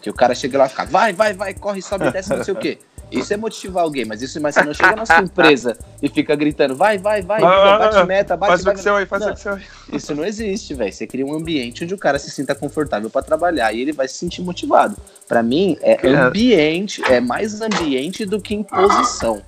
Que 0.00 0.10
o 0.10 0.14
cara 0.14 0.34
chega 0.34 0.58
lá 0.58 0.66
e 0.66 0.68
fica, 0.68 0.84
vai, 0.86 1.12
vai, 1.12 1.32
vai, 1.32 1.54
corre, 1.54 1.80
sobe, 1.80 2.10
desce, 2.10 2.34
não 2.34 2.42
sei 2.42 2.54
o 2.54 2.56
quê. 2.56 2.78
Isso 3.12 3.32
é 3.32 3.36
motivar 3.36 3.84
alguém, 3.84 4.06
mas 4.06 4.22
isso 4.22 4.40
mas 4.40 4.54
você 4.54 4.64
não 4.64 4.72
chega 4.72 4.96
na 4.96 5.04
sua 5.04 5.20
empresa 5.20 5.76
e 6.02 6.08
fica 6.08 6.34
gritando, 6.34 6.74
vai, 6.74 6.96
vai, 6.96 7.20
vai, 7.20 7.40
bate 7.42 8.06
meta, 8.06 8.36
bate, 8.36 8.50
Faz 8.50 8.62
o 8.62 8.64
vai, 8.64 8.74
que 8.74 8.80
seu 8.80 8.96
aí, 8.96 9.04
faz 9.04 9.26
o 9.26 9.34
que 9.34 9.40
seu 9.40 9.52
aí. 9.52 9.62
isso 9.92 10.14
não 10.14 10.24
existe, 10.24 10.72
velho. 10.72 10.92
Você 10.92 11.06
cria 11.06 11.26
um 11.26 11.34
ambiente 11.34 11.84
onde 11.84 11.92
o 11.92 11.98
cara 11.98 12.18
se 12.18 12.30
sinta 12.30 12.54
confortável 12.54 13.10
pra 13.10 13.22
trabalhar 13.22 13.72
e 13.72 13.82
ele 13.82 13.92
vai 13.92 14.08
se 14.08 14.14
sentir 14.14 14.40
motivado. 14.40 14.96
Pra 15.28 15.42
mim, 15.42 15.76
é 15.82 16.08
ambiente, 16.08 17.02
é 17.04 17.20
mais 17.20 17.60
ambiente 17.60 18.24
do 18.24 18.40
que 18.40 18.54
imposição. 18.54 19.42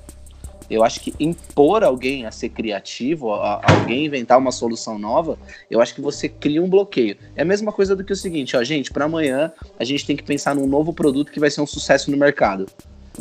Eu 0.68 0.82
acho 0.82 1.00
que 1.00 1.14
impor 1.20 1.84
alguém 1.84 2.26
a 2.26 2.30
ser 2.30 2.48
criativo, 2.48 3.32
a, 3.32 3.56
a 3.56 3.72
alguém 3.80 4.06
inventar 4.06 4.38
uma 4.38 4.52
solução 4.52 4.98
nova, 4.98 5.38
eu 5.70 5.80
acho 5.80 5.94
que 5.94 6.00
você 6.00 6.28
cria 6.28 6.62
um 6.62 6.68
bloqueio. 6.68 7.16
É 7.36 7.42
a 7.42 7.44
mesma 7.44 7.72
coisa 7.72 7.94
do 7.94 8.04
que 8.04 8.12
o 8.12 8.16
seguinte, 8.16 8.56
ó, 8.56 8.64
gente, 8.64 8.90
pra 8.90 9.04
amanhã 9.04 9.52
a 9.78 9.84
gente 9.84 10.06
tem 10.06 10.16
que 10.16 10.22
pensar 10.22 10.54
num 10.54 10.66
novo 10.66 10.92
produto 10.92 11.30
que 11.30 11.40
vai 11.40 11.50
ser 11.50 11.60
um 11.60 11.66
sucesso 11.66 12.10
no 12.10 12.16
mercado. 12.16 12.66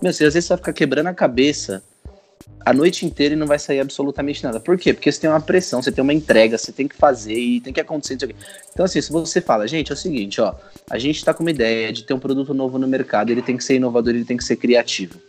Meu, 0.01 0.11
você 0.11 0.25
às 0.25 0.33
vezes 0.33 0.49
vai 0.49 0.57
ficar 0.57 0.73
quebrando 0.73 1.07
a 1.07 1.13
cabeça 1.13 1.83
a 2.65 2.73
noite 2.73 3.05
inteira 3.05 3.35
e 3.35 3.37
não 3.37 3.45
vai 3.45 3.59
sair 3.59 3.79
absolutamente 3.79 4.43
nada. 4.43 4.59
Por 4.59 4.77
quê? 4.77 4.93
Porque 4.93 5.11
você 5.11 5.19
tem 5.19 5.29
uma 5.29 5.41
pressão, 5.41 5.81
você 5.81 5.91
tem 5.91 6.01
uma 6.01 6.13
entrega, 6.13 6.57
você 6.57 6.71
tem 6.71 6.87
que 6.87 6.95
fazer 6.95 7.37
e 7.37 7.59
tem 7.59 7.73
que 7.73 7.81
acontecer. 7.81 8.13
não 8.13 8.19
sei 8.21 8.29
o 8.29 8.31
quê. 8.31 8.35
Então, 8.71 8.85
assim, 8.85 9.01
se 9.01 9.11
você 9.11 9.41
fala, 9.41 9.67
gente, 9.67 9.91
é 9.91 9.93
o 9.93 9.97
seguinte, 9.97 10.39
ó, 10.39 10.55
a 10.89 10.97
gente 10.97 11.23
tá 11.23 11.33
com 11.33 11.43
uma 11.43 11.51
ideia 11.51 11.91
de 11.91 12.03
ter 12.03 12.13
um 12.13 12.19
produto 12.19 12.53
novo 12.53 12.79
no 12.79 12.87
mercado, 12.87 13.31
ele 13.31 13.41
tem 13.41 13.57
que 13.57 13.63
ser 13.63 13.75
inovador, 13.75 14.15
ele 14.15 14.25
tem 14.25 14.37
que 14.37 14.43
ser 14.43 14.55
criativo. 14.55 15.19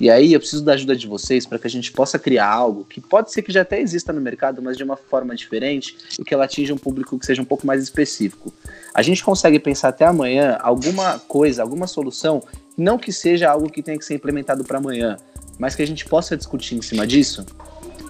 E 0.00 0.10
aí 0.10 0.32
eu 0.32 0.40
preciso 0.40 0.64
da 0.64 0.72
ajuda 0.72 0.96
de 0.96 1.06
vocês 1.06 1.46
para 1.46 1.58
que 1.58 1.66
a 1.66 1.70
gente 1.70 1.92
possa 1.92 2.18
criar 2.18 2.48
algo 2.50 2.84
que 2.84 3.00
pode 3.00 3.32
ser 3.32 3.42
que 3.42 3.52
já 3.52 3.62
até 3.62 3.80
exista 3.80 4.12
no 4.12 4.20
mercado, 4.20 4.60
mas 4.60 4.76
de 4.76 4.82
uma 4.82 4.96
forma 4.96 5.36
diferente 5.36 5.96
e 6.18 6.24
que 6.24 6.34
ela 6.34 6.44
atinja 6.44 6.74
um 6.74 6.78
público 6.78 7.16
que 7.18 7.24
seja 7.24 7.40
um 7.40 7.44
pouco 7.44 7.64
mais 7.66 7.80
específico. 7.82 8.52
A 8.92 9.02
gente 9.02 9.22
consegue 9.22 9.58
pensar 9.60 9.88
até 9.90 10.04
amanhã 10.04 10.58
alguma 10.60 11.18
coisa, 11.20 11.62
alguma 11.62 11.86
solução, 11.86 12.42
não 12.76 12.98
que 12.98 13.12
seja 13.12 13.48
algo 13.50 13.70
que 13.70 13.82
tenha 13.82 13.96
que 13.96 14.04
ser 14.04 14.14
implementado 14.14 14.64
para 14.64 14.78
amanhã, 14.78 15.16
mas 15.58 15.76
que 15.76 15.82
a 15.82 15.86
gente 15.86 16.04
possa 16.06 16.36
discutir 16.36 16.74
em 16.74 16.82
cima 16.82 17.06
disso. 17.06 17.46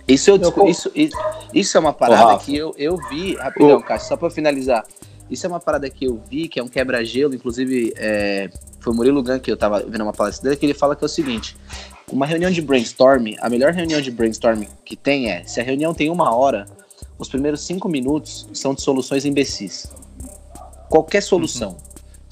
Isso, 0.09 0.31
eu, 0.31 0.53
con- 0.53 0.69
isso, 0.69 0.91
isso, 0.95 1.17
isso 1.53 1.77
é 1.77 1.81
uma 1.81 1.93
parada 1.93 2.39
que 2.39 2.57
eu, 2.57 2.75
eu 2.79 2.97
vi, 3.09 3.35
rapidão, 3.37 3.81
Cássio, 3.83 4.09
só 4.09 4.17
para 4.17 4.31
finalizar. 4.31 4.87
Isso 5.31 5.47
é 5.47 5.49
uma 5.49 5.61
parada 5.61 5.89
que 5.89 6.07
eu 6.07 6.21
vi, 6.31 6.49
que 6.49 6.61
é 6.61 6.63
um 6.63 6.69
quebra-gelo, 6.69 7.35
inclusive 7.35 7.93
é, 7.97 8.51
foi 8.85 8.93
o 8.93 8.97
Murilo 8.97 9.23
Gun 9.23 9.41
que 9.41 9.51
eu 9.51 9.57
tava 9.57 9.81
vendo 9.81 10.03
uma 10.03 10.13
palestra 10.13 10.45
dele, 10.45 10.61
que 10.61 10.67
ele 10.67 10.75
fala 10.75 10.95
que 10.95 11.03
é 11.03 11.07
o 11.07 11.09
seguinte: 11.09 11.57
uma 12.13 12.27
reunião 12.27 12.51
de 12.51 12.61
brainstorm, 12.61 13.35
a 13.41 13.49
melhor 13.49 13.73
reunião 13.73 14.01
de 14.01 14.11
brainstorm 14.11 14.65
que 14.85 14.95
tem 14.95 15.31
é, 15.31 15.43
se 15.45 15.59
a 15.59 15.65
reunião 15.65 15.95
tem 15.95 16.11
uma 16.11 16.35
hora, 16.35 16.67
os 17.19 17.29
primeiros 17.29 17.63
cinco 17.63 17.89
minutos 17.89 18.47
são 18.53 18.75
de 18.75 18.83
soluções 18.83 19.25
imbecis. 19.25 19.91
Qualquer 20.91 21.23
solução. 21.23 21.79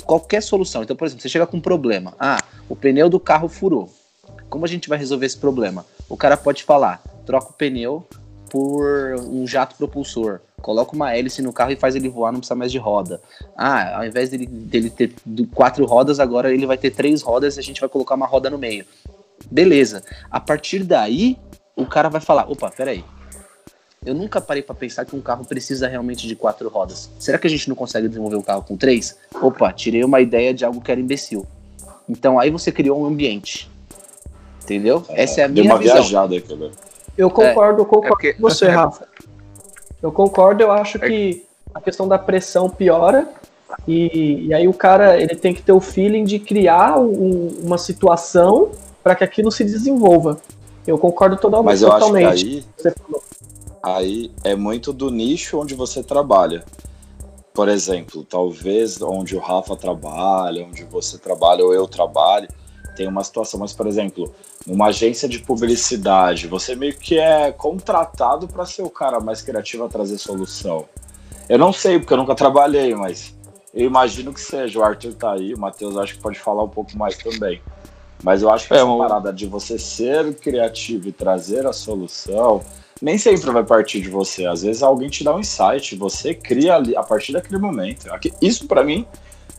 Qualquer 0.05 0.43
solução. 0.43 0.83
Então, 0.83 0.95
por 0.95 1.07
exemplo, 1.07 1.23
você 1.23 1.29
chega 1.29 1.47
com 1.47 1.57
um 1.57 1.61
problema. 1.61 2.15
Ah, 2.21 2.39
o 2.69 2.77
pneu 2.77 3.09
do 3.09 3.19
carro 3.19 3.49
furou. 3.49 3.89
Como 4.51 4.65
a 4.65 4.69
gente 4.69 4.89
vai 4.89 4.99
resolver 4.99 5.25
esse 5.25 5.39
problema? 5.39 5.87
O 6.09 6.17
cara 6.17 6.37
pode 6.37 6.63
falar, 6.65 7.03
troca 7.25 7.51
o 7.51 7.53
pneu 7.55 8.07
por 8.51 9.15
um 9.21 9.47
jato 9.47 9.75
propulsor. 9.77 10.41
Coloca 10.63 10.95
uma 10.95 11.15
hélice 11.15 11.43
no 11.43 11.53
carro 11.53 11.73
e 11.73 11.77
faz 11.77 11.95
ele 11.97 12.09
voar, 12.09 12.31
não 12.33 12.39
precisa 12.39 12.55
mais 12.55 12.71
de 12.71 12.79
roda. 12.79 13.21
Ah, 13.57 13.99
ao 13.99 14.05
invés 14.07 14.31
dele, 14.31 14.47
dele 14.47 14.89
ter 14.91 15.13
quatro 15.55 15.85
rodas, 15.85 16.21
agora 16.21 16.53
ele 16.55 16.65
vai 16.67 16.79
ter 16.79 16.91
três 16.91 17.21
rodas 17.21 17.57
e 17.57 17.61
a 17.61 17.63
gente 17.63 17.81
vai 17.81 17.89
colocar 17.91 18.15
uma 18.15 18.27
roda 18.27 18.49
no 18.49 18.57
meio. 18.57 18.85
Beleza. 19.51 20.03
A 20.31 20.39
partir 20.41 20.85
daí, 20.85 21.37
o 21.77 21.85
cara 21.85 22.09
vai 22.09 22.21
falar: 22.21 22.49
opa, 22.51 22.71
peraí. 22.71 23.05
Eu 24.05 24.15
nunca 24.15 24.41
parei 24.41 24.63
pra 24.63 24.75
pensar 24.75 25.05
que 25.05 25.15
um 25.15 25.21
carro 25.21 25.45
precisa 25.45 25.87
realmente 25.87 26.27
de 26.27 26.35
quatro 26.35 26.69
rodas. 26.69 27.09
Será 27.21 27.39
que 27.39 27.47
a 27.47 27.51
gente 27.51 27.69
não 27.69 27.77
consegue 27.77 28.09
desenvolver 28.09 28.37
um 28.37 28.43
carro 28.43 28.63
com 28.63 28.77
três? 28.77 29.17
Opa, 29.41 29.73
tirei 29.73 30.03
uma 30.05 30.21
ideia 30.21 30.53
de 30.55 30.65
algo 30.65 30.81
que 30.81 30.91
era 30.91 31.01
imbecil. 31.01 31.47
Então 32.09 32.39
aí 32.39 32.51
você 32.51 32.73
criou 32.73 33.01
um 33.01 33.07
ambiente. 33.07 33.71
Entendeu? 34.63 35.05
Essa 35.11 35.43
é 35.43 35.45
a 35.45 35.47
Deu 35.49 35.63
minha 35.65 35.75
uma 35.75 35.81
visão. 35.81 35.95
viajada 35.97 36.37
aqui, 36.37 36.55
velho. 36.55 36.73
Eu 37.17 37.29
concordo, 37.31 37.83
eu 37.83 37.85
concordo 37.87 38.07
É 38.07 38.11
porque- 38.11 38.33
com 38.35 38.41
você, 38.43 38.67
Rafa. 38.71 39.07
Eu 40.03 40.11
concordo, 40.11 40.63
eu 40.63 40.73
acho 40.73 40.99
que 40.99 41.45
a 41.75 41.81
questão 41.81 42.09
da 42.09 42.19
pressão 42.19 42.69
piora 42.69 43.29
e, 43.87 44.47
e 44.49 44.55
aí 44.55 44.69
o 44.69 44.75
cara 44.75 45.21
ele 45.21 45.37
tem 45.37 45.55
que 45.55 45.63
ter 45.63 45.73
o 45.73 45.81
feeling 45.81 46.25
de 46.25 46.39
criar 46.39 46.99
um- 46.99 47.49
uma 47.63 47.79
situação 47.79 48.71
para 49.03 49.15
que 49.15 49.25
aquilo 49.25 49.51
se 49.51 49.65
desenvolva. 49.65 50.41
Eu 50.87 50.99
concordo 50.99 51.37
totalmente. 51.37 51.67
Mas 51.67 51.83
eu 51.83 51.89
acho 51.93 51.99
que 51.99 52.11
totalmente. 52.11 52.45
aí, 52.45 52.65
aí 53.83 54.33
é 54.45 54.55
muito 54.55 54.93
do 54.93 55.11
nicho 55.11 55.59
onde 55.61 55.75
você 55.75 56.03
trabalha. 56.03 56.65
Por 57.55 57.69
exemplo, 57.69 58.25
talvez 58.25 59.01
onde 59.03 59.37
o 59.37 59.39
Rafa 59.39 59.77
trabalha, 59.77 60.65
onde 60.65 60.85
você 60.85 61.19
trabalha 61.19 61.65
ou 61.65 61.73
eu 61.75 61.87
trabalho, 61.87 62.49
tem 62.97 63.07
uma 63.07 63.23
situação, 63.23 63.61
mas 63.61 63.73
por 63.73 63.87
exemplo, 63.87 64.33
numa 64.67 64.87
agência 64.87 65.29
de 65.29 65.39
publicidade, 65.41 66.47
você 66.47 66.75
meio 66.77 66.97
que 66.97 67.19
é 67.19 67.51
contratado 67.53 68.47
para 68.47 68.65
ser 68.65 68.83
o 68.83 68.91
cara 68.91 69.21
mais 69.21 69.43
criativo 69.43 69.85
a 69.85 69.89
trazer 69.89 70.19
solução. 70.19 70.87
Eu 71.49 71.59
não 71.59 71.73
sei, 71.73 71.99
porque 71.99 72.13
eu 72.13 72.19
nunca 72.19 72.35
trabalhei, 72.35 72.95
mas 72.95 73.35
eu 73.75 73.87
imagino 73.87 74.33
que 74.33 74.41
seja. 74.41 74.79
O 74.79 74.83
Arthur 74.83 75.15
tá 75.15 75.33
aí, 75.33 75.53
o 75.55 75.59
Matheus 75.59 75.97
acho 75.97 76.15
que 76.15 76.21
pode 76.21 76.39
falar 76.39 76.63
um 76.63 76.69
pouco 76.69 76.97
mais 76.97 77.17
também. 77.19 77.61
Mas 78.23 78.41
eu 78.43 78.51
acho 78.51 78.69
que 78.69 78.75
É, 78.75 78.77
essa 78.77 78.87
uma- 78.87 79.09
parada 79.09 79.33
de 79.33 79.47
você 79.47 79.77
ser 79.79 80.35
criativo 80.37 81.09
e 81.09 81.13
trazer 81.13 81.67
a 81.67 81.73
solução 81.73 82.63
nem 83.01 83.19
sempre 83.19 83.51
vai 83.51 83.65
partir 83.65 84.01
de 84.01 84.09
você. 84.09 84.47
Às 84.47 84.63
vezes 84.63 84.81
alguém 84.81 85.09
te 85.09 85.25
dá 85.25 85.35
um 85.35 85.41
insight, 85.41 85.97
você 85.97 86.33
cria 86.33 86.77
ali 86.77 86.95
a 86.97 87.03
partir 87.03 87.33
daquele 87.33 87.59
momento. 87.59 88.07
Isso 88.41 88.69
pra 88.69 88.85
mim 88.85 89.05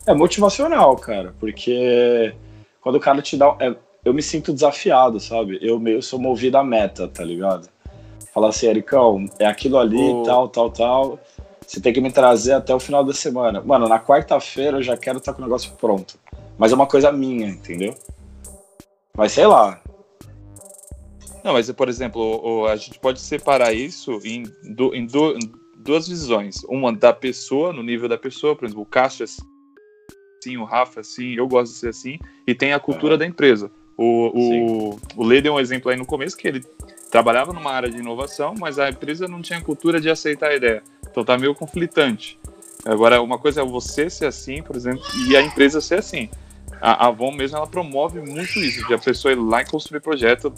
é 0.06 0.14
motivacional, 0.14 0.96
cara, 0.96 1.34
porque 1.38 2.34
quando 2.80 2.96
o 2.96 3.00
cara 3.00 3.20
te 3.20 3.36
dá, 3.36 3.54
é- 3.60 3.74
eu 4.04 4.12
me 4.12 4.22
sinto 4.22 4.52
desafiado, 4.52 5.18
sabe? 5.18 5.58
Eu 5.62 5.78
meio 5.80 6.02
sou 6.02 6.18
movido 6.18 6.58
à 6.58 6.64
meta, 6.64 7.08
tá 7.08 7.24
ligado? 7.24 7.68
Fala 8.32 8.48
assim, 8.48 8.66
Ericão, 8.66 9.26
é 9.38 9.46
aquilo 9.46 9.78
ali, 9.78 10.12
O- 10.12 10.22
tal, 10.24 10.48
tal, 10.48 10.70
tal. 10.70 11.18
Você 11.66 11.80
tem 11.80 11.92
que 11.92 12.00
me 12.00 12.12
trazer 12.12 12.52
até 12.52 12.74
o 12.74 12.80
final 12.80 13.02
da 13.04 13.14
semana. 13.14 13.62
Mano, 13.62 13.88
na 13.88 13.98
quarta-feira 13.98 14.78
eu 14.78 14.82
já 14.82 14.96
quero 14.96 15.18
estar 15.18 15.32
com 15.32 15.40
o 15.40 15.44
negócio 15.44 15.72
pronto. 15.80 16.18
Mas 16.58 16.72
é 16.72 16.74
uma 16.74 16.86
coisa 16.86 17.10
minha, 17.10 17.48
entendeu? 17.48 17.94
Mas 19.16 19.32
sei 19.32 19.46
lá. 19.46 19.80
Não, 21.42 21.52
mas 21.52 21.70
por 21.72 21.88
exemplo, 21.88 22.66
a 22.66 22.76
gente 22.76 22.98
pode 22.98 23.20
separar 23.20 23.72
isso 23.72 24.18
em, 24.24 24.44
em 24.64 25.06
du- 25.06 25.36
em 25.36 25.38
duas 25.78 26.08
visões. 26.08 26.56
Uma 26.68 26.92
da 26.92 27.12
pessoa, 27.12 27.72
no 27.72 27.82
nível 27.82 28.08
da 28.08 28.18
pessoa, 28.18 28.54
por 28.56 28.64
exemplo, 28.64 28.82
o 28.82 28.86
Cássio 28.86 29.24
é 29.24 29.26
assim, 29.26 30.56
o 30.56 30.64
Rafa 30.64 31.00
é 31.00 31.02
assim, 31.02 31.34
eu 31.34 31.46
gosto 31.48 31.72
de 31.72 31.78
ser 31.78 31.88
assim, 31.90 32.18
e 32.46 32.54
tem 32.54 32.72
a 32.72 32.80
cultura 32.80 33.16
da 33.16 33.24
empresa. 33.26 33.70
O, 33.96 34.30
o, 34.34 35.00
o 35.16 35.24
Lê 35.24 35.40
deu 35.40 35.54
um 35.54 35.60
exemplo 35.60 35.90
aí 35.90 35.96
no 35.96 36.04
começo 36.06 36.36
que 36.36 36.48
ele 36.48 36.64
trabalhava 37.10 37.52
numa 37.52 37.70
área 37.70 37.88
de 37.88 37.98
inovação, 37.98 38.54
mas 38.58 38.78
a 38.78 38.88
empresa 38.90 39.28
não 39.28 39.40
tinha 39.40 39.60
cultura 39.60 40.00
de 40.00 40.10
aceitar 40.10 40.50
a 40.50 40.56
ideia. 40.56 40.82
Então 41.08 41.24
tá 41.24 41.38
meio 41.38 41.54
conflitante. 41.54 42.38
Agora, 42.84 43.22
uma 43.22 43.38
coisa 43.38 43.62
é 43.62 43.64
você 43.64 44.10
ser 44.10 44.26
assim, 44.26 44.62
por 44.62 44.76
exemplo, 44.76 45.02
e 45.28 45.36
a 45.36 45.42
empresa 45.42 45.80
ser 45.80 46.00
assim. 46.00 46.28
A 46.80 47.06
Avon 47.06 47.32
mesmo, 47.32 47.56
ela 47.56 47.66
promove 47.66 48.20
muito 48.20 48.58
isso, 48.58 48.86
de 48.86 48.94
a 48.94 48.98
pessoa 48.98 49.32
ir 49.32 49.36
lá 49.36 49.62
e 49.62 49.64
construir 49.64 50.00
projeto. 50.00 50.52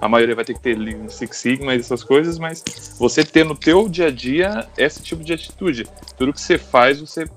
A 0.00 0.08
maioria 0.08 0.34
vai 0.34 0.44
ter 0.44 0.54
que 0.54 0.60
ter 0.60 0.76
Lean 0.76 1.08
Six 1.08 1.36
Sigma 1.36 1.74
e 1.74 1.78
essas 1.78 2.04
coisas, 2.04 2.38
mas 2.38 2.62
você 2.98 3.24
ter 3.24 3.44
no 3.44 3.54
teu 3.56 3.88
dia 3.88 4.06
a 4.08 4.10
dia 4.10 4.68
esse 4.76 5.02
tipo 5.02 5.24
de 5.24 5.32
atitude. 5.32 5.86
Tudo 6.16 6.32
que 6.32 6.40
você 6.40 6.58
faz, 6.58 7.00
você 7.00 7.28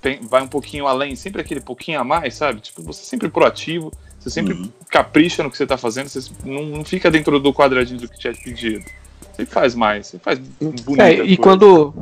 tem- 0.00 0.20
vai 0.20 0.42
um 0.42 0.48
pouquinho 0.48 0.86
além, 0.86 1.16
sempre 1.16 1.40
aquele 1.40 1.60
pouquinho 1.60 2.00
a 2.00 2.04
mais, 2.04 2.34
sabe? 2.34 2.60
Tipo, 2.60 2.82
você 2.82 3.02
sempre 3.04 3.28
proativo, 3.28 3.92
você 4.20 4.30
sempre 4.30 4.54
Uhum. 4.54 4.70
capricha 4.90 5.42
no 5.42 5.50
que 5.50 5.56
você 5.56 5.66
tá 5.66 5.76
fazendo, 5.76 6.08
você 6.08 6.30
não, 6.44 6.62
não 6.66 6.84
fica 6.84 7.10
dentro 7.10 7.40
do 7.40 7.52
quadradinho 7.52 7.98
do 8.00 8.08
que 8.08 8.18
te 8.18 8.28
é 8.28 8.32
pedido. 8.32 8.84
Você 9.32 9.46
faz 9.46 9.74
mais, 9.74 10.06
você 10.08 10.18
faz 10.18 10.38
bonita 10.38 11.02
É, 11.08 11.12
e 11.14 11.16
coisa. 11.36 11.42
quando, 11.42 11.94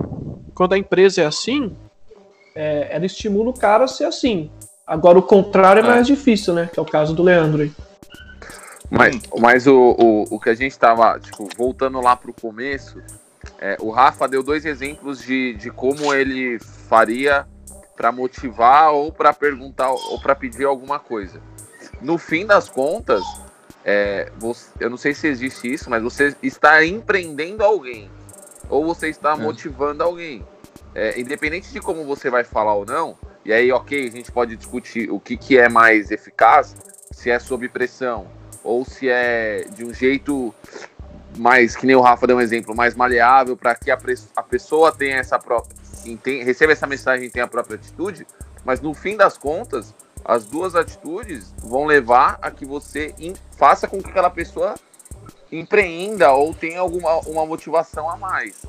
quando 0.55 0.73
a 0.75 0.79
empresa 0.79 1.23
é 1.23 1.27
assim, 1.27 1.75
é, 2.55 2.89
ela 2.91 3.07
estimula 3.07 3.51
o 3.51 3.55
cara 3.55 3.85
a 3.85 3.89
ser 3.89 4.05
assim. 4.05 4.51
Agora 4.87 5.19
o 5.19 5.23
contrário 5.23 5.81
é 5.83 5.85
É. 5.85 5.89
mais 5.89 6.07
difícil, 6.07 6.53
né? 6.55 6.69
Que 6.73 6.79
é 6.79 6.83
o 6.83 6.87
caso 6.87 7.15
do 7.15 7.23
Leandro 7.23 7.63
aí. 7.63 7.73
Mas, 8.91 9.21
mas 9.39 9.67
o, 9.67 9.75
o, 9.99 10.25
o 10.37 10.41
que 10.41 10.49
a 10.49 10.55
gente 10.55 10.77
tava, 10.79 11.19
tipo, 11.21 11.49
voltando 11.57 12.01
lá 12.01 12.17
pro 12.17 12.33
começo, 12.33 13.01
é, 13.61 13.77
o 13.81 13.91
Rafa 13.91 14.27
deu 14.27 14.43
dois 14.43 14.65
exemplos 14.65 15.21
de, 15.23 15.55
de 15.55 15.71
como 15.71 16.13
ele 16.15 16.59
faria 16.89 17.47
para 17.97 18.11
motivar 18.11 18.93
ou 18.93 19.13
para 19.13 19.33
perguntar 19.33 19.91
ou 19.91 20.19
para 20.21 20.35
pedir 20.35 20.65
alguma 20.65 20.99
coisa. 20.99 21.41
No 22.01 22.19
fim 22.19 22.47
das 22.47 22.69
contas, 22.69 23.23
é, 23.85 24.31
você- 24.39 24.71
eu 24.81 24.91
não 24.91 24.97
sei 24.97 25.15
se 25.15 25.27
existe 25.27 25.73
isso, 25.73 25.89
mas 25.91 26.03
você 26.03 26.35
está 26.43 26.85
empreendendo 26.85 27.65
alguém 27.65 28.11
ou 28.69 28.85
você 28.85 29.09
está 29.09 29.33
É. 29.33 29.37
motivando 29.37 30.03
alguém. 30.03 30.45
é, 30.95 31.21
independente 31.21 31.71
de 31.71 31.81
como 31.81 32.05
você 32.05 32.29
vai 32.29 32.43
falar 32.43 32.75
ou 32.75 32.85
não, 32.85 33.17
e 33.45 33.53
aí, 33.53 33.71
ok, 33.71 34.09
a 34.09 34.11
gente 34.11 34.33
pode 34.33 34.57
discutir 34.57 35.09
o 35.13 35.21
que, 35.21 35.37
que 35.37 35.57
é 35.57 35.69
mais 35.69 36.11
eficaz, 36.11 36.75
se 37.13 37.31
é 37.31 37.39
sob 37.39 37.69
pressão, 37.69 38.27
ou 38.65 38.85
se 38.85 39.09
é 39.09 39.65
de 39.77 39.85
um 39.85 39.95
jeito 39.95 40.53
mais, 41.37 41.77
que 41.77 41.87
nem 41.87 41.95
o 41.95 42.01
Rafa 42.01 42.27
deu 42.27 42.37
um 42.37 42.41
exemplo, 42.41 42.75
mais 42.75 42.97
maleável, 42.97 43.57
para 43.57 43.75
que 43.77 43.91
a, 43.91 43.99
a, 44.35 44.43
pessoa 44.43 44.91
tenha 44.91 45.17
essa 45.19 45.39
própria, 45.39 45.77
receba 46.43 46.73
essa 46.73 46.87
mensagem 46.87 47.27
e 47.27 47.31
tenha 47.31 47.45
a 47.45 47.49
própria 47.49 47.77
atitude, 47.77 48.27
mas 48.65 48.81
no 48.81 48.93
fim 48.93 49.17
das 49.17 49.39
contas, 49.39 49.95
as 50.29 50.45
duas 50.45 50.77
atitudes 50.77 51.55
vão 51.57 51.87
levar 51.87 52.39
a 52.43 52.51
que 52.51 52.67
você 52.67 53.15
faça 53.57 53.89
com 53.89 54.03
que 54.03 54.11
aquela 54.11 54.29
pessoa 54.29 54.75
empreenda 55.51 56.31
ou 56.33 56.53
tenha 56.53 56.81
alguma 56.81 57.17
uma 57.21 57.47
motivação 57.47 58.11
a 58.11 58.17
mais. 58.19 58.63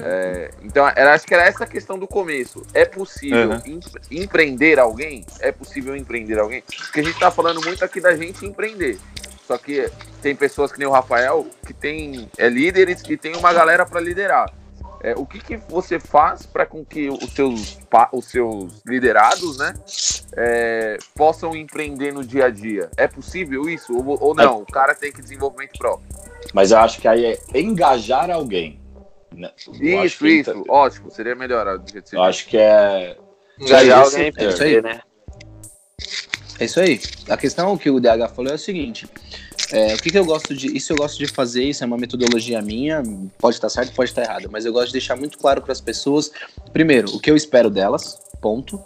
É, 0.00 0.50
então, 0.62 0.86
era, 0.94 1.14
acho 1.14 1.26
que 1.26 1.34
era 1.34 1.44
essa 1.44 1.64
a 1.64 1.66
questão 1.66 1.98
do 1.98 2.06
começo. 2.06 2.62
É 2.74 2.84
possível 2.84 3.50
uhum. 3.50 3.80
empreender 4.10 4.78
alguém? 4.78 5.24
É 5.40 5.50
possível 5.50 5.96
empreender 5.96 6.38
alguém? 6.38 6.62
Porque 6.62 7.00
a 7.00 7.02
gente 7.02 7.14
está 7.14 7.30
falando 7.30 7.60
muito 7.64 7.82
aqui 7.84 8.00
da 8.00 8.14
gente 8.14 8.44
empreender. 8.44 8.98
Só 9.46 9.58
que 9.58 9.90
tem 10.20 10.36
pessoas 10.36 10.70
que 10.70 10.78
nem 10.78 10.86
o 10.86 10.92
Rafael, 10.92 11.46
que 11.66 11.72
tem 11.72 12.30
é, 12.36 12.48
líderes 12.48 13.02
que 13.02 13.16
tem 13.16 13.34
uma 13.34 13.52
galera 13.52 13.84
para 13.84 14.00
liderar. 14.00 14.52
É, 15.02 15.14
o 15.16 15.26
que, 15.26 15.40
que 15.40 15.56
você 15.56 15.98
faz 15.98 16.46
para 16.46 16.64
com 16.64 16.84
que 16.84 17.08
os 17.08 17.32
seus, 17.32 17.78
os 18.12 18.24
seus 18.26 18.82
liderados 18.86 19.58
né, 19.58 19.74
é, 20.36 20.96
possam 21.16 21.56
empreender 21.56 22.12
no 22.12 22.24
dia 22.24 22.46
a 22.46 22.50
dia? 22.50 22.88
É 22.96 23.08
possível 23.08 23.68
isso? 23.68 23.92
Ou, 23.92 24.22
ou 24.22 24.34
não? 24.34 24.62
O 24.62 24.66
cara 24.66 24.94
tem 24.94 25.10
que 25.10 25.20
desenvolvimento 25.20 25.76
próprio. 25.76 26.08
Mas 26.54 26.70
eu 26.70 26.78
acho 26.78 27.00
que 27.00 27.08
aí 27.08 27.24
é 27.24 27.60
engajar 27.60 28.30
alguém. 28.30 28.80
Né? 29.34 29.50
Isso, 29.80 30.26
isso. 30.26 30.50
Entra... 30.50 30.62
Ótimo, 30.68 31.10
seria 31.10 31.34
melhor. 31.34 31.80
Eu 32.12 32.22
acho 32.22 32.46
que 32.46 32.56
é. 32.56 33.16
Engajar 33.58 34.02
alguém 34.02 34.32
é 34.36 34.44
isso 34.46 34.62
aí. 34.62 34.82
né? 34.82 35.00
É 36.60 36.64
isso 36.64 36.80
aí. 36.80 37.00
A 37.28 37.36
questão 37.36 37.76
que 37.76 37.90
o 37.90 37.98
DH 37.98 38.28
falou 38.34 38.52
é 38.52 38.54
o 38.54 38.58
seguinte: 38.58 39.08
é, 39.72 39.94
o 39.94 39.98
que, 39.98 40.10
que, 40.10 40.18
eu 40.18 40.24
gosto 40.24 40.54
de. 40.54 40.76
Isso 40.76 40.92
eu 40.92 40.96
gosto 40.96 41.18
de 41.18 41.26
fazer, 41.26 41.64
isso 41.64 41.82
é 41.82 41.86
uma 41.86 41.96
metodologia 41.96 42.60
minha, 42.60 43.02
pode 43.38 43.56
estar 43.56 43.68
certo, 43.68 43.94
pode 43.94 44.10
estar 44.10 44.22
errado, 44.22 44.48
mas 44.50 44.66
eu 44.66 44.72
gosto 44.72 44.88
de 44.88 44.92
deixar 44.92 45.16
muito 45.16 45.38
claro 45.38 45.62
para 45.62 45.72
as 45.72 45.80
pessoas, 45.80 46.30
primeiro, 46.72 47.08
o 47.14 47.18
que 47.18 47.30
eu 47.30 47.36
espero 47.36 47.70
delas, 47.70 48.20
ponto. 48.40 48.78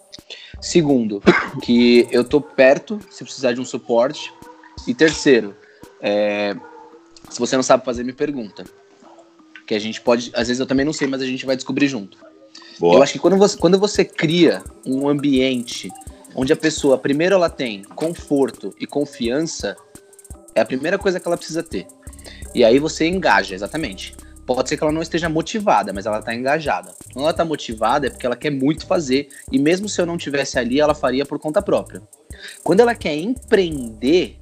Segundo, 0.60 1.22
que 1.62 2.08
eu 2.10 2.24
tô 2.24 2.40
perto 2.40 2.98
se 3.10 3.22
precisar 3.22 3.52
de 3.52 3.60
um 3.60 3.64
suporte. 3.64 4.32
E 4.86 4.94
terceiro, 4.94 5.54
é, 6.00 6.56
se 7.28 7.38
você 7.38 7.56
não 7.56 7.62
sabe 7.62 7.84
fazer, 7.84 8.04
me 8.04 8.12
pergunta. 8.12 8.64
Que 9.66 9.74
a 9.74 9.78
gente 9.78 10.00
pode. 10.00 10.30
Às 10.34 10.48
vezes 10.48 10.60
eu 10.60 10.66
também 10.66 10.86
não 10.86 10.92
sei, 10.92 11.08
mas 11.08 11.20
a 11.20 11.26
gente 11.26 11.44
vai 11.44 11.56
descobrir 11.56 11.88
junto. 11.88 12.16
Boa. 12.78 12.96
Eu 12.96 13.02
acho 13.02 13.12
que 13.12 13.18
quando 13.18 13.36
você, 13.36 13.56
quando 13.56 13.78
você 13.78 14.04
cria 14.04 14.62
um 14.86 15.08
ambiente 15.08 15.90
onde 16.34 16.52
a 16.52 16.56
pessoa, 16.56 16.98
primeiro, 16.98 17.34
ela 17.34 17.50
tem 17.50 17.82
conforto 17.82 18.74
e 18.78 18.86
confiança 18.86 19.76
é 20.56 20.60
a 20.62 20.64
primeira 20.64 20.98
coisa 20.98 21.20
que 21.20 21.28
ela 21.28 21.36
precisa 21.36 21.62
ter. 21.62 21.86
E 22.54 22.64
aí 22.64 22.78
você 22.78 23.06
engaja, 23.06 23.54
exatamente. 23.54 24.16
Pode 24.46 24.68
ser 24.68 24.76
que 24.76 24.82
ela 24.82 24.92
não 24.92 25.02
esteja 25.02 25.28
motivada, 25.28 25.92
mas 25.92 26.06
ela 26.06 26.20
está 26.20 26.34
engajada. 26.34 26.94
Quando 27.12 27.24
ela 27.24 27.30
está 27.30 27.44
motivada 27.44 28.06
é 28.06 28.10
porque 28.10 28.24
ela 28.24 28.36
quer 28.36 28.50
muito 28.50 28.86
fazer. 28.86 29.28
E 29.52 29.58
mesmo 29.58 29.88
se 29.88 30.00
eu 30.00 30.06
não 30.06 30.16
tivesse 30.16 30.58
ali, 30.58 30.80
ela 30.80 30.94
faria 30.94 31.26
por 31.26 31.38
conta 31.38 31.60
própria. 31.60 32.00
Quando 32.64 32.80
ela 32.80 32.94
quer 32.94 33.14
empreender, 33.14 34.38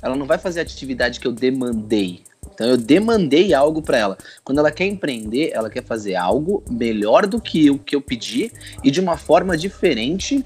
ela 0.00 0.16
não 0.16 0.26
vai 0.26 0.38
fazer 0.38 0.60
a 0.60 0.62
atividade 0.62 1.20
que 1.20 1.26
eu 1.26 1.32
demandei. 1.32 2.22
Então 2.54 2.68
eu 2.68 2.76
demandei 2.76 3.52
algo 3.52 3.82
para 3.82 3.98
ela. 3.98 4.18
Quando 4.42 4.58
ela 4.58 4.70
quer 4.70 4.86
empreender, 4.86 5.50
ela 5.52 5.68
quer 5.68 5.84
fazer 5.84 6.14
algo 6.14 6.62
melhor 6.70 7.26
do 7.26 7.40
que 7.40 7.70
o 7.70 7.78
que 7.78 7.96
eu 7.96 8.00
pedi 8.00 8.50
e 8.82 8.90
de 8.90 9.00
uma 9.00 9.18
forma 9.18 9.56
diferente 9.56 10.42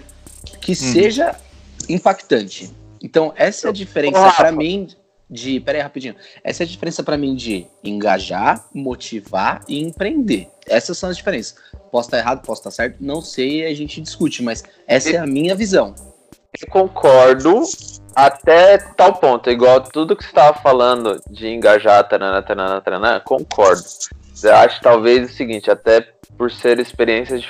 que 0.61 0.73
uhum. 0.73 0.77
seja 0.77 1.37
impactante. 1.89 2.71
Então, 3.03 3.33
essa 3.37 3.69
é 3.69 3.71
a 3.71 3.73
diferença 3.73 4.33
para 4.33 4.53
mim 4.53 4.89
de. 5.29 5.61
Pera 5.61 5.79
aí, 5.79 5.83
rapidinho. 5.83 6.17
Essa 6.43 6.63
é 6.63 6.65
a 6.65 6.69
diferença 6.69 7.03
para 7.03 7.17
mim 7.17 7.35
de 7.35 7.67
engajar, 7.85 8.65
motivar 8.75 9.63
e 9.69 9.81
empreender. 9.81 10.49
Essas 10.67 10.99
são 10.99 11.11
as 11.11 11.17
diferenças. 11.17 11.57
Posso 11.91 12.09
estar 12.09 12.19
errado, 12.19 12.45
posso 12.45 12.61
estar 12.61 12.71
certo, 12.71 12.97
não 13.01 13.21
sei, 13.21 13.67
a 13.67 13.75
gente 13.75 14.01
discute, 14.01 14.43
mas 14.43 14.63
essa 14.87 15.11
é 15.11 15.17
a 15.17 15.27
minha 15.27 15.55
visão. 15.55 15.95
Eu 16.61 16.69
concordo 16.69 17.63
até 18.15 18.79
tal 18.79 19.15
ponto. 19.15 19.51
Igual 19.51 19.83
tudo 19.83 20.17
que 20.17 20.23
você 20.23 20.31
estava 20.31 20.59
falando 20.59 21.21
de 21.31 21.49
engajar, 21.49 22.07
taranã, 22.09 22.43
taranã, 22.43 22.81
taranã, 22.81 23.21
concordo. 23.21 23.83
Eu 24.43 24.55
acho 24.55 24.81
talvez 24.81 25.31
o 25.31 25.35
seguinte, 25.35 25.71
até 25.71 26.01
por 26.37 26.51
ser 26.51 26.79
experiências 26.79 27.43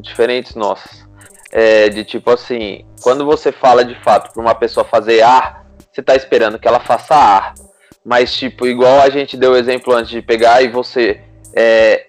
diferentes 0.00 0.54
nossas 0.54 1.08
é, 1.52 1.88
de 1.88 2.04
tipo 2.04 2.30
assim, 2.30 2.84
quando 3.02 3.24
você 3.24 3.50
fala 3.52 3.84
de 3.84 3.94
fato 4.02 4.32
para 4.32 4.42
uma 4.42 4.54
pessoa 4.54 4.84
fazer 4.84 5.22
A, 5.22 5.62
você 5.90 6.02
tá 6.02 6.14
esperando 6.14 6.58
que 6.58 6.68
ela 6.68 6.80
faça 6.80 7.14
A. 7.14 7.54
Mas, 8.04 8.34
tipo, 8.34 8.66
igual 8.66 9.00
a 9.00 9.10
gente 9.10 9.36
deu 9.36 9.52
o 9.52 9.56
exemplo 9.56 9.94
antes 9.94 10.10
de 10.10 10.22
pegar 10.22 10.62
e 10.62 10.68
você 10.68 11.20
é, 11.54 12.06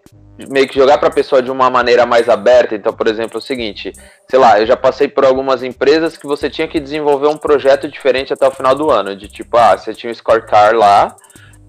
meio 0.48 0.68
que 0.68 0.76
jogar 0.76 0.98
para 0.98 1.10
a 1.10 1.14
pessoa 1.14 1.42
de 1.42 1.52
uma 1.52 1.70
maneira 1.70 2.06
mais 2.06 2.30
aberta. 2.30 2.76
Então, 2.76 2.94
por 2.94 3.08
exemplo, 3.08 3.38
é 3.38 3.40
o 3.40 3.42
seguinte: 3.42 3.92
sei 4.30 4.40
lá, 4.40 4.60
eu 4.60 4.66
já 4.66 4.78
passei 4.78 5.08
por 5.08 5.26
algumas 5.26 5.64
empresas 5.64 6.16
que 6.18 6.26
você 6.26 6.50
tinha 6.50 6.68
que 6.68 6.80
desenvolver 6.80 7.28
um 7.28 7.38
projeto 7.38 7.88
diferente 7.90 8.32
até 8.32 8.48
o 8.48 8.52
final 8.52 8.76
do 8.76 8.90
ano. 8.90 9.16
De 9.16 9.28
tipo, 9.28 9.58
ah, 9.58 9.78
você 9.78 9.94
tinha 9.94 10.12
um 10.12 10.16
scorecard 10.16 10.78
lá, 10.78 11.16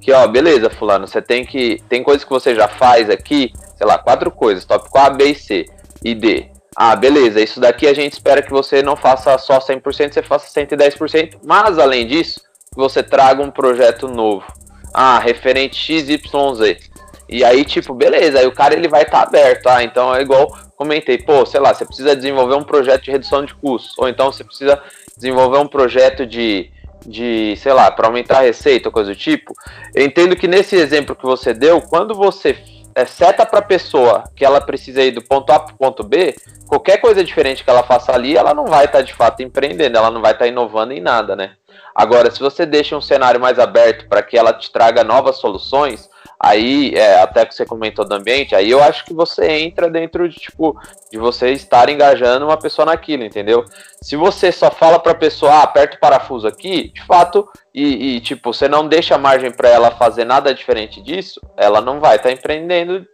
que 0.01 0.13
ó, 0.13 0.27
beleza, 0.29 0.71
Fulano, 0.71 1.07
você 1.07 1.21
tem 1.21 1.45
que. 1.45 1.83
Tem 1.89 2.03
coisas 2.03 2.25
que 2.25 2.31
você 2.31 2.55
já 2.55 2.69
faz 2.69 3.11
aqui, 3.11 3.53
sei 3.77 3.87
lá, 3.87 3.99
quatro 3.99 4.31
coisas, 4.31 4.65
tópico 4.65 4.99
A, 4.99 5.11
B 5.11 5.31
e 5.31 5.35
C 5.35 5.65
e 6.05 6.15
D. 6.15 6.51
Ah, 6.77 6.95
beleza, 6.95 7.41
isso 7.41 7.61
daqui 7.61 7.87
a 7.87 7.95
gente 7.95 8.13
espera 8.13 8.43
que 8.43 8.51
você 8.51 8.83
não 8.83 8.97
faça 8.97 9.37
só 9.39 9.59
100%, 9.59 10.13
você 10.13 10.23
faça 10.23 10.61
110%, 10.61 11.39
mas 11.45 11.79
além 11.79 12.07
disso, 12.07 12.41
você 12.75 13.03
traga 13.03 13.43
um 13.43 13.51
projeto 13.51 14.07
novo. 14.07 14.47
Ah, 14.95 15.19
referente 15.19 15.77
XYZ. 15.77 16.91
E 17.29 17.45
aí, 17.45 17.65
tipo, 17.65 17.95
beleza, 17.95 18.39
aí 18.39 18.47
o 18.47 18.53
cara 18.53 18.75
ele 18.75 18.89
vai 18.89 19.03
estar 19.03 19.23
tá 19.23 19.27
aberto, 19.27 19.69
ah, 19.69 19.83
então 19.83 20.15
é 20.15 20.23
igual 20.23 20.51
comentei, 20.81 21.19
pô, 21.19 21.45
sei 21.45 21.61
lá, 21.61 21.75
você 21.75 21.85
precisa 21.85 22.17
desenvolver 22.17 22.55
um 22.55 22.65
projeto 22.65 23.03
de 23.03 23.11
redução 23.11 23.45
de 23.45 23.55
custos, 23.55 23.93
ou 23.99 24.09
então 24.09 24.33
você 24.33 24.43
precisa 24.43 24.81
desenvolver 25.15 25.59
um 25.59 25.69
projeto 25.69 26.25
de, 26.25 26.71
de 27.05 27.55
sei 27.59 27.75
lá, 27.75 27.91
para 27.91 28.07
aumentar 28.07 28.39
a 28.39 28.43
receita, 28.43 28.91
coisa 28.91 29.11
do 29.11 29.17
tipo. 29.17 29.53
Eu 29.95 30.07
entendo 30.07 30.35
que 30.35 30.49
nesse 30.49 30.77
exemplo 30.77 31.15
que 31.15 31.23
você 31.23 31.53
deu, 31.53 31.83
quando 31.83 32.15
você 32.15 32.57
é, 33.01 33.07
seta 33.07 33.47
para 33.47 33.61
a 33.61 33.63
pessoa 33.63 34.25
que 34.37 34.45
ela 34.45 34.61
precisa 34.61 35.03
ir 35.03 35.13
do 35.13 35.23
ponto 35.23 35.51
A 35.51 35.59
para 35.59 35.75
o 35.75 35.79
ponto 35.79 36.03
B, 36.05 36.37
qualquer 36.67 36.99
coisa 36.99 37.25
diferente 37.25 37.65
que 37.65 37.71
ela 37.71 37.83
faça 37.83 38.13
ali, 38.13 38.37
ela 38.37 38.53
não 38.53 38.67
vai 38.67 38.85
estar 38.85 38.99
tá, 38.99 39.05
de 39.05 39.15
fato 39.15 39.43
empreendendo, 39.43 39.97
ela 39.97 40.11
não 40.11 40.21
vai 40.21 40.33
estar 40.33 40.45
tá 40.45 40.49
inovando 40.49 40.93
em 40.93 41.01
nada, 41.01 41.35
né? 41.35 41.53
Agora, 41.95 42.31
se 42.31 42.39
você 42.39 42.67
deixa 42.67 42.97
um 42.97 43.01
cenário 43.01 43.41
mais 43.41 43.59
aberto 43.59 44.07
para 44.09 44.23
que 44.23 44.37
ela 44.37 44.53
te 44.53 44.71
traga 44.71 45.03
novas 45.03 45.37
soluções, 45.39 46.10
aí, 46.43 46.95
é, 46.95 47.21
até 47.21 47.45
que 47.45 47.55
você 47.55 47.67
comentou 47.67 48.05
do 48.09 48.15
ambiente, 48.15 48.55
aí 48.55 48.71
eu 48.71 48.83
acho 48.83 49.05
que 49.05 49.13
você 49.13 49.47
entra 49.47 49.91
dentro 49.91 50.27
de, 50.27 50.37
tipo, 50.37 50.75
de 51.13 51.19
você 51.19 51.51
estar 51.51 51.89
engajando 51.91 52.47
uma 52.47 52.57
pessoa 52.57 52.87
naquilo, 52.87 53.25
entendeu? 53.25 53.65
Se 54.03 54.17
você 54.17 54.51
só 54.51 54.71
fala 54.71 54.99
para 54.99 55.13
a 55.13 55.17
pessoa, 55.17 55.53
ah, 55.53 55.63
aperta 55.65 55.97
o 55.97 56.01
parafuso 56.01 56.47
aqui, 56.47 56.91
de 56.93 57.05
fato, 57.05 57.47
e, 57.75 58.17
e 58.17 58.21
tipo, 58.21 58.55
você 58.55 58.69
não 58.69 58.89
deixa 58.89 59.19
margem 59.19 59.51
para 59.51 59.69
ela 59.69 59.91
fazer 59.91 60.25
nada 60.25 60.55
diferente 60.55 61.03
disso, 61.03 61.41
ela 61.59 61.83
não 61.83 62.01
vai 62.01 62.17
estar 62.17 62.31
tá 62.31 62.35
empreendendo 62.35 63.07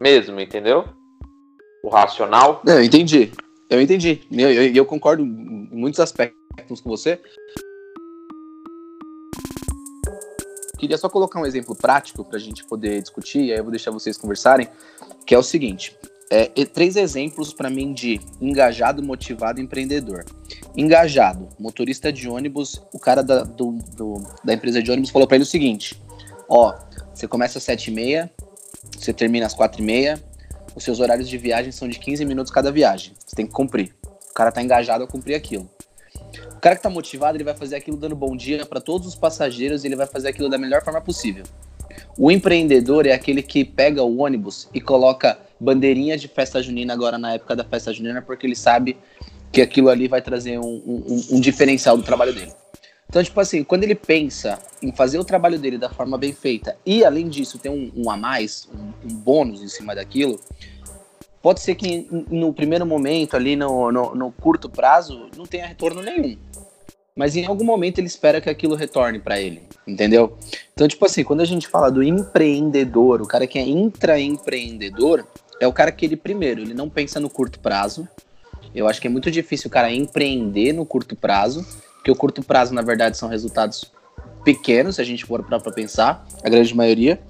mesmo, 0.00 0.40
entendeu? 0.40 0.84
O 1.82 1.88
racional. 1.88 2.62
Eu 2.64 2.82
entendi. 2.82 3.32
Eu 3.68 3.80
entendi. 3.80 4.20
Eu, 4.32 4.52
eu, 4.52 4.74
eu, 4.74 4.84
concordo 4.84 5.22
em 5.22 5.68
muitos 5.70 6.00
aspectos 6.00 6.80
com 6.80 6.90
você. 6.90 7.20
Queria 10.80 10.96
só 10.96 11.10
colocar 11.10 11.38
um 11.38 11.44
exemplo 11.44 11.74
prático 11.74 12.24
para 12.24 12.38
a 12.38 12.40
gente 12.40 12.64
poder 12.64 13.02
discutir, 13.02 13.40
e 13.42 13.52
aí 13.52 13.58
eu 13.58 13.62
vou 13.62 13.70
deixar 13.70 13.90
vocês 13.90 14.16
conversarem, 14.16 14.66
que 15.26 15.34
é 15.34 15.38
o 15.38 15.42
seguinte. 15.42 15.94
É, 16.30 16.46
três 16.64 16.96
exemplos 16.96 17.52
para 17.52 17.68
mim 17.68 17.92
de 17.92 18.18
engajado, 18.40 19.02
motivado 19.02 19.60
empreendedor. 19.60 20.24
Engajado, 20.74 21.50
motorista 21.58 22.10
de 22.10 22.26
ônibus, 22.30 22.80
o 22.94 22.98
cara 22.98 23.22
da, 23.22 23.42
do, 23.42 23.72
do, 23.94 24.22
da 24.42 24.54
empresa 24.54 24.82
de 24.82 24.90
ônibus 24.90 25.10
falou 25.10 25.28
para 25.28 25.36
ele 25.36 25.44
o 25.44 25.46
seguinte: 25.46 26.00
Ó, 26.48 26.74
você 27.12 27.28
começa 27.28 27.58
às 27.58 27.64
7h30, 27.64 28.30
você 28.96 29.12
termina 29.12 29.44
às 29.44 29.54
4h30, 29.54 30.18
os 30.74 30.82
seus 30.82 30.98
horários 30.98 31.28
de 31.28 31.36
viagem 31.36 31.72
são 31.72 31.88
de 31.88 31.98
15 31.98 32.24
minutos 32.24 32.50
cada 32.50 32.72
viagem. 32.72 33.12
Você 33.18 33.36
tem 33.36 33.46
que 33.46 33.52
cumprir. 33.52 33.94
O 34.30 34.32
cara 34.32 34.50
tá 34.50 34.62
engajado 34.62 35.04
a 35.04 35.06
cumprir 35.06 35.34
aquilo. 35.34 35.68
O 36.60 36.62
cara 36.62 36.76
que 36.76 36.82
tá 36.82 36.90
motivado, 36.90 37.38
ele 37.38 37.44
vai 37.44 37.54
fazer 37.54 37.76
aquilo 37.76 37.96
dando 37.96 38.14
bom 38.14 38.36
dia 38.36 38.66
para 38.66 38.82
todos 38.82 39.06
os 39.06 39.14
passageiros 39.14 39.82
e 39.82 39.88
ele 39.88 39.96
vai 39.96 40.06
fazer 40.06 40.28
aquilo 40.28 40.46
da 40.46 40.58
melhor 40.58 40.84
forma 40.84 41.00
possível. 41.00 41.42
O 42.18 42.30
empreendedor 42.30 43.06
é 43.06 43.14
aquele 43.14 43.42
que 43.42 43.64
pega 43.64 44.02
o 44.02 44.18
ônibus 44.18 44.68
e 44.74 44.78
coloca 44.78 45.38
bandeirinha 45.58 46.18
de 46.18 46.28
festa 46.28 46.62
junina 46.62 46.92
agora 46.92 47.16
na 47.16 47.32
época 47.32 47.56
da 47.56 47.64
festa 47.64 47.94
junina, 47.94 48.20
porque 48.20 48.46
ele 48.46 48.54
sabe 48.54 48.98
que 49.50 49.62
aquilo 49.62 49.88
ali 49.88 50.06
vai 50.06 50.20
trazer 50.20 50.58
um, 50.58 50.82
um, 50.86 51.26
um 51.30 51.40
diferencial 51.40 51.96
do 51.96 52.02
trabalho 52.02 52.34
dele. 52.34 52.52
Então, 53.08 53.24
tipo 53.24 53.40
assim, 53.40 53.64
quando 53.64 53.84
ele 53.84 53.94
pensa 53.94 54.58
em 54.82 54.92
fazer 54.92 55.18
o 55.18 55.24
trabalho 55.24 55.58
dele 55.58 55.78
da 55.78 55.88
forma 55.88 56.18
bem 56.18 56.34
feita 56.34 56.76
e, 56.84 57.02
além 57.06 57.30
disso, 57.30 57.58
ter 57.58 57.70
um, 57.70 57.90
um 57.96 58.10
a 58.10 58.18
mais, 58.18 58.68
um, 58.74 58.92
um, 59.08 59.16
bônus 59.16 59.62
em 59.62 59.68
cima 59.68 59.94
daquilo, 59.94 60.38
pode 61.40 61.60
ser 61.60 61.74
que 61.74 62.06
no 62.30 62.52
primeiro 62.52 62.84
momento, 62.84 63.34
ali 63.34 63.56
no, 63.56 63.90
no, 63.90 64.14
no 64.14 64.30
curto 64.30 64.68
prazo, 64.68 65.26
não 65.34 65.46
tenha 65.46 65.66
retorno 65.66 66.02
nenhum. 66.02 66.36
Mas 67.20 67.36
em 67.36 67.44
algum 67.44 67.66
momento 67.66 67.98
ele 67.98 68.06
espera 68.06 68.40
que 68.40 68.48
aquilo 68.48 68.74
retorne 68.74 69.18
para 69.18 69.38
ele, 69.38 69.60
entendeu? 69.86 70.38
Então, 70.72 70.88
tipo 70.88 71.04
assim, 71.04 71.22
quando 71.22 71.40
a 71.40 71.44
gente 71.44 71.68
fala 71.68 71.90
do 71.90 72.02
empreendedor, 72.02 73.20
o 73.20 73.26
cara 73.26 73.46
que 73.46 73.58
é 73.58 73.62
intraempreendedor, 73.62 75.26
é 75.60 75.66
o 75.66 75.72
cara 75.74 75.92
que 75.92 76.06
ele, 76.06 76.16
primeiro, 76.16 76.62
ele 76.62 76.72
não 76.72 76.88
pensa 76.88 77.20
no 77.20 77.28
curto 77.28 77.60
prazo. 77.60 78.08
Eu 78.74 78.88
acho 78.88 79.02
que 79.02 79.06
é 79.06 79.10
muito 79.10 79.30
difícil 79.30 79.68
o 79.68 79.70
cara 79.70 79.92
empreender 79.92 80.72
no 80.72 80.86
curto 80.86 81.14
prazo 81.14 81.62
porque 81.96 82.10
o 82.10 82.16
curto 82.16 82.42
prazo, 82.42 82.72
na 82.72 82.80
verdade, 82.80 83.18
são 83.18 83.28
resultados 83.28 83.92
pequenos, 84.42 84.96
se 84.96 85.02
a 85.02 85.04
gente 85.04 85.26
for 85.26 85.44
para 85.44 85.60
pensar, 85.70 86.26
a 86.42 86.48
grande 86.48 86.74
maioria. 86.74 87.20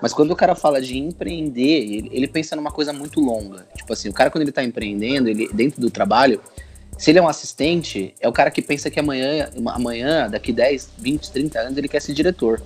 Mas 0.00 0.14
quando 0.14 0.30
o 0.30 0.36
cara 0.36 0.54
fala 0.54 0.80
de 0.80 0.96
empreender, 0.96 1.82
ele, 1.82 2.08
ele, 2.10 2.26
pensa 2.26 2.56
numa 2.56 2.70
coisa 2.70 2.94
muito 2.94 3.20
longa. 3.20 3.66
Tipo 3.76 3.92
assim, 3.92 4.08
o 4.08 4.14
cara 4.14 4.30
quando 4.30 4.42
ele 4.42 4.52
tá 4.52 4.64
empreendendo, 4.64 5.28
ele 5.28 5.48
dentro 5.52 5.82
do 5.82 5.90
trabalho, 5.90 6.40
se 6.98 7.10
ele 7.10 7.18
é 7.18 7.22
um 7.22 7.28
assistente, 7.28 8.14
é 8.20 8.28
o 8.28 8.32
cara 8.32 8.50
que 8.50 8.62
pensa 8.62 8.90
que 8.90 8.98
amanhã, 8.98 9.50
amanhã, 9.66 10.30
daqui 10.30 10.52
10, 10.52 10.90
20, 10.98 11.30
30 11.30 11.58
anos, 11.60 11.78
ele 11.78 11.88
quer 11.88 12.00
ser 12.00 12.12
diretor. 12.12 12.62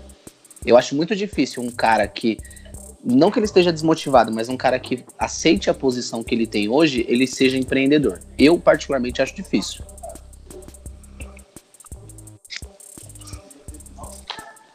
Eu 0.65 0.77
acho 0.77 0.95
muito 0.95 1.17
difícil 1.17 1.63
um 1.63 1.71
cara 1.71 2.07
que 2.07 2.39
não 3.03 3.31
que 3.31 3.39
ele 3.39 3.47
esteja 3.47 3.73
desmotivado, 3.73 4.31
mas 4.31 4.49
um 4.49 4.57
cara 4.57 4.79
que 4.79 5.05
aceite 5.19 5.71
a 5.71 5.75
posição 5.75 6.23
que 6.23 6.35
ele 6.35 6.47
tem 6.47 6.69
hoje, 6.69 7.05
ele 7.09 7.27
seja 7.27 7.57
empreendedor. 7.57 8.21
Eu 8.39 8.59
particularmente 8.59 9.23
acho 9.23 9.35
difícil. 9.35 9.83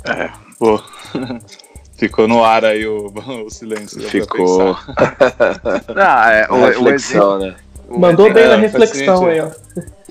É, 0.06 0.32
pô. 0.58 0.82
Ficou 1.98 2.28
no 2.28 2.44
ar 2.44 2.66
aí 2.66 2.86
o, 2.86 3.08
o 3.46 3.50
silêncio. 3.50 4.02
Ficou. 4.10 4.76
Não, 5.96 6.24
é, 6.24 6.48
o, 6.50 6.66
reflexão, 6.66 6.84
o 6.84 6.90
exemplo, 6.90 7.40
né? 7.40 7.65
Mandou 7.90 8.32
bem 8.34 8.48
na 8.48 8.56
reflexão 8.56 9.26
aí, 9.28 9.40
ó. 9.40 9.52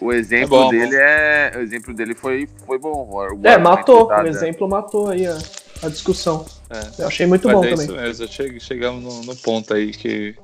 O 0.01 0.13
exemplo 0.13 0.57
é 0.57 0.61
bom, 0.61 0.69
dele 0.71 0.97
é. 0.97 1.53
O 1.57 1.61
exemplo 1.61 1.95
dele 1.95 2.15
foi, 2.15 2.49
foi 2.67 2.79
bom. 2.79 3.09
O 3.11 3.47
é, 3.47 3.59
matou. 3.59 4.09
O 4.09 4.27
exemplo 4.27 4.69
matou 4.69 5.09
aí 5.09 5.27
a, 5.27 5.39
a 5.83 5.89
discussão. 5.89 6.45
É. 6.71 7.03
Eu 7.03 7.07
achei 7.07 7.27
muito 7.27 7.47
Mas 7.47 7.57
bom 7.57 7.65
é 7.65 7.71
também. 7.71 7.85
Isso 7.87 7.97
mesmo, 7.97 8.29
cheguei, 8.29 8.61
chegamos 8.61 9.03
no, 9.03 9.23
no, 9.25 9.37
ponto 9.37 9.73
aí 9.73 9.93
que, 9.93 10.35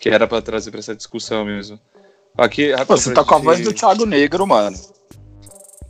que 0.00 0.08
era 0.08 0.26
pra 0.26 0.40
trazer 0.40 0.70
pra 0.70 0.80
essa 0.80 0.94
discussão 0.94 1.44
mesmo. 1.44 1.78
Aqui, 2.36 2.72
Pô, 2.86 2.96
você 2.96 3.12
tá 3.12 3.24
com 3.24 3.34
a 3.34 3.38
voz 3.38 3.60
do 3.60 3.72
Thiago 3.72 4.06
Negro, 4.06 4.46
mano. 4.46 4.76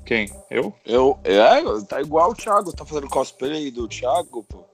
Quem? 0.05 0.29
Eu? 0.51 0.75
Eu. 0.85 1.19
É, 1.23 1.63
tá 1.87 2.01
igual 2.01 2.31
o 2.31 2.35
Thiago. 2.35 2.73
Tá 2.73 2.85
fazendo 2.85 3.09
cosplay 3.09 3.71
do 3.71 3.87
Thiago, 3.87 4.45
pô. 4.49 4.65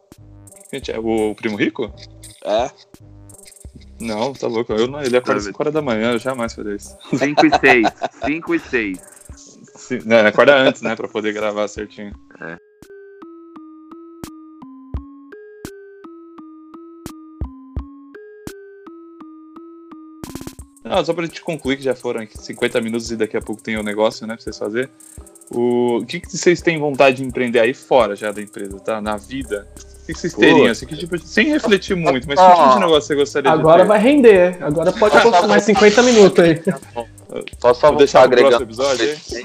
O 1.02 1.34
Primo 1.34 1.56
Rico? 1.56 1.92
É. 2.44 2.70
Não, 4.00 4.32
tá 4.32 4.46
louco. 4.46 4.72
Eu 4.72 4.86
não, 4.86 5.02
ele 5.02 5.16
acorda 5.16 5.40
5 5.40 5.62
horas 5.62 5.74
da 5.74 5.82
manhã, 5.82 6.12
eu 6.12 6.18
jamais 6.18 6.54
faria 6.54 6.74
isso. 6.74 6.96
5 7.16 7.46
e 7.46 7.58
6. 7.58 7.88
5 8.24 8.54
e 8.54 8.58
6. 8.58 8.98
Não, 10.04 10.26
acorda 10.26 10.56
antes, 10.56 10.82
né? 10.82 10.94
Pra 10.94 11.08
poder 11.08 11.32
gravar 11.32 11.68
certinho. 11.68 12.12
É. 12.40 12.58
Não, 20.84 21.04
só 21.04 21.12
pra 21.12 21.24
gente 21.24 21.42
concluir, 21.42 21.76
que 21.76 21.82
já 21.82 21.96
foram 21.96 22.24
50 22.30 22.80
minutos 22.80 23.10
e 23.10 23.16
daqui 23.16 23.36
a 23.36 23.42
pouco 23.42 23.60
tem 23.60 23.76
o 23.76 23.80
um 23.80 23.82
negócio, 23.82 24.24
né, 24.24 24.34
pra 24.34 24.42
vocês 24.42 24.56
fazerem. 24.56 24.88
O, 25.50 25.98
o 25.98 26.06
que, 26.06 26.20
que 26.20 26.36
vocês 26.36 26.60
têm 26.60 26.78
vontade 26.78 27.16
de 27.16 27.24
empreender 27.24 27.58
aí 27.58 27.74
fora 27.74 28.14
já 28.14 28.30
da 28.30 28.40
empresa, 28.40 28.78
tá? 28.78 29.00
Na 29.00 29.16
vida? 29.16 29.66
O 30.06 30.14
que, 30.14 30.14
vocês 30.14 30.34
teriam? 30.34 30.70
Assim, 30.70 30.86
que, 30.86 30.96
tipo, 30.96 31.18
sem 31.18 31.48
refletir 31.48 31.96
muito, 31.96 32.28
mas 32.28 32.38
que 32.38 32.46
tipo 32.46 32.74
de 32.74 32.78
negócio 32.78 33.02
você 33.08 33.14
gostaria 33.16 33.50
Agora 33.50 33.82
de 33.82 33.88
vai 33.88 33.98
render. 33.98 34.56
Agora 34.60 34.92
pode 34.92 35.20
postar 35.20 35.48
mais 35.48 35.64
50 35.64 36.02
minutos 36.04 36.44
aí. 36.44 36.62
Posso 37.60 37.80
só 37.80 37.90
deixar 37.90 38.22
agregando. 38.22 38.62
episódio 38.62 39.04
aí? 39.04 39.44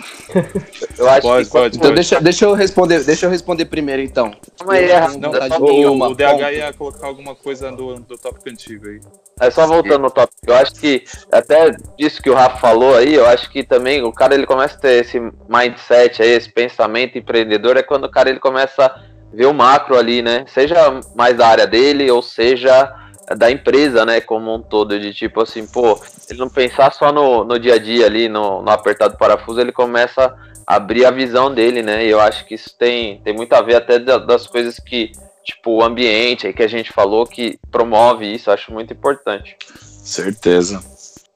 Eu 0.99 1.09
acho 1.09 1.21
pode, 1.21 1.45
que... 1.45 1.51
pode, 1.51 1.77
então 1.77 1.89
pode. 1.89 1.95
Deixa, 1.95 2.21
deixa 2.21 2.45
eu 2.45 2.53
responder, 2.53 3.03
deixa 3.03 3.25
eu 3.25 3.29
responder 3.31 3.65
primeiro 3.65 4.03
então. 4.03 4.31
Calma 4.59 4.73
aí, 4.73 4.91
é, 4.91 4.99
não, 5.17 5.31
o, 5.59 6.11
o, 6.11 6.15
DH 6.15 6.53
ia 6.53 6.73
colocar 6.73 7.07
alguma 7.07 7.33
coisa 7.33 7.71
do, 7.71 7.95
do 7.95 8.17
tópico 8.19 8.47
antigo 8.47 8.87
aí. 8.87 9.01
É 9.39 9.49
só 9.49 9.65
voltando 9.65 10.03
no 10.03 10.11
tópico, 10.11 10.37
eu 10.45 10.53
acho 10.53 10.75
que 10.75 11.03
até 11.31 11.75
disso 11.97 12.21
que 12.21 12.29
o 12.29 12.35
Rafa 12.35 12.57
falou 12.57 12.95
aí, 12.95 13.15
eu 13.15 13.25
acho 13.25 13.49
que 13.49 13.63
também 13.63 14.03
o 14.03 14.13
cara 14.13 14.35
ele 14.35 14.45
começa 14.45 14.75
a 14.75 14.79
ter 14.79 15.01
esse 15.01 15.19
mindset 15.49 16.21
aí, 16.21 16.29
esse 16.29 16.51
pensamento 16.51 17.17
empreendedor 17.17 17.75
é 17.75 17.81
quando 17.81 18.03
o 18.03 18.11
cara 18.11 18.29
ele 18.29 18.39
começa 18.39 18.85
a 18.85 19.10
ver 19.33 19.45
o 19.45 19.53
macro 19.53 19.97
ali, 19.97 20.21
né? 20.21 20.45
Seja 20.47 20.99
mais 21.15 21.35
da 21.37 21.47
área 21.47 21.67
dele 21.67 22.09
ou 22.11 22.21
seja 22.21 22.93
da 23.35 23.49
empresa, 23.49 24.05
né, 24.05 24.19
como 24.19 24.53
um 24.53 24.61
todo, 24.61 24.99
de 24.99 25.13
tipo 25.13 25.41
assim, 25.41 25.65
pô, 25.65 25.99
ele 26.29 26.39
não 26.39 26.49
pensar 26.49 26.91
só 26.91 27.11
no, 27.11 27.43
no 27.43 27.59
dia 27.59 27.75
a 27.75 27.77
dia 27.77 28.05
ali, 28.05 28.27
no, 28.27 28.61
no 28.61 28.69
apertado 28.69 29.17
parafuso, 29.17 29.61
ele 29.61 29.71
começa 29.71 30.35
a 30.67 30.75
abrir 30.75 31.05
a 31.05 31.11
visão 31.11 31.53
dele, 31.53 31.81
né, 31.81 32.05
e 32.05 32.09
eu 32.09 32.19
acho 32.19 32.45
que 32.45 32.55
isso 32.55 32.75
tem, 32.77 33.21
tem 33.21 33.33
muito 33.33 33.53
a 33.53 33.61
ver 33.61 33.75
até 33.75 33.99
das 33.99 34.47
coisas 34.47 34.77
que, 34.79 35.11
tipo, 35.43 35.71
o 35.71 35.83
ambiente 35.83 36.47
aí 36.47 36.53
que 36.53 36.63
a 36.63 36.67
gente 36.67 36.91
falou 36.91 37.25
que 37.25 37.59
promove 37.71 38.25
isso, 38.25 38.49
eu 38.49 38.53
acho 38.53 38.71
muito 38.71 38.93
importante. 38.93 39.55
Certeza. 39.79 40.83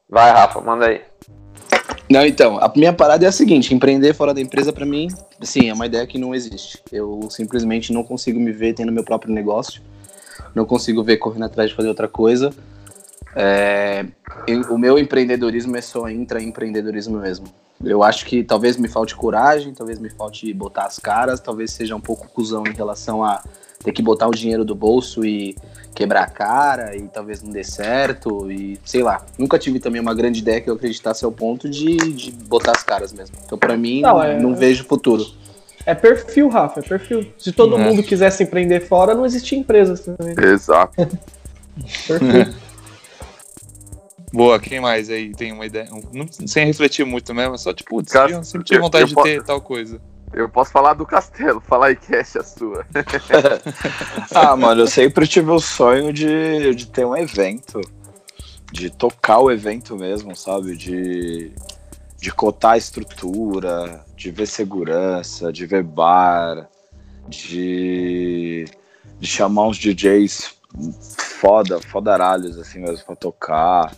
Vai, 0.09 0.31
Rafa, 0.31 0.61
manda 0.61 0.87
aí. 0.87 1.01
Não, 2.09 2.25
então, 2.25 2.57
a 2.59 2.71
minha 2.75 2.93
parada 2.93 3.25
é 3.25 3.27
a 3.27 3.31
seguinte: 3.31 3.73
empreender 3.73 4.13
fora 4.13 4.33
da 4.33 4.41
empresa, 4.41 4.71
para 4.71 4.85
mim, 4.85 5.07
sim, 5.41 5.69
é 5.69 5.73
uma 5.73 5.85
ideia 5.85 6.05
que 6.05 6.17
não 6.17 6.35
existe. 6.35 6.79
Eu 6.91 7.27
simplesmente 7.29 7.91
não 7.91 8.03
consigo 8.03 8.39
me 8.39 8.51
ver 8.51 8.73
tendo 8.73 8.91
meu 8.91 9.03
próprio 9.03 9.33
negócio 9.33 9.81
não 10.55 10.65
consigo 10.65 11.03
ver 11.03 11.17
correndo 11.17 11.43
atrás 11.43 11.69
de 11.69 11.75
fazer 11.75 11.89
outra 11.89 12.07
coisa. 12.07 12.51
É, 13.35 14.05
o 14.69 14.77
meu 14.77 14.97
empreendedorismo 14.97 15.75
é 15.75 15.81
só 15.81 16.09
intraempreendedorismo 16.09 17.19
mesmo. 17.19 17.47
Eu 17.85 18.03
acho 18.03 18.25
que 18.25 18.43
talvez 18.43 18.77
me 18.77 18.87
falte 18.87 19.15
coragem, 19.15 19.73
talvez 19.73 19.99
me 19.99 20.09
falte 20.09 20.51
botar 20.53 20.85
as 20.85 20.99
caras, 20.99 21.39
talvez 21.39 21.71
seja 21.71 21.95
um 21.95 22.01
pouco 22.01 22.27
cuzão 22.27 22.63
em 22.65 22.73
relação 22.73 23.23
a 23.23 23.43
ter 23.83 23.91
que 23.91 24.01
botar 24.01 24.27
o 24.27 24.31
dinheiro 24.31 24.65
do 24.65 24.73
bolso 24.73 25.23
e 25.23 25.55
quebrar 25.93 26.23
a 26.23 26.27
cara 26.27 26.95
e 26.95 27.03
talvez 27.07 27.41
não 27.41 27.51
dê 27.51 27.63
certo 27.63 28.51
e 28.51 28.79
sei 28.83 29.03
lá. 29.03 29.25
Nunca 29.37 29.59
tive 29.59 29.79
também 29.79 30.01
uma 30.01 30.13
grande 30.13 30.39
ideia 30.39 30.59
que 30.59 30.69
eu 30.69 30.73
acreditasse 30.73 31.23
ao 31.23 31.31
ponto 31.31 31.69
de, 31.69 31.95
de 31.95 32.31
botar 32.31 32.71
as 32.71 32.83
caras 32.83 33.13
mesmo. 33.13 33.35
Então 33.45 33.57
para 33.57 33.77
mim 33.77 34.01
não, 34.01 34.21
é... 34.21 34.39
não 34.39 34.55
vejo 34.55 34.83
futuro. 34.85 35.25
É 35.85 35.93
perfil, 35.93 36.49
Rafa, 36.49 36.79
é 36.79 36.83
perfil. 36.83 37.31
Se 37.37 37.51
todo 37.51 37.75
é. 37.75 37.77
mundo 37.77 38.01
quisesse 38.01 38.43
empreender 38.43 38.81
fora, 38.81 39.13
não 39.13 39.25
existia 39.25 39.57
empresas 39.57 39.99
também. 40.01 40.35
Exato. 40.43 40.95
perfil. 42.07 42.64
Boa, 44.33 44.59
quem 44.59 44.79
mais 44.79 45.09
aí 45.09 45.33
tem 45.33 45.51
uma 45.51 45.65
ideia? 45.65 45.87
Não, 46.11 46.27
sem 46.27 46.65
refletir 46.65 47.05
muito 47.05 47.33
mesmo, 47.33 47.57
só 47.57 47.73
tipo, 47.73 48.03
Cast... 48.03 48.45
sempre 48.45 48.65
tinha 48.65 48.79
vontade 48.79 49.03
eu, 49.03 49.09
eu 49.09 49.23
de 49.23 49.23
ter 49.23 49.43
tal 49.43 49.61
coisa. 49.61 50.01
Eu 50.33 50.49
posso 50.49 50.71
falar 50.71 50.93
do 50.93 51.05
castelo, 51.05 51.61
falar 51.67 51.87
aí, 51.87 51.95
Cash, 51.95 52.35
a 52.35 52.43
sua. 52.43 52.85
ah, 54.33 54.55
mano, 54.55 54.81
eu 54.81 54.87
sempre 54.87 55.27
tive 55.27 55.51
o 55.51 55.59
sonho 55.59 56.11
de, 56.11 56.75
de 56.75 56.87
ter 56.87 57.05
um 57.05 57.15
evento. 57.15 57.79
De 58.71 58.89
tocar 58.89 59.39
o 59.39 59.49
evento 59.49 59.95
mesmo, 59.95 60.35
sabe? 60.35 60.75
De 60.75 61.53
de 62.25 62.31
cotar 62.31 62.71
a 62.71 62.77
estrutura, 62.77 64.03
de 64.17 64.31
ver 64.31 64.47
segurança, 64.47 65.53
de 65.53 65.67
ver 65.67 65.83
bar, 65.83 66.67
de, 67.27 68.65
de 69.19 69.27
chamar 69.27 69.67
uns 69.67 69.77
DJs 69.77 70.55
foda, 71.39 71.79
fodaralhos 71.79 72.57
assim 72.57 72.79
mesmo 72.79 73.05
pra 73.05 73.15
tocar. 73.15 73.95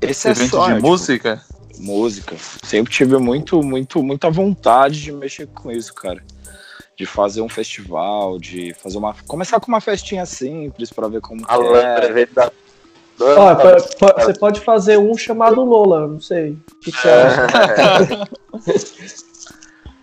Esse 0.00 0.28
é 0.28 0.34
só 0.34 0.68
de 0.68 0.74
tipo, 0.74 0.86
música? 0.86 1.42
Música. 1.78 2.36
Sempre 2.62 2.92
tive 2.92 3.16
muito, 3.18 3.62
muito, 3.62 4.02
muita 4.02 4.30
vontade 4.30 5.02
de 5.02 5.12
mexer 5.12 5.46
com 5.48 5.70
isso, 5.70 5.94
cara. 5.94 6.22
De 6.96 7.04
fazer 7.04 7.42
um 7.42 7.48
festival, 7.48 8.38
de 8.38 8.74
fazer 8.74 8.98
uma. 8.98 9.14
Começar 9.26 9.60
com 9.60 9.68
uma 9.68 9.80
festinha 9.80 10.24
simples 10.24 10.90
para 10.90 11.08
ver 11.08 11.20
como. 11.20 11.44
A 11.46 11.56
é. 11.56 12.26
da 12.26 12.50
Ó, 13.18 13.54
você 14.22 14.34
pode 14.34 14.60
fazer 14.60 14.98
um 14.98 15.16
chamado 15.16 15.62
Lola, 15.64 16.06
não 16.06 16.20
sei. 16.20 16.52
O 16.52 16.80
que, 16.80 16.90
você 16.90 17.08
acha? 17.08 18.28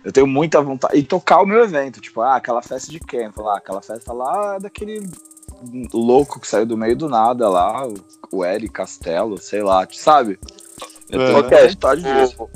Eu 0.04 0.12
tenho 0.12 0.26
muita 0.26 0.60
vontade. 0.60 0.98
E 0.98 1.02
tocar 1.02 1.40
o 1.40 1.46
meu 1.46 1.62
evento, 1.62 2.00
tipo, 2.00 2.20
ah, 2.20 2.36
aquela 2.36 2.60
festa 2.60 2.90
de 2.90 3.00
quem? 3.00 3.32
Falar, 3.32 3.54
ah, 3.54 3.58
aquela 3.58 3.80
festa 3.80 4.12
lá 4.12 4.58
daquele 4.58 5.00
louco 5.92 6.40
que 6.40 6.46
saiu 6.46 6.66
do 6.66 6.76
meio 6.76 6.96
do 6.96 7.08
nada 7.08 7.48
lá, 7.48 7.86
o, 8.32 8.44
Eric 8.44 8.72
Castelo, 8.72 9.38
sei 9.38 9.62
lá, 9.62 9.86
sabe? 9.92 10.38
Eu 11.10 11.18
tenho 11.18 11.38
okay. 11.38 11.68
vontade 11.68 12.02
disso. 12.02 12.48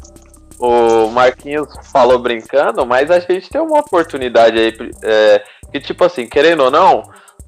O, 0.59 1.07
o 1.07 1.11
Marquinhos 1.11 1.69
falou 1.93 2.19
brincando, 2.19 2.85
mas 2.85 3.11
a 3.11 3.21
gente 3.21 3.49
tem 3.49 3.61
uma 3.61 3.79
oportunidade 3.79 4.59
aí, 4.59 4.73
é, 5.03 5.43
que 5.71 5.81
tipo 5.81 6.05
assim, 6.05 6.27
querendo 6.27 6.65
ou 6.65 6.71
não, 6.71 7.03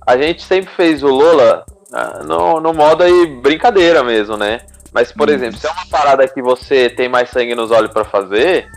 a 0.07 0.17
gente 0.17 0.45
sempre 0.45 0.73
fez 0.75 1.03
o 1.03 1.09
Lola 1.09 1.65
ah, 1.93 2.23
no, 2.25 2.61
no 2.61 2.73
modo 2.73 3.03
aí 3.03 3.27
brincadeira 3.27 4.05
mesmo, 4.05 4.37
né? 4.37 4.61
Mas, 4.93 5.13
por 5.13 5.29
hum. 5.29 5.33
exemplo, 5.33 5.59
se 5.59 5.67
é 5.67 5.71
uma 5.71 5.87
parada 5.89 6.27
que 6.27 6.43
você 6.43 6.89
tem 6.89 7.09
mais 7.09 7.31
sangue 7.31 7.55
nos 7.55 7.71
olhos 7.71 7.93
para 7.93 8.05
fazer, 8.05 8.69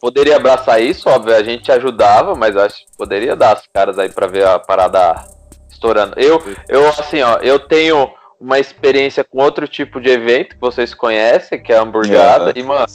poderia 0.00 0.36
abraçar 0.36 0.80
isso, 0.80 1.08
óbvio, 1.08 1.34
a 1.34 1.42
gente 1.42 1.70
ajudava, 1.72 2.34
mas 2.34 2.54
eu 2.54 2.62
acho 2.62 2.76
que 2.78 2.96
poderia 2.96 3.34
dar 3.34 3.52
as 3.52 3.66
caras 3.72 3.98
aí 3.98 4.08
pra 4.08 4.26
ver 4.26 4.46
a 4.46 4.58
parada 4.58 5.14
estourando. 5.78 6.14
Eu, 6.18 6.42
eu 6.68 6.88
assim, 6.88 7.22
ó, 7.22 7.36
eu 7.38 7.58
tenho 7.60 8.10
uma 8.40 8.58
experiência 8.58 9.24
com 9.24 9.42
outro 9.42 9.66
tipo 9.66 10.00
de 10.00 10.10
evento 10.10 10.54
que 10.54 10.60
vocês 10.60 10.92
conhecem, 10.94 11.60
que 11.62 11.72
é 11.72 11.78
a 11.78 11.82
hamburgada, 11.82 12.50
É. 12.50 12.58
e, 12.58 12.62
mano, 12.62 12.86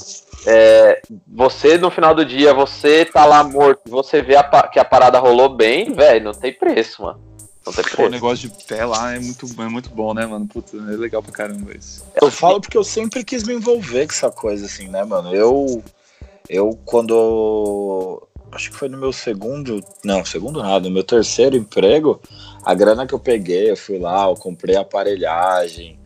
é, 0.45 1.01
você 1.27 1.77
no 1.77 1.89
final 1.89 2.13
do 2.13 2.23
dia, 2.25 2.53
você 2.53 3.05
tá 3.05 3.25
lá 3.25 3.43
morto, 3.43 3.81
você 3.89 4.21
vê 4.21 4.35
a 4.35 4.43
que 4.43 4.79
a 4.79 4.85
parada 4.85 5.19
rolou 5.19 5.49
bem, 5.49 5.93
velho, 5.93 6.25
não 6.25 6.33
tem 6.33 6.53
preço, 6.53 7.01
mano. 7.01 7.19
Não 7.65 7.71
tem 7.71 7.83
Pô, 7.83 7.89
o 7.89 7.95
preço. 7.95 8.09
negócio 8.11 8.49
de 8.49 8.63
pé 8.65 8.85
lá 8.85 9.15
é 9.15 9.19
muito, 9.19 9.45
é 9.57 9.69
muito 9.69 9.89
bom, 9.89 10.13
né, 10.13 10.25
mano? 10.25 10.45
Puta, 10.47 10.75
é 10.75 10.97
legal 10.97 11.23
pra 11.23 11.31
caramba 11.31 11.71
isso. 11.75 12.05
Eu 12.21 12.29
falo 12.29 12.59
porque 12.59 12.77
eu 12.77 12.83
sempre 12.83 13.23
quis 13.23 13.43
me 13.45 13.53
envolver 13.53 14.05
com 14.05 14.13
essa 14.13 14.29
coisa, 14.29 14.65
assim, 14.65 14.89
né, 14.89 15.03
mano? 15.05 15.33
Eu, 15.33 15.81
eu 16.49 16.77
quando. 16.85 18.21
Acho 18.51 18.69
que 18.69 18.75
foi 18.75 18.89
no 18.89 18.97
meu 18.97 19.13
segundo. 19.13 19.81
Não, 20.03 20.23
segundo 20.25 20.61
nada, 20.61 20.87
no 20.87 20.93
meu 20.93 21.03
terceiro 21.03 21.55
emprego, 21.55 22.21
a 22.65 22.73
grana 22.73 23.05
que 23.05 23.13
eu 23.13 23.19
peguei, 23.19 23.71
eu 23.71 23.77
fui 23.77 23.99
lá, 23.99 24.27
eu 24.27 24.35
comprei 24.35 24.75
aparelhagem, 24.75 25.99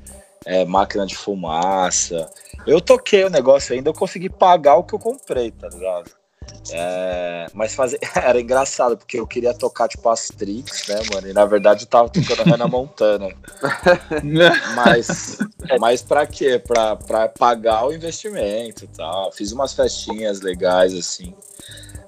é, 0.45 0.65
máquina 0.65 1.05
de 1.05 1.15
fumaça. 1.15 2.29
Eu 2.65 2.81
toquei 2.81 3.23
o 3.23 3.29
negócio 3.29 3.75
ainda, 3.75 3.89
eu 3.89 3.93
consegui 3.93 4.29
pagar 4.29 4.75
o 4.75 4.83
que 4.83 4.93
eu 4.93 4.99
comprei, 4.99 5.51
tá 5.51 5.67
ligado? 5.69 6.11
É, 6.71 7.47
mas 7.53 7.75
fazer, 7.75 7.99
era 8.15 8.39
engraçado, 8.39 8.97
porque 8.97 9.19
eu 9.19 9.27
queria 9.27 9.53
tocar 9.53 9.87
tipo 9.87 10.07
Astrix, 10.09 10.87
né, 10.87 11.01
mano? 11.13 11.29
E 11.29 11.33
na 11.33 11.45
verdade 11.45 11.83
eu 11.83 11.87
tava 11.87 12.09
tocando 12.09 12.49
Hannah 12.49 12.67
Montana. 12.67 13.29
Mas, 14.75 15.37
mas 15.79 16.01
pra 16.01 16.25
quê? 16.25 16.59
Pra, 16.59 16.95
pra 16.95 17.27
pagar 17.29 17.85
o 17.85 17.93
investimento 17.93 18.85
e 18.85 18.87
tal. 18.87 19.31
Fiz 19.31 19.51
umas 19.51 19.73
festinhas 19.73 20.41
legais, 20.41 20.93
assim. 20.93 21.33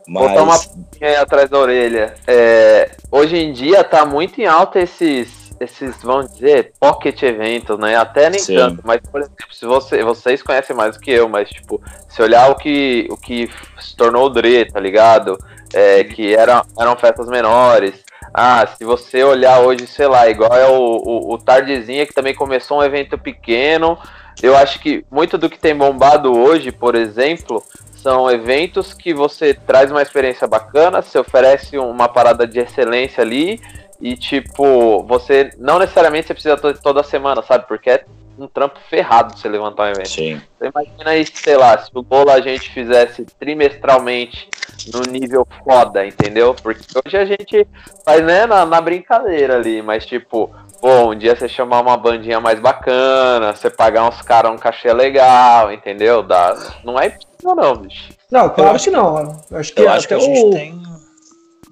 Botar 0.09 0.41
uma 0.41 0.53
Mas. 0.53 0.69
aí 0.99 1.15
atrás 1.15 1.49
da 1.49 1.59
orelha. 1.59 2.15
É, 2.25 2.89
hoje 3.11 3.37
em 3.37 3.53
dia 3.53 3.83
tá 3.83 4.05
muito 4.05 4.41
em 4.41 4.47
alta 4.47 4.79
esses, 4.79 5.51
esses, 5.59 6.01
vamos 6.01 6.33
dizer, 6.33 6.73
pocket 6.79 7.21
eventos, 7.21 7.77
né? 7.77 7.95
Até 7.95 8.27
nem 8.27 8.39
Sim. 8.39 8.55
tanto, 8.55 8.81
mas 8.83 8.99
por 9.01 9.21
exemplo, 9.21 9.53
se 9.53 9.65
você, 9.65 10.03
vocês 10.03 10.41
conhecem 10.41 10.75
mais 10.75 10.97
do 10.97 11.01
que 11.01 11.11
eu, 11.11 11.29
mas 11.29 11.49
tipo, 11.49 11.79
se 12.07 12.21
olhar 12.23 12.49
o 12.49 12.55
que, 12.55 13.07
o 13.11 13.17
que 13.17 13.49
se 13.79 13.95
tornou 13.95 14.25
o 14.25 14.29
Dre, 14.29 14.65
tá 14.65 14.79
ligado? 14.79 15.37
É, 15.73 16.03
que 16.03 16.33
era, 16.33 16.63
eram 16.79 16.95
festas 16.95 17.27
menores. 17.27 18.03
Ah, 18.33 18.65
se 18.65 18.83
você 18.83 19.23
olhar 19.23 19.59
hoje, 19.61 19.85
sei 19.85 20.07
lá, 20.07 20.27
igual 20.27 20.53
é 20.53 20.67
o, 20.67 20.73
o, 20.73 21.33
o 21.33 21.37
Tardezinha, 21.37 22.05
que 22.07 22.13
também 22.13 22.33
começou 22.33 22.79
um 22.79 22.83
evento 22.83 23.17
pequeno. 23.17 23.97
Eu 24.41 24.55
acho 24.57 24.79
que 24.79 25.05
muito 25.11 25.37
do 25.37 25.49
que 25.49 25.59
tem 25.59 25.75
bombado 25.75 26.31
hoje, 26.35 26.71
por 26.71 26.95
exemplo, 26.95 27.63
são 28.01 28.29
eventos 28.31 28.93
que 28.93 29.13
você 29.13 29.53
traz 29.53 29.91
uma 29.91 30.01
experiência 30.01 30.47
bacana, 30.47 31.01
você 31.01 31.17
oferece 31.19 31.77
uma 31.77 32.07
parada 32.07 32.47
de 32.47 32.59
excelência 32.59 33.21
ali 33.21 33.59
e, 34.01 34.15
tipo, 34.15 35.03
você 35.03 35.51
não 35.57 35.77
necessariamente 35.79 36.27
você 36.27 36.33
precisa 36.33 36.57
to- 36.57 36.73
toda 36.81 37.03
semana, 37.03 37.41
sabe? 37.41 37.67
Porque 37.67 37.89
é 37.89 38.05
um 38.37 38.47
trampo 38.47 38.79
ferrado 38.89 39.37
você 39.37 39.49
levantar 39.49 39.83
um 39.83 39.91
evento. 39.91 40.07
Sim. 40.07 40.41
Você 40.57 40.71
imagina 40.73 41.09
aí, 41.09 41.25
sei 41.25 41.57
lá, 41.57 41.77
se 41.77 41.89
o 41.93 42.01
bolo 42.01 42.31
a 42.31 42.39
gente 42.39 42.69
fizesse 42.71 43.25
trimestralmente 43.37 44.47
no 44.93 45.01
nível 45.01 45.45
foda, 45.63 46.05
entendeu? 46.07 46.55
Porque 46.55 46.81
hoje 47.05 47.17
a 47.17 47.25
gente 47.25 47.67
faz, 48.05 48.23
né, 48.23 48.45
na, 48.45 48.65
na 48.65 48.79
brincadeira 48.79 49.57
ali, 49.57 49.81
mas 49.81 50.05
tipo, 50.05 50.49
pô, 50.81 51.11
um 51.11 51.15
dia 51.15 51.35
você 51.35 51.47
chamar 51.47 51.81
uma 51.81 51.97
bandinha 51.97 52.39
mais 52.39 52.59
bacana, 52.59 53.55
você 53.55 53.69
pagar 53.69 54.07
uns 54.07 54.21
caras 54.21 54.51
um 54.51 54.57
cachê 54.57 54.91
legal, 54.93 55.71
entendeu? 55.71 56.23
Dá, 56.23 56.55
não 56.83 56.99
é 56.99 57.07
impossível 57.07 57.55
não, 57.55 57.75
bicho. 57.75 58.09
Não, 58.31 58.49
claro 58.49 58.75
acho 58.75 58.85
que 58.85 58.91
não. 58.91 59.41
Eu 59.49 59.57
acho 59.57 59.73
que 59.73 59.81
Eu 59.81 59.89
acho 59.89 60.07
que 60.07 60.13
até 60.13 60.23
a 60.23 60.25
gente 60.25 60.45
o. 60.45 60.51
tem. 60.51 60.81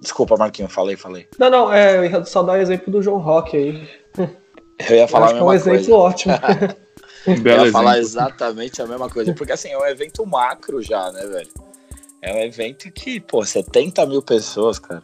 Desculpa, 0.01 0.37
Marquinho, 0.37 0.69
falei, 0.69 0.95
falei. 0.95 1.27
Não, 1.39 1.49
não, 1.49 1.73
é, 1.73 1.97
eu 1.97 2.05
ia 2.05 2.23
só 2.25 2.43
dar 2.43 2.53
o 2.53 2.57
exemplo 2.57 2.91
do 2.91 3.01
João 3.01 3.17
Rock 3.19 3.57
aí. 3.57 3.89
Eu 4.89 4.95
ia 4.95 5.03
Eu 5.03 5.07
falar 5.07 5.25
acho 5.27 5.35
a 5.35 5.37
que 5.37 5.43
é 5.43 5.45
um 5.45 5.49
mesma 5.51 5.71
exemplo 5.73 5.87
coisa. 5.87 5.95
ótimo. 5.95 6.33
Um 7.27 7.33
Eu 7.33 7.41
belo 7.41 7.65
ia 7.65 7.71
falar 7.73 7.97
exatamente 7.97 8.81
a 8.81 8.87
mesma 8.87 9.09
coisa. 9.09 9.33
Porque 9.33 9.51
assim, 9.51 9.67
é 9.69 9.77
um 9.77 9.85
evento 9.85 10.25
macro 10.25 10.81
já, 10.81 11.11
né, 11.11 11.25
velho? 11.25 11.49
É 12.21 12.33
um 12.33 12.37
evento 12.39 12.89
que, 12.89 13.19
pô, 13.19 13.43
70 13.43 14.05
mil 14.05 14.21
pessoas, 14.21 14.79
cara. 14.79 15.03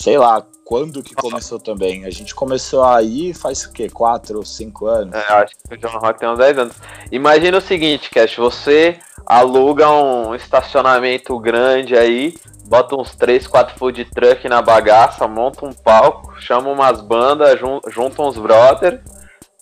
Sei 0.00 0.16
lá, 0.16 0.46
quando 0.64 1.02
que 1.02 1.12
começou 1.14 1.58
também? 1.58 2.04
A 2.04 2.10
gente 2.10 2.32
começou 2.32 2.84
aí 2.84 3.34
faz 3.34 3.64
o 3.64 3.72
quê? 3.72 3.88
4 3.90 4.38
ou 4.38 4.44
5 4.44 4.86
anos? 4.86 5.12
É, 5.14 5.32
eu 5.32 5.36
acho 5.38 5.54
que 5.56 5.74
o 5.74 5.76
John 5.76 5.98
Rock 5.98 6.20
tem 6.20 6.28
uns 6.28 6.38
10 6.38 6.58
anos. 6.58 6.74
Imagina 7.10 7.58
o 7.58 7.60
seguinte, 7.60 8.08
Cash, 8.10 8.36
você 8.36 8.96
aluga 9.26 9.90
um 9.90 10.36
estacionamento 10.36 11.36
grande 11.40 11.96
aí, 11.96 12.34
bota 12.66 12.94
uns 12.94 13.12
3, 13.16 13.46
4 13.48 13.76
food 13.76 14.04
truck 14.14 14.48
na 14.48 14.62
bagaça, 14.62 15.26
monta 15.26 15.66
um 15.66 15.72
palco, 15.72 16.32
chama 16.40 16.70
umas 16.70 17.00
bandas, 17.00 17.58
jun- 17.58 17.80
junta 17.88 18.22
uns 18.22 18.38
brother, 18.38 19.00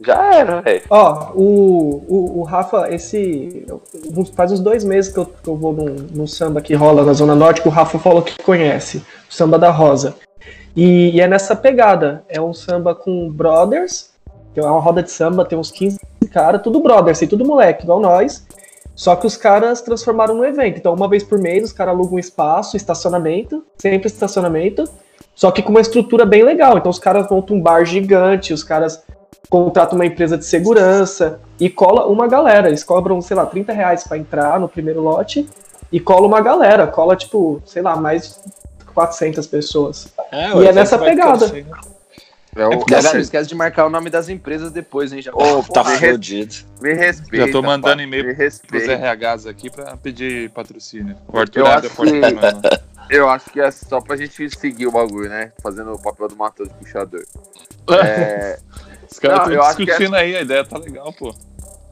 já 0.05 0.34
era, 0.34 0.61
velho. 0.61 0.82
Ó, 0.91 1.32
o, 1.34 2.05
o, 2.07 2.41
o 2.41 2.43
Rafa, 2.43 2.93
esse. 2.95 3.64
Faz 4.34 4.53
uns 4.53 4.61
dois 4.61 4.84
meses 4.84 5.11
que 5.11 5.18
eu, 5.18 5.24
que 5.24 5.49
eu 5.49 5.57
vou 5.57 5.72
num, 5.72 5.95
num 6.12 6.26
samba 6.26 6.61
que 6.61 6.74
rola 6.74 7.03
na 7.03 7.14
Zona 7.14 7.34
Norte, 7.34 7.62
que 7.62 7.68
o 7.68 7.70
Rafa 7.70 7.99
falou 7.99 8.20
que 8.20 8.37
conhece. 8.43 8.99
O 9.30 9.32
samba 9.32 9.59
da 9.59 9.70
Rosa. 9.70 10.14
E, 10.77 11.11
e 11.16 11.20
é 11.20 11.27
nessa 11.27 11.57
pegada. 11.57 12.22
É 12.29 12.41
um 12.41 12.53
samba 12.53 12.95
com 12.95 13.31
brothers, 13.31 14.11
é 14.55 14.62
uma 14.62 14.81
roda 14.81 15.03
de 15.03 15.11
samba, 15.11 15.45
tem 15.45 15.59
uns 15.59 15.70
15 15.70 15.99
caras, 16.31 16.62
tudo 16.62 16.81
brothers, 16.81 17.18
assim, 17.18 17.27
tudo 17.27 17.47
moleque, 17.47 17.85
igual 17.85 17.99
nós. 17.99 18.47
Só 18.95 19.14
que 19.16 19.27
os 19.27 19.37
caras 19.37 19.83
transformaram 19.83 20.35
no 20.35 20.45
evento. 20.45 20.79
Então, 20.79 20.95
uma 20.95 21.09
vez 21.09 21.22
por 21.22 21.39
mês, 21.39 21.64
os 21.64 21.72
caras 21.72 21.95
alugam 21.95 22.16
um 22.16 22.18
espaço, 22.18 22.77
estacionamento, 22.77 23.64
sempre 23.77 24.07
estacionamento, 24.07 24.85
só 25.35 25.51
que 25.51 25.62
com 25.62 25.70
uma 25.70 25.81
estrutura 25.83 26.24
bem 26.24 26.43
legal. 26.43 26.79
Então, 26.79 26.91
os 26.91 26.99
caras 26.99 27.29
montam 27.31 27.57
um 27.57 27.61
bar 27.61 27.85
gigante, 27.85 28.55
os 28.55 28.64
caras 28.64 29.03
contrata 29.51 29.95
uma 29.95 30.07
empresa 30.07 30.37
de 30.37 30.45
segurança 30.45 31.41
e 31.61 31.68
cola 31.68 32.07
uma 32.07 32.27
galera. 32.27 32.68
Eles 32.68 32.83
cobram, 32.83 33.20
sei 33.20 33.37
lá, 33.37 33.45
30 33.45 33.72
reais 33.72 34.05
pra 34.05 34.16
entrar 34.16 34.59
no 34.59 34.68
primeiro 34.68 35.03
lote 35.03 35.47
e 35.93 36.01
cola 36.01 36.27
uma 36.27 36.41
galera. 36.41 36.87
Cola, 36.87 37.14
tipo, 37.16 37.62
sei 37.66 37.83
lá, 37.83 37.97
mais 37.97 38.41
de 38.79 38.85
400 38.95 39.47
pessoas. 39.47 40.09
É, 40.33 40.53
E 40.55 40.66
é 40.68 40.72
nessa 40.72 40.99
pegada. 40.99 41.47
É 42.57 42.66
o- 42.66 42.72
É 42.72 42.77
porque 42.77 42.95
Galera, 42.95 43.11
assim- 43.11 43.18
esquece 43.20 43.49
de 43.49 43.55
marcar 43.55 43.85
o 43.87 43.91
nome 43.91 44.09
das 44.09 44.29
empresas 44.31 44.72
depois, 44.72 45.12
hein? 45.12 45.20
Já 45.20 45.31
Ô, 45.35 45.62
Tá 45.62 45.85
fudido. 45.85 46.55
me 46.81 46.95
respeita. 46.95 47.47
Já 47.47 47.53
tô 47.53 47.61
mandando 47.62 48.01
e-mail 48.01 48.35
Pros. 48.35 48.61
RHs 48.89 49.47
aqui 49.47 49.68
pra 49.70 49.95
pedir 49.99 50.49
patrocínio. 50.51 51.16
O 51.29 51.39
Arthur 51.39 51.61
Eu 51.61 51.66
acho 51.66 51.91
porta 51.91 52.12
que- 52.12 52.18
né? 52.18 52.53
Eu 53.11 53.29
acho 53.29 53.51
que 53.51 53.61
é 53.61 53.70
só 53.70 54.01
pra 54.01 54.16
gente 54.16 54.49
seguir 54.59 54.87
o 54.87 54.91
bagulho, 54.91 55.29
né? 55.29 55.53
Fazendo 55.62 55.93
o 55.93 55.99
papel 56.03 56.29
do 56.29 56.37
Matheus 56.37 56.70
puxador. 56.72 57.22
É, 57.91 58.59
Os 59.11 59.18
caras 59.18 59.49
estão 59.49 59.74
que 59.77 59.85
discutindo 59.85 60.16
aí, 60.16 60.35
a 60.37 60.41
ideia 60.41 60.64
tá 60.64 60.79
legal, 60.79 61.12
pô. 61.12 61.35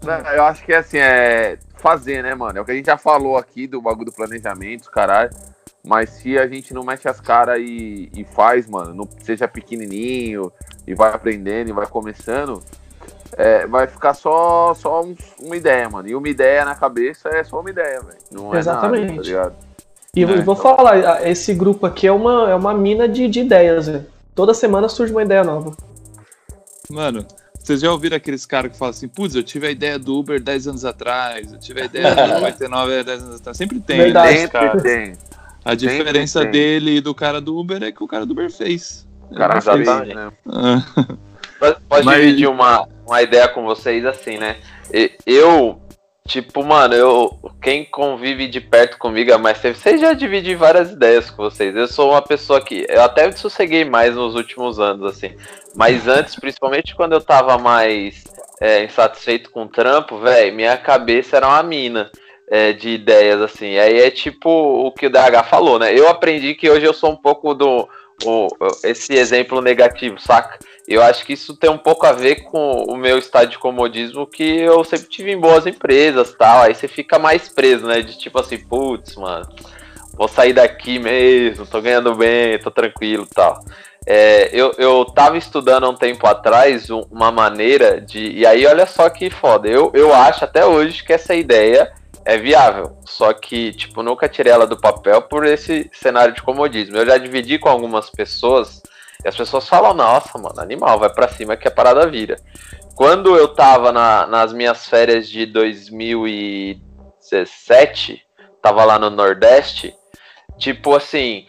Não, 0.02 0.14
Eu 0.32 0.44
acho 0.44 0.64
que 0.64 0.72
é 0.72 0.78
assim, 0.78 0.98
é 0.98 1.56
fazer, 1.76 2.22
né, 2.22 2.34
mano? 2.34 2.58
É 2.58 2.62
o 2.62 2.64
que 2.64 2.72
a 2.72 2.74
gente 2.74 2.86
já 2.86 2.96
falou 2.96 3.36
aqui 3.36 3.66
do 3.66 3.80
bagulho 3.80 4.06
do 4.06 4.12
planejamento, 4.12 4.90
caralho. 4.90 5.30
Mas 5.86 6.08
se 6.10 6.38
a 6.38 6.46
gente 6.46 6.72
não 6.72 6.82
mexe 6.82 7.06
as 7.08 7.20
caras 7.20 7.60
e, 7.60 8.10
e 8.16 8.24
faz, 8.24 8.66
mano, 8.66 8.94
não 8.94 9.08
seja 9.22 9.46
pequenininho 9.46 10.50
e 10.86 10.94
vai 10.94 11.12
aprendendo 11.12 11.68
e 11.68 11.72
vai 11.72 11.86
começando, 11.86 12.62
é, 13.36 13.66
vai 13.66 13.86
ficar 13.86 14.14
só, 14.14 14.72
só 14.74 15.02
um- 15.02 15.14
uma 15.40 15.56
ideia, 15.56 15.88
mano. 15.90 16.08
E 16.08 16.14
uma 16.14 16.28
ideia 16.28 16.64
na 16.64 16.74
cabeça 16.74 17.28
é 17.28 17.44
só 17.44 17.60
uma 17.60 17.68
ideia, 17.68 18.00
velho. 18.00 18.16
Não 18.32 18.44
é 18.44 18.46
nada, 18.46 18.58
Exatamente. 18.60 19.16
tá 19.16 19.22
ligado? 19.22 19.54
E 20.16 20.22
eu 20.22 20.28
É, 20.30 20.40
vou 20.42 20.56
falar, 20.56 21.28
esse 21.28 21.52
grupo 21.52 21.84
aqui 21.84 22.06
é 22.06 22.12
uma, 22.12 22.48
é 22.50 22.54
uma 22.54 22.72
mina 22.72 23.06
de, 23.06 23.28
de 23.28 23.40
ideias, 23.40 23.86
velho. 23.86 24.06
Toda 24.34 24.54
semana 24.54 24.88
surge 24.88 25.12
uma 25.12 25.22
ideia 25.22 25.44
nova. 25.44 25.76
Mano, 26.90 27.26
vocês 27.60 27.80
já 27.80 27.90
ouviram 27.90 28.16
aqueles 28.16 28.46
caras 28.46 28.72
que 28.72 28.78
falam 28.78 28.90
assim, 28.90 29.08
putz, 29.08 29.34
eu 29.34 29.42
tive 29.42 29.66
a 29.66 29.70
ideia 29.70 29.98
do 29.98 30.14
Uber 30.18 30.40
10 30.42 30.68
anos 30.68 30.84
atrás, 30.84 31.52
eu 31.52 31.58
tive 31.58 31.82
a 31.82 31.84
ideia 31.86 32.14
do 32.14 32.26
99 32.40 33.02
10 33.04 33.22
anos 33.22 33.36
atrás. 33.40 33.56
Sempre 33.56 33.80
tem, 33.80 33.98
Verdade. 33.98 34.32
né, 34.32 34.36
Sempre 34.38 34.50
cara. 34.58 34.80
tem. 34.80 35.12
A 35.64 35.74
diferença 35.74 36.42
tem. 36.42 36.50
dele 36.50 36.96
e 36.96 37.00
do 37.00 37.14
cara 37.14 37.40
do 37.40 37.56
Uber 37.58 37.82
é 37.82 37.90
que 37.90 38.02
o 38.02 38.08
cara 38.08 38.26
do 38.26 38.32
Uber 38.32 38.50
fez. 38.50 39.06
O 39.30 39.34
cara 39.34 39.60
sabe, 39.60 39.84
né? 39.84 40.30
Ah, 41.60 41.76
Pode, 41.88 42.04
Mas- 42.04 42.16
dividir 42.20 42.48
uma, 42.48 42.86
uma 43.06 43.22
ideia 43.22 43.48
com 43.48 43.64
vocês 43.64 44.04
assim, 44.04 44.36
né? 44.36 44.56
Eu, 45.24 45.80
tipo, 46.28 46.62
mano, 46.62 46.92
eu 46.94 47.38
quem 47.62 47.84
convive 47.86 48.46
de 48.48 48.60
perto 48.60 48.98
comigo 48.98 49.32
há 49.32 49.38
mais 49.38 49.58
tempo, 49.60 49.78
vocês 49.78 49.98
já 50.00 50.12
dividi 50.12 50.54
várias 50.54 50.90
ideias 50.90 51.30
com 51.30 51.42
vocês. 51.42 51.74
Eu 51.74 51.88
sou 51.88 52.10
uma 52.10 52.20
pessoa 52.20 52.60
que 52.60 52.84
eu 52.88 53.00
até 53.02 53.30
sosseguei 53.32 53.84
mais 53.84 54.14
nos 54.14 54.34
últimos 54.34 54.78
anos, 54.78 55.10
assim. 55.10 55.34
Mas 55.74 56.06
antes, 56.06 56.34
principalmente 56.36 56.94
quando 56.94 57.12
eu 57.12 57.20
tava 57.20 57.56
mais 57.56 58.24
é, 58.60 58.84
insatisfeito 58.84 59.50
com 59.50 59.62
o 59.62 59.68
trampo, 59.68 60.18
velho, 60.18 60.54
minha 60.54 60.76
cabeça 60.76 61.36
era 61.38 61.48
uma 61.48 61.62
mina. 61.62 62.10
É, 62.48 62.72
de 62.72 62.90
ideias, 62.90 63.40
assim. 63.40 63.78
Aí 63.78 64.00
é 64.00 64.10
tipo 64.10 64.48
o 64.48 64.92
que 64.92 65.06
o 65.06 65.10
DH 65.10 65.44
falou, 65.48 65.78
né? 65.78 65.98
Eu 65.98 66.08
aprendi 66.08 66.54
que 66.54 66.70
hoje 66.70 66.84
eu 66.84 66.94
sou 66.94 67.10
um 67.10 67.16
pouco 67.16 67.54
do 67.54 67.88
o, 68.24 68.48
esse 68.84 69.14
exemplo 69.14 69.60
negativo, 69.60 70.20
saca? 70.20 70.58
Eu 70.86 71.02
acho 71.02 71.24
que 71.24 71.32
isso 71.32 71.56
tem 71.56 71.70
um 71.70 71.78
pouco 71.78 72.06
a 72.06 72.12
ver 72.12 72.44
com 72.44 72.84
o 72.84 72.96
meu 72.96 73.18
estado 73.18 73.50
de 73.50 73.58
comodismo, 73.58 74.26
que 74.26 74.60
eu 74.60 74.84
sempre 74.84 75.08
tive 75.08 75.32
em 75.32 75.40
boas 75.40 75.66
empresas 75.66 76.34
tal. 76.34 76.62
Aí 76.62 76.74
você 76.74 76.86
fica 76.86 77.18
mais 77.18 77.48
preso, 77.48 77.86
né? 77.86 78.02
De 78.02 78.18
tipo 78.18 78.38
assim, 78.38 78.58
putz, 78.58 79.16
mano, 79.16 79.48
vou 80.12 80.28
sair 80.28 80.52
daqui 80.52 80.98
mesmo, 80.98 81.66
tô 81.66 81.80
ganhando 81.80 82.14
bem, 82.14 82.58
tô 82.58 82.70
tranquilo 82.70 83.26
tal. 83.26 83.58
É, 84.06 84.50
eu, 84.52 84.72
eu 84.76 85.06
tava 85.06 85.38
estudando 85.38 85.88
um 85.88 85.94
tempo 85.94 86.26
atrás 86.26 86.90
uma 86.90 87.32
maneira 87.32 88.00
de. 88.00 88.32
E 88.32 88.46
aí, 88.46 88.66
olha 88.66 88.84
só 88.84 89.08
que 89.08 89.30
foda. 89.30 89.66
Eu, 89.66 89.90
eu 89.94 90.12
acho 90.14 90.44
até 90.44 90.64
hoje 90.66 91.02
que 91.02 91.12
essa 91.14 91.34
ideia 91.34 91.90
é 92.24 92.38
viável. 92.38 92.96
Só 93.04 93.32
que, 93.32 93.72
tipo, 93.72 94.02
nunca 94.02 94.28
tirei 94.28 94.52
ela 94.52 94.66
do 94.66 94.80
papel 94.80 95.22
por 95.22 95.46
esse 95.46 95.88
cenário 95.92 96.34
de 96.34 96.42
comodismo. 96.42 96.96
Eu 96.96 97.06
já 97.06 97.18
dividi 97.18 97.58
com 97.58 97.68
algumas 97.68 98.10
pessoas 98.10 98.82
e 99.24 99.28
as 99.28 99.36
pessoas 99.36 99.68
falam: 99.68 99.94
nossa, 99.94 100.36
mano, 100.38 100.60
animal, 100.60 100.98
vai 100.98 101.10
para 101.10 101.28
cima 101.28 101.56
que 101.56 101.66
a 101.66 101.70
parada 101.70 102.06
vira. 102.06 102.36
Quando 102.94 103.34
eu 103.36 103.48
tava 103.48 103.90
na, 103.90 104.26
nas 104.26 104.52
minhas 104.52 104.86
férias 104.86 105.26
de 105.28 105.46
2017, 105.46 108.22
tava 108.62 108.84
lá 108.84 108.98
no 108.98 109.08
Nordeste, 109.10 109.94
tipo 110.58 110.94
assim, 110.94 111.46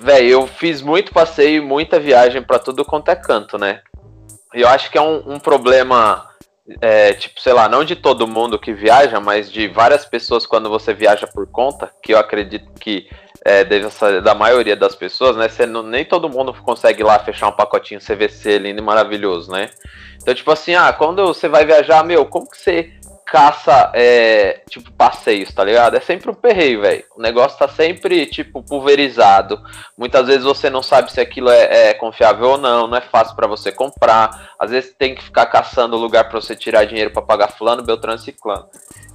velho, 0.00 0.28
eu 0.28 0.46
fiz 0.46 0.80
muito 0.82 1.12
passeio, 1.12 1.62
muita 1.62 2.00
viagem 2.00 2.42
para 2.42 2.58
tudo 2.58 2.84
quanto 2.84 3.10
é 3.10 3.16
canto, 3.16 3.56
né? 3.56 3.80
E 4.52 4.60
eu 4.62 4.68
acho 4.68 4.90
que 4.90 4.98
é 4.98 5.00
um, 5.00 5.34
um 5.34 5.38
problema, 5.38 6.28
é, 6.80 7.12
tipo, 7.12 7.40
sei 7.40 7.52
lá, 7.52 7.68
não 7.68 7.84
de 7.84 7.94
todo 7.94 8.26
mundo 8.26 8.58
que 8.58 8.72
viaja, 8.72 9.20
mas 9.20 9.50
de 9.50 9.68
várias 9.68 10.06
pessoas 10.06 10.46
quando 10.46 10.70
você 10.70 10.94
viaja 10.94 11.26
por 11.26 11.46
conta, 11.46 11.90
que 12.02 12.14
eu 12.14 12.18
acredito 12.18 12.72
que 12.80 13.08
é, 13.44 13.64
da 14.22 14.34
maioria 14.34 14.74
das 14.74 14.94
pessoas, 14.94 15.36
né? 15.36 15.48
Você 15.48 15.66
não, 15.66 15.82
nem 15.82 16.04
todo 16.04 16.30
mundo 16.30 16.54
consegue 16.62 17.02
lá 17.02 17.18
fechar 17.18 17.48
um 17.48 17.52
pacotinho 17.52 18.00
CVC 18.00 18.58
lindo 18.58 18.80
e 18.80 18.84
maravilhoso, 18.84 19.52
né? 19.52 19.70
Então, 20.16 20.34
tipo 20.34 20.50
assim, 20.50 20.74
ah, 20.74 20.90
quando 20.92 21.26
você 21.26 21.46
vai 21.46 21.66
viajar, 21.66 22.02
meu, 22.02 22.24
como 22.24 22.48
que 22.48 22.56
você 22.56 22.94
caça, 23.34 23.90
é, 23.94 24.60
tipo, 24.70 24.92
passeios, 24.92 25.52
tá 25.52 25.64
ligado? 25.64 25.96
É 25.96 26.00
sempre 26.00 26.30
um 26.30 26.34
perreio, 26.34 26.82
velho. 26.82 27.02
O 27.16 27.20
negócio 27.20 27.58
tá 27.58 27.66
sempre, 27.66 28.26
tipo, 28.26 28.62
pulverizado. 28.62 29.60
Muitas 29.98 30.28
vezes 30.28 30.44
você 30.44 30.70
não 30.70 30.84
sabe 30.84 31.10
se 31.10 31.20
aquilo 31.20 31.50
é, 31.50 31.88
é 31.88 31.94
confiável 31.94 32.50
ou 32.50 32.58
não, 32.58 32.86
não 32.86 32.96
é 32.96 33.00
fácil 33.00 33.34
para 33.34 33.48
você 33.48 33.72
comprar. 33.72 34.54
Às 34.56 34.70
vezes 34.70 34.94
tem 34.96 35.16
que 35.16 35.24
ficar 35.24 35.46
caçando 35.46 35.96
lugar 35.96 36.28
para 36.28 36.40
você 36.40 36.54
tirar 36.54 36.84
dinheiro 36.84 37.10
para 37.10 37.22
pagar 37.22 37.48
fulano, 37.48 37.82
beltrano, 37.82 38.20
ciclano. 38.20 38.68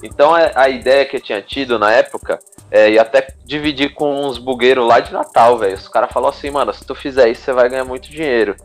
Então 0.03 0.35
é, 0.35 0.51
a 0.53 0.67
ideia 0.67 1.05
que 1.05 1.15
eu 1.15 1.21
tinha 1.21 1.41
tido 1.41 1.79
na 1.79 1.89
época, 1.93 2.39
é, 2.69 2.91
e 2.91 2.99
até 2.99 3.25
dividir 3.45 3.93
com 3.93 4.27
uns 4.27 4.37
bugueiros 4.37 4.85
lá 4.85 4.99
de 4.99 5.13
Natal, 5.13 5.57
velho. 5.57 5.75
Os 5.75 5.87
caras 5.87 6.11
falaram 6.11 6.35
assim, 6.35 6.51
mano, 6.51 6.73
se 6.73 6.85
tu 6.85 6.93
fizer 6.93 7.29
isso, 7.29 7.43
você 7.43 7.53
vai 7.53 7.69
ganhar 7.69 7.85
muito 7.85 8.09
dinheiro. 8.09 8.57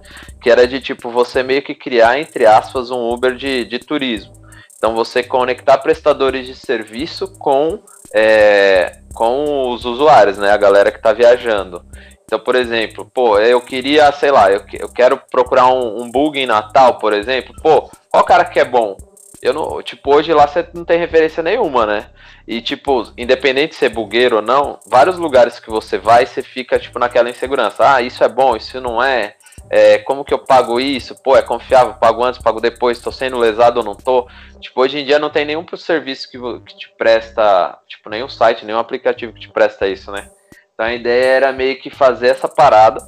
Que 0.43 0.51
era 0.51 0.67
de, 0.67 0.81
tipo, 0.81 1.11
você 1.11 1.45
meio 1.45 1.63
que 1.63 1.77
criar, 1.77 2.19
entre 2.19 2.45
aspas, 2.45 2.91
um 2.91 3.09
Uber 3.13 3.37
de, 3.37 3.65
de 3.65 3.79
turismo. 3.79 4.44
Então 4.85 4.95
você 4.95 5.23
conectar 5.23 5.79
prestadores 5.79 6.47
de 6.47 6.55
serviço 6.55 7.27
com, 7.39 7.79
é, 8.13 8.99
com 9.15 9.71
os 9.71 9.87
usuários, 9.87 10.37
né? 10.37 10.51
A 10.51 10.59
galera 10.59 10.93
que 10.93 10.99
está 10.99 11.11
viajando. 11.11 11.83
Então, 12.27 12.39
por 12.39 12.55
exemplo, 12.55 13.11
pô, 13.15 13.39
eu 13.39 13.63
queria, 13.63 14.13
sei 14.13 14.31
lá, 14.31 14.53
eu, 14.53 14.63
eu 14.75 14.91
quero 14.91 15.19
procurar 15.31 15.69
um, 15.69 16.03
um 16.03 16.11
bug 16.11 16.39
em 16.39 16.45
Natal, 16.45 16.99
por 16.99 17.15
exemplo. 17.15 17.55
Pô, 17.63 17.91
qual 18.11 18.25
cara 18.25 18.45
que 18.45 18.61
é 18.61 18.65
bom? 18.67 18.95
Eu 19.41 19.55
não, 19.55 19.83
tipo, 19.83 20.15
hoje 20.15 20.35
lá 20.35 20.47
você 20.47 20.69
não 20.75 20.85
tem 20.85 20.99
referência 20.99 21.43
nenhuma, 21.43 21.87
né? 21.87 22.11
E, 22.47 22.61
tipo, 22.61 23.11
independente 23.17 23.71
de 23.71 23.77
ser 23.77 23.89
bugueiro 23.89 24.37
ou 24.37 24.43
não, 24.43 24.79
vários 24.87 25.17
lugares 25.17 25.59
que 25.59 25.71
você 25.71 25.97
vai, 25.97 26.27
você 26.27 26.43
fica, 26.43 26.79
tipo, 26.79 26.99
naquela 26.99 27.31
insegurança. 27.31 27.95
Ah, 27.95 28.03
isso 28.03 28.23
é 28.23 28.29
bom, 28.29 28.55
isso 28.55 28.79
não 28.83 29.03
é. 29.03 29.35
É, 29.71 29.99
como 29.99 30.25
que 30.25 30.33
eu 30.33 30.39
pago 30.39 30.79
isso? 30.79 31.15
Pô, 31.23 31.37
é 31.37 31.43
confiável? 31.43 31.95
Pago 31.95 32.23
antes, 32.23 32.41
pago 32.41 32.61
depois? 32.61 33.01
Tô 33.01 33.11
sendo 33.11 33.39
lesado 33.39 33.79
ou 33.79 33.85
não 33.85 33.95
tô? 33.95 34.29
Tipo, 34.61 34.83
hoje 34.83 34.99
em 34.99 35.05
dia 35.05 35.19
não 35.19 35.31
tem 35.31 35.45
nenhum 35.45 35.65
serviço 35.77 36.31
que, 36.31 36.39
que 36.39 36.79
te 36.79 36.93
presta, 36.97 37.79
tipo, 37.89 38.09
nenhum 38.09 38.29
site, 38.29 38.65
nenhum 38.65 38.79
aplicativo 38.79 39.33
que 39.33 39.41
te 39.41 39.49
presta 39.49 39.87
isso, 39.87 40.13
né? 40.13 40.31
Então 40.75 40.87
a 40.87 40.95
ideia 40.95 41.37
era 41.37 41.53
meio 41.53 41.79
que 41.81 41.91
fazer 41.91 42.29
essa 42.29 42.49
parada. 42.49 43.01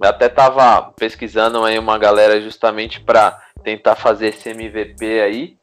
Eu 0.00 0.08
até 0.08 0.28
tava 0.28 0.92
pesquisando 0.92 1.64
aí 1.64 1.78
uma 1.78 1.98
galera 1.98 2.40
justamente 2.40 3.00
para 3.00 3.38
tentar 3.64 3.96
fazer 3.96 4.28
esse 4.28 4.50
MVP 4.50 5.20
aí. 5.20 5.56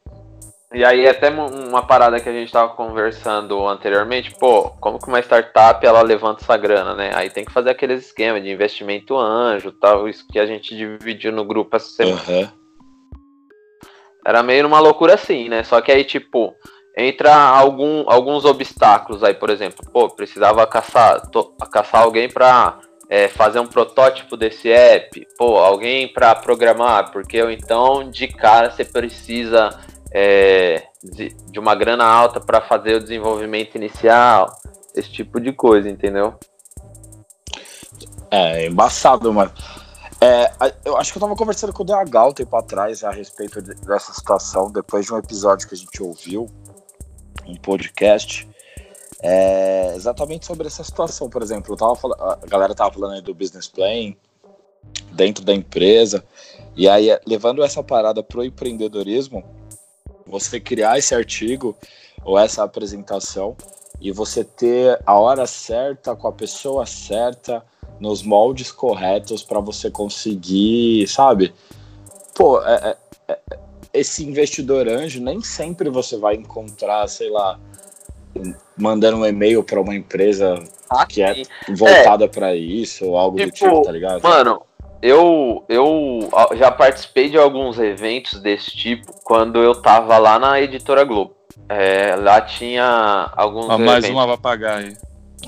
E 0.76 0.84
aí 0.84 1.08
até 1.08 1.30
uma 1.30 1.86
parada 1.86 2.20
que 2.20 2.28
a 2.28 2.32
gente 2.32 2.52
tava 2.52 2.74
conversando 2.74 3.66
anteriormente, 3.66 4.30
pô, 4.38 4.68
como 4.78 4.98
que 4.98 5.08
uma 5.08 5.20
startup 5.20 5.84
ela 5.86 6.02
levanta 6.02 6.44
essa 6.44 6.54
grana, 6.54 6.94
né? 6.94 7.12
Aí 7.14 7.30
tem 7.30 7.46
que 7.46 7.52
fazer 7.52 7.70
aqueles 7.70 8.04
esquemas 8.04 8.42
de 8.42 8.50
investimento 8.50 9.16
anjo, 9.16 9.72
tal, 9.72 10.06
isso 10.06 10.26
que 10.30 10.38
a 10.38 10.44
gente 10.44 10.76
dividiu 10.76 11.32
no 11.32 11.46
grupo 11.46 11.76
essa 11.76 11.88
semana. 11.88 12.20
Uhum. 12.28 12.48
Era 14.26 14.42
meio 14.42 14.64
numa 14.64 14.78
loucura 14.78 15.14
assim, 15.14 15.48
né? 15.48 15.64
Só 15.64 15.80
que 15.80 15.90
aí, 15.90 16.04
tipo, 16.04 16.54
entra 16.94 17.34
algum, 17.34 18.04
alguns 18.06 18.44
obstáculos 18.44 19.24
aí, 19.24 19.32
por 19.32 19.48
exemplo, 19.48 19.82
pô, 19.90 20.10
precisava 20.10 20.66
caçar, 20.66 21.26
to, 21.30 21.56
caçar 21.72 22.02
alguém 22.02 22.28
para 22.28 22.80
é, 23.08 23.28
fazer 23.28 23.60
um 23.60 23.66
protótipo 23.66 24.36
desse 24.36 24.70
app, 24.70 25.26
pô, 25.38 25.56
alguém 25.56 26.06
para 26.06 26.34
programar, 26.34 27.12
porque 27.12 27.40
então 27.50 28.10
de 28.10 28.28
cara 28.28 28.70
você 28.70 28.84
precisa 28.84 29.70
é, 30.18 30.82
de, 31.04 31.36
de 31.50 31.58
uma 31.58 31.74
grana 31.74 32.02
alta 32.02 32.40
para 32.40 32.62
fazer 32.62 32.94
o 32.94 33.00
desenvolvimento 33.00 33.74
inicial, 33.74 34.50
esse 34.94 35.10
tipo 35.10 35.38
de 35.38 35.52
coisa, 35.52 35.90
entendeu? 35.90 36.32
É, 38.30 38.66
embaçado, 38.66 39.30
mas. 39.30 39.52
É, 40.18 40.50
eu 40.86 40.96
acho 40.96 41.12
que 41.12 41.18
eu 41.18 41.20
tava 41.20 41.36
conversando 41.36 41.74
com 41.74 41.82
o 41.82 41.86
DH 41.86 42.28
um 42.28 42.32
tempo 42.32 42.56
atrás 42.56 43.04
a 43.04 43.10
respeito 43.10 43.60
dessa 43.60 44.14
situação, 44.14 44.72
depois 44.72 45.04
de 45.04 45.12
um 45.12 45.18
episódio 45.18 45.68
que 45.68 45.74
a 45.74 45.78
gente 45.78 46.02
ouviu, 46.02 46.46
um 47.46 47.54
podcast, 47.54 48.48
é, 49.22 49.92
exatamente 49.94 50.46
sobre 50.46 50.66
essa 50.66 50.82
situação, 50.82 51.28
por 51.28 51.42
exemplo. 51.42 51.74
Eu 51.74 51.76
tava 51.76 51.94
falando, 51.94 52.22
a 52.22 52.46
galera 52.46 52.74
tava 52.74 52.90
falando 52.90 53.12
aí 53.12 53.20
do 53.20 53.34
business 53.34 53.68
plan 53.68 54.14
dentro 55.12 55.44
da 55.44 55.52
empresa, 55.52 56.24
e 56.74 56.88
aí 56.88 57.08
levando 57.26 57.62
essa 57.62 57.82
parada 57.82 58.22
pro 58.22 58.42
empreendedorismo, 58.42 59.44
você 60.26 60.58
criar 60.58 60.98
esse 60.98 61.14
artigo 61.14 61.76
ou 62.24 62.38
essa 62.38 62.64
apresentação 62.64 63.56
e 64.00 64.10
você 64.10 64.44
ter 64.44 65.00
a 65.06 65.18
hora 65.18 65.46
certa 65.46 66.14
com 66.14 66.28
a 66.28 66.32
pessoa 66.32 66.84
certa 66.84 67.64
nos 67.98 68.22
moldes 68.22 68.70
corretos 68.70 69.42
para 69.42 69.60
você 69.60 69.90
conseguir, 69.90 71.06
sabe? 71.08 71.54
Pô, 72.34 72.62
é, 72.62 72.96
é, 73.28 73.32
é, 73.32 73.58
esse 73.94 74.24
investidor 74.24 74.86
anjo 74.88 75.20
nem 75.22 75.40
sempre 75.40 75.88
você 75.88 76.16
vai 76.18 76.34
encontrar, 76.34 77.08
sei 77.08 77.30
lá, 77.30 77.58
mandando 78.76 79.16
um 79.18 79.26
e-mail 79.26 79.64
para 79.64 79.80
uma 79.80 79.94
empresa 79.94 80.62
ah, 80.90 81.06
que 81.06 81.22
é 81.22 81.42
voltada 81.70 82.26
é. 82.26 82.28
para 82.28 82.54
isso 82.54 83.06
ou 83.06 83.16
algo 83.16 83.38
tipo, 83.38 83.50
do 83.50 83.54
tipo, 83.54 83.82
tá 83.82 83.92
ligado? 83.92 84.22
Mano, 84.22 84.62
eu, 85.02 85.64
eu 85.68 86.28
já 86.54 86.70
participei 86.70 87.28
de 87.28 87.38
alguns 87.38 87.78
eventos 87.78 88.40
desse 88.40 88.70
tipo 88.70 89.12
quando 89.24 89.62
eu 89.62 89.74
tava 89.80 90.18
lá 90.18 90.38
na 90.38 90.60
Editora 90.60 91.04
Globo. 91.04 91.36
É, 91.68 92.14
lá 92.16 92.40
tinha 92.40 93.30
alguns. 93.36 93.68
Ah, 93.70 93.78
mais 93.78 94.08
uma 94.08 94.26
vai 94.26 94.36
pagar 94.36 94.78
aí. 94.78 94.96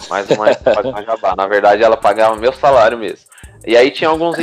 Mais 0.08 0.28
uma, 0.30 0.44
mais 0.44 0.84
uma 0.84 1.02
jabá. 1.02 1.34
Na 1.36 1.46
verdade, 1.46 1.82
ela 1.82 1.96
pagava 1.96 2.36
meu 2.36 2.52
salário 2.52 2.98
mesmo. 2.98 3.26
E 3.66 3.76
aí 3.76 3.90
tinha 3.90 4.08
alguns, 4.08 4.36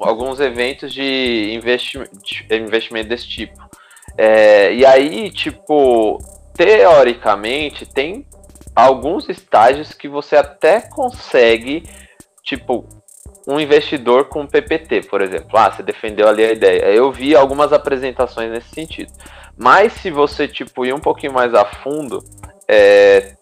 alguns 0.00 0.40
eventos 0.40 0.92
de 0.92 1.52
investimento, 1.54 2.10
de 2.22 2.56
investimento 2.56 3.08
desse 3.08 3.28
tipo. 3.28 3.56
É, 4.16 4.74
e 4.74 4.84
aí, 4.84 5.30
tipo, 5.30 6.18
teoricamente, 6.54 7.86
tem 7.86 8.26
alguns 8.74 9.28
estágios 9.28 9.92
que 9.92 10.08
você 10.08 10.36
até 10.36 10.80
consegue, 10.80 11.84
tipo, 12.42 12.84
um 13.48 13.58
investidor 13.58 14.26
com 14.26 14.46
PPT, 14.46 15.02
por 15.08 15.22
exemplo. 15.22 15.48
Ah, 15.54 15.70
você 15.70 15.82
defendeu 15.82 16.28
ali 16.28 16.44
a 16.44 16.52
ideia. 16.52 16.84
Eu 16.90 17.10
vi 17.10 17.34
algumas 17.34 17.72
apresentações 17.72 18.50
nesse 18.50 18.68
sentido. 18.68 19.10
Mas 19.56 19.94
se 19.94 20.10
você 20.10 20.46
tipo 20.46 20.84
ir 20.84 20.92
um 20.92 21.00
pouquinho 21.00 21.32
mais 21.32 21.54
a 21.54 21.64
fundo, 21.64 22.22
é, 22.68 23.32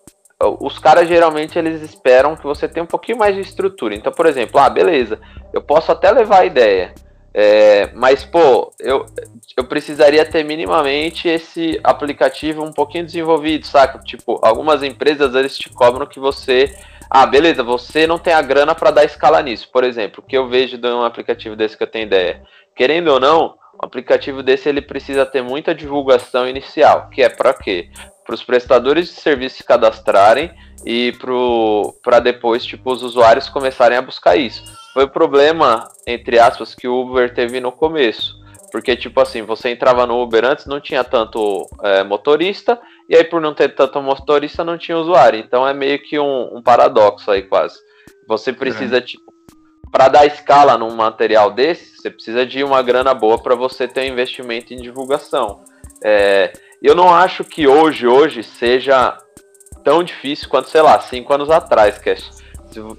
os 0.61 0.79
caras 0.79 1.09
geralmente 1.09 1.59
eles 1.59 1.83
esperam 1.83 2.37
que 2.37 2.45
você 2.45 2.69
tenha 2.69 2.85
um 2.85 2.87
pouquinho 2.87 3.19
mais 3.19 3.35
de 3.35 3.41
estrutura. 3.41 3.97
Então, 3.97 4.13
por 4.13 4.27
exemplo, 4.27 4.61
ah, 4.61 4.71
beleza, 4.71 5.19
eu 5.53 5.61
posso 5.61 5.91
até 5.91 6.11
levar 6.13 6.43
a 6.43 6.47
ideia, 6.47 6.95
é, 7.35 7.91
mas 7.93 8.25
pô, 8.25 8.73
eu, 8.79 9.05
eu 9.57 9.65
precisaria 9.65 10.25
ter 10.25 10.45
minimamente 10.45 11.29
esse 11.29 11.81
aplicativo 11.83 12.63
um 12.63 12.73
pouquinho 12.73 13.05
desenvolvido, 13.05 13.67
saca? 13.67 13.99
Tipo, 13.99 14.39
algumas 14.41 14.83
empresas 14.83 15.35
eles 15.35 15.59
te 15.59 15.69
cobram 15.69 16.07
que 16.07 16.21
você 16.21 16.75
ah, 17.11 17.27
beleza, 17.27 17.63
você 17.63 18.07
não 18.07 18.19
tem 18.19 18.33
a 18.33 18.43
grana 18.43 18.75
para 18.75 18.91
dar 18.91 19.05
escala 19.05 19.43
nisso. 19.43 19.69
Por 19.73 19.85
exemplo, 19.85 20.23
o 20.23 20.27
que 20.27 20.37
eu 20.37 20.49
vejo 20.49 20.77
de 20.77 20.89
um 20.89 21.05
aplicativo 21.05 21.55
desse 21.55 21.77
que 21.77 21.83
eu 21.83 21.91
tenho 21.91 22.07
ideia. 22.07 22.43
Querendo 22.75 23.09
ou 23.09 23.21
não, 23.21 23.55
um 23.75 23.87
aplicativo 23.87 24.43
desse 24.43 24.69
ele 24.69 24.83
precisa 24.83 25.25
ter 25.25 25.43
muita 25.43 25.75
divulgação 25.75 26.49
inicial, 26.49 27.09
que 27.11 27.23
é 27.23 27.29
para 27.29 27.55
quê? 27.55 27.91
Para 28.25 28.35
os 28.35 28.43
prestadores 28.43 29.09
de 29.09 29.15
serviços 29.21 29.59
se 29.59 29.65
cadastrarem 29.65 30.51
e 30.85 31.13
para 32.03 32.21
depois 32.21 32.65
tipo 32.65 32.91
os 32.91 33.03
usuários 33.03 33.49
começarem 33.49 33.97
a 33.97 34.03
buscar 34.03 34.37
isso. 34.37 34.63
foi 34.93 35.05
o 35.05 35.11
problema, 35.11 35.89
entre 36.07 36.39
aspas, 36.39 36.75
que 36.75 36.89
o 36.89 37.03
Uber 37.03 37.33
teve 37.35 37.61
no 37.61 37.71
começo. 37.71 38.35
Porque, 38.77 38.95
tipo 38.95 39.19
assim, 39.23 39.41
você 39.41 39.71
entrava 39.71 40.05
no 40.05 40.21
Uber 40.23 40.45
antes, 40.45 40.67
não 40.67 40.79
tinha 40.79 41.03
tanto 41.03 41.67
é, 41.83 42.05
motorista, 42.05 42.79
e 43.09 43.17
aí 43.17 43.25
por 43.25 43.41
não 43.41 43.55
ter 43.55 43.75
tanto 43.75 44.03
motorista, 44.03 44.63
não 44.63 44.77
tinha 44.77 44.99
usuário. 44.99 45.41
Então 45.41 45.67
é 45.67 45.73
meio 45.73 45.99
que 45.99 46.19
um, 46.19 46.59
um 46.59 46.63
paradoxo 46.63 47.31
aí, 47.31 47.41
quase. 47.41 47.75
Você 48.29 48.53
precisa, 48.53 48.99
é. 48.99 49.01
tipo, 49.01 49.25
para 49.91 50.09
dar 50.09 50.27
escala 50.27 50.77
num 50.77 50.95
material 50.95 51.53
desse, 51.53 51.97
você 51.97 52.11
precisa 52.11 52.45
de 52.45 52.63
uma 52.63 52.83
grana 52.83 53.15
boa 53.15 53.39
para 53.39 53.55
você 53.55 53.89
ter 53.89 54.03
um 54.03 54.13
investimento 54.13 54.75
em 54.75 54.77
divulgação. 54.77 55.61
É, 56.05 56.53
eu 56.83 56.95
não 56.95 57.09
acho 57.09 57.45
que 57.45 57.67
hoje, 57.67 58.07
hoje, 58.07 58.43
seja 58.43 59.17
tão 59.83 60.05
difícil 60.05 60.51
quanto, 60.51 60.69
sei 60.69 60.83
lá, 60.83 61.01
cinco 61.01 61.33
anos 61.33 61.49
atrás, 61.49 61.97
que 61.97 62.15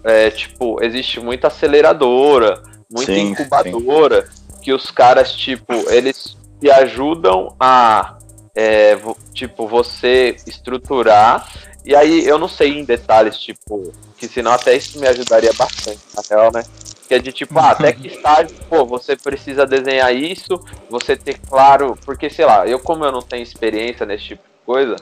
é, 0.04 0.32
tipo, 0.32 0.84
existe 0.84 1.20
muita 1.20 1.50
aceleradora, 1.50 2.64
muita 2.92 3.14
sim, 3.14 3.30
incubadora, 3.30 4.26
sim. 4.26 4.47
Que 4.68 4.74
os 4.74 4.92
caras, 4.92 5.32
tipo, 5.32 5.72
eles 5.90 6.36
te 6.60 6.70
ajudam 6.70 7.56
a, 7.58 8.18
é, 8.54 8.98
tipo, 9.34 9.66
você 9.66 10.36
estruturar, 10.46 11.50
e 11.86 11.96
aí 11.96 12.28
eu 12.28 12.38
não 12.38 12.50
sei 12.50 12.78
em 12.78 12.84
detalhes, 12.84 13.40
tipo, 13.40 13.94
que 14.18 14.28
senão 14.28 14.52
até 14.52 14.76
isso 14.76 15.00
me 15.00 15.08
ajudaria 15.08 15.54
bastante, 15.54 16.02
na 16.14 16.22
real, 16.30 16.52
né? 16.52 16.66
Que 17.08 17.16
é 17.16 17.20
de 17.20 17.32
tipo, 17.32 17.58
ah, 17.58 17.70
até 17.70 17.94
que 17.94 18.10
estágio, 18.12 18.58
pô, 18.70 18.86
você 18.86 19.16
precisa 19.16 19.66
desenhar 19.66 20.14
isso, 20.14 20.62
você 20.90 21.16
ter 21.16 21.40
claro, 21.40 21.98
porque 22.04 22.30
sei 22.30 22.44
lá, 22.44 22.68
eu 22.68 22.78
como 22.78 23.06
eu 23.06 23.12
não 23.14 23.22
tenho 23.22 23.44
experiência 23.44 24.06
nesse 24.06 24.26
tipo 24.26 24.44
de 24.44 24.66
coisa, 24.66 24.98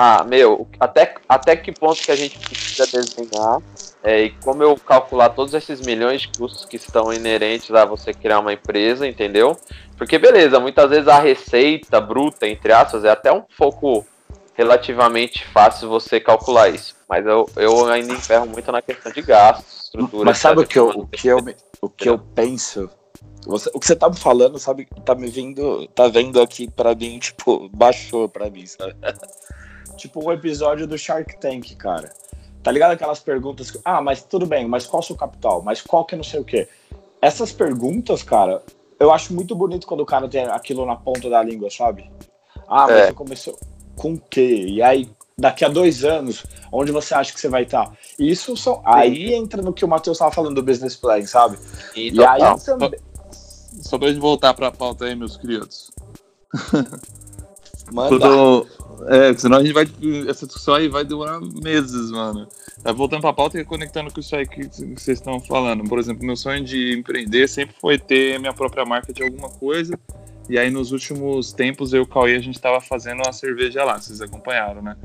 ah, 0.00 0.22
meu, 0.22 0.68
até, 0.78 1.16
até 1.28 1.56
que 1.56 1.72
ponto 1.72 2.00
que 2.00 2.12
a 2.12 2.14
gente 2.14 2.38
precisa 2.38 2.86
desenhar 2.86 3.60
é, 4.00 4.26
e 4.26 4.30
como 4.30 4.62
eu 4.62 4.76
calcular 4.76 5.30
todos 5.30 5.54
esses 5.54 5.80
milhões 5.80 6.22
de 6.22 6.28
custos 6.38 6.64
que 6.64 6.76
estão 6.76 7.12
inerentes 7.12 7.74
a 7.74 7.84
você 7.84 8.14
criar 8.14 8.38
uma 8.38 8.52
empresa, 8.52 9.08
entendeu? 9.08 9.58
Porque 9.96 10.16
beleza, 10.16 10.60
muitas 10.60 10.88
vezes 10.88 11.08
a 11.08 11.18
receita 11.18 12.00
bruta, 12.00 12.46
entre 12.46 12.72
aspas, 12.72 13.04
é 13.04 13.10
até 13.10 13.32
um 13.32 13.42
pouco 13.58 14.06
relativamente 14.54 15.44
fácil 15.48 15.88
você 15.88 16.20
calcular 16.20 16.68
isso. 16.68 16.94
Mas 17.08 17.26
eu, 17.26 17.50
eu 17.56 17.86
ainda 17.88 18.12
enferro 18.12 18.46
muito 18.46 18.70
na 18.70 18.80
questão 18.80 19.10
de 19.10 19.20
gastos, 19.20 19.86
estrutura. 19.86 20.26
Mas 20.26 20.38
sabe 20.38 20.60
o 20.60 20.66
que, 20.66 20.78
eu, 20.78 20.90
o, 20.90 21.06
que 21.08 21.26
eu, 21.26 21.38
o 21.82 21.88
que 21.88 22.08
eu 22.08 22.20
penso? 22.20 22.88
Você, 23.44 23.68
o 23.74 23.80
que 23.80 23.86
você 23.88 23.96
tá 23.96 24.08
me 24.08 24.16
falando, 24.16 24.60
sabe, 24.60 24.86
tá 25.04 25.16
me 25.16 25.28
vindo, 25.28 25.88
tá 25.88 26.06
vendo 26.06 26.40
aqui 26.40 26.70
pra 26.70 26.94
mim, 26.94 27.18
tipo, 27.18 27.68
baixou 27.70 28.28
pra 28.28 28.48
mim, 28.48 28.64
sabe? 28.64 28.94
Tipo 29.98 30.24
um 30.24 30.32
episódio 30.32 30.86
do 30.86 30.96
Shark 30.96 31.38
Tank, 31.38 31.74
cara. 31.76 32.10
Tá 32.62 32.72
ligado 32.72 32.92
aquelas 32.92 33.20
perguntas 33.20 33.70
que, 33.70 33.78
ah, 33.84 34.00
mas 34.00 34.22
tudo 34.22 34.46
bem, 34.46 34.66
mas 34.66 34.86
qual 34.86 35.00
o 35.00 35.02
seu 35.02 35.16
capital? 35.16 35.62
Mas 35.62 35.82
qual 35.82 36.04
que 36.04 36.14
é 36.14 36.16
não 36.18 36.24
sei 36.24 36.40
o 36.40 36.44
quê? 36.44 36.68
Essas 37.20 37.52
perguntas, 37.52 38.22
cara, 38.22 38.62
eu 38.98 39.12
acho 39.12 39.34
muito 39.34 39.54
bonito 39.54 39.86
quando 39.86 40.00
o 40.00 40.06
cara 40.06 40.28
tem 40.28 40.44
aquilo 40.44 40.86
na 40.86 40.96
ponta 40.96 41.28
da 41.28 41.42
língua, 41.42 41.70
sabe? 41.70 42.10
Ah, 42.68 42.86
mas 42.86 42.96
é. 42.96 43.06
você 43.06 43.12
começou 43.12 43.58
com 43.96 44.14
o 44.14 44.20
quê? 44.20 44.66
E 44.68 44.82
aí, 44.82 45.08
daqui 45.36 45.64
a 45.64 45.68
dois 45.68 46.04
anos, 46.04 46.44
onde 46.72 46.92
você 46.92 47.14
acha 47.14 47.32
que 47.32 47.40
você 47.40 47.48
vai 47.48 47.62
estar? 47.62 47.92
Isso 48.18 48.56
são, 48.56 48.80
aí 48.84 49.34
entra 49.34 49.62
no 49.62 49.72
que 49.72 49.84
o 49.84 49.88
Matheus 49.88 50.16
estava 50.16 50.32
falando 50.32 50.54
do 50.54 50.62
business 50.62 50.96
plan, 50.96 51.24
sabe? 51.26 51.58
E, 51.94 52.10
e 52.10 52.24
aí 52.24 52.40
também. 52.64 52.90
Só, 53.30 53.90
só 53.90 53.98
pra 53.98 54.08
gente 54.08 54.20
voltar 54.20 54.54
pra 54.54 54.70
pauta 54.70 55.04
aí, 55.04 55.14
meus 55.14 55.36
queridos. 55.36 55.90
Manda. 57.92 58.10
Tudo, 58.10 58.66
é, 59.06 59.34
senão 59.34 59.58
a 59.58 59.62
gente 59.62 59.72
vai. 59.72 59.86
Essa 60.28 60.46
discussão 60.46 60.74
aí 60.74 60.88
vai 60.88 61.04
demorar 61.04 61.40
meses, 61.40 62.10
mano. 62.10 62.48
Tá 62.82 62.92
voltando 62.92 63.20
pra 63.20 63.32
pauta 63.32 63.58
e 63.58 63.64
conectando 63.64 64.12
com 64.12 64.20
isso 64.20 64.34
aí 64.34 64.46
que 64.46 64.66
vocês 64.66 65.18
estão 65.18 65.40
falando. 65.40 65.84
Por 65.88 65.98
exemplo, 65.98 66.24
meu 66.24 66.36
sonho 66.36 66.64
de 66.64 66.98
empreender 66.98 67.48
sempre 67.48 67.74
foi 67.80 67.98
ter 67.98 68.38
minha 68.38 68.52
própria 68.52 68.84
marca 68.84 69.12
de 69.12 69.22
alguma 69.22 69.48
coisa 69.48 69.98
e 70.48 70.58
aí, 70.58 70.70
nos 70.70 70.92
últimos 70.92 71.52
tempos, 71.52 71.92
eu 71.92 72.00
e 72.00 72.02
o 72.02 72.06
Cauê, 72.06 72.34
a 72.34 72.40
gente 72.40 72.56
estava 72.56 72.80
fazendo 72.80 73.22
uma 73.22 73.32
cerveja 73.32 73.84
lá, 73.84 74.00
vocês 74.00 74.20
acompanharam, 74.22 74.80
né? 74.80 74.96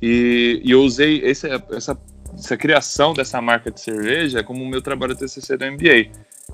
E, 0.00 0.62
e 0.64 0.70
eu 0.70 0.80
usei 0.80 1.20
esse, 1.22 1.46
essa, 1.70 1.98
essa 2.32 2.56
criação 2.56 3.12
dessa 3.12 3.40
marca 3.42 3.70
de 3.70 3.80
cerveja 3.80 4.42
como 4.42 4.66
meu 4.66 4.80
trabalho 4.80 5.14
TCC 5.14 5.58
do 5.58 5.66
MBA. 5.66 6.10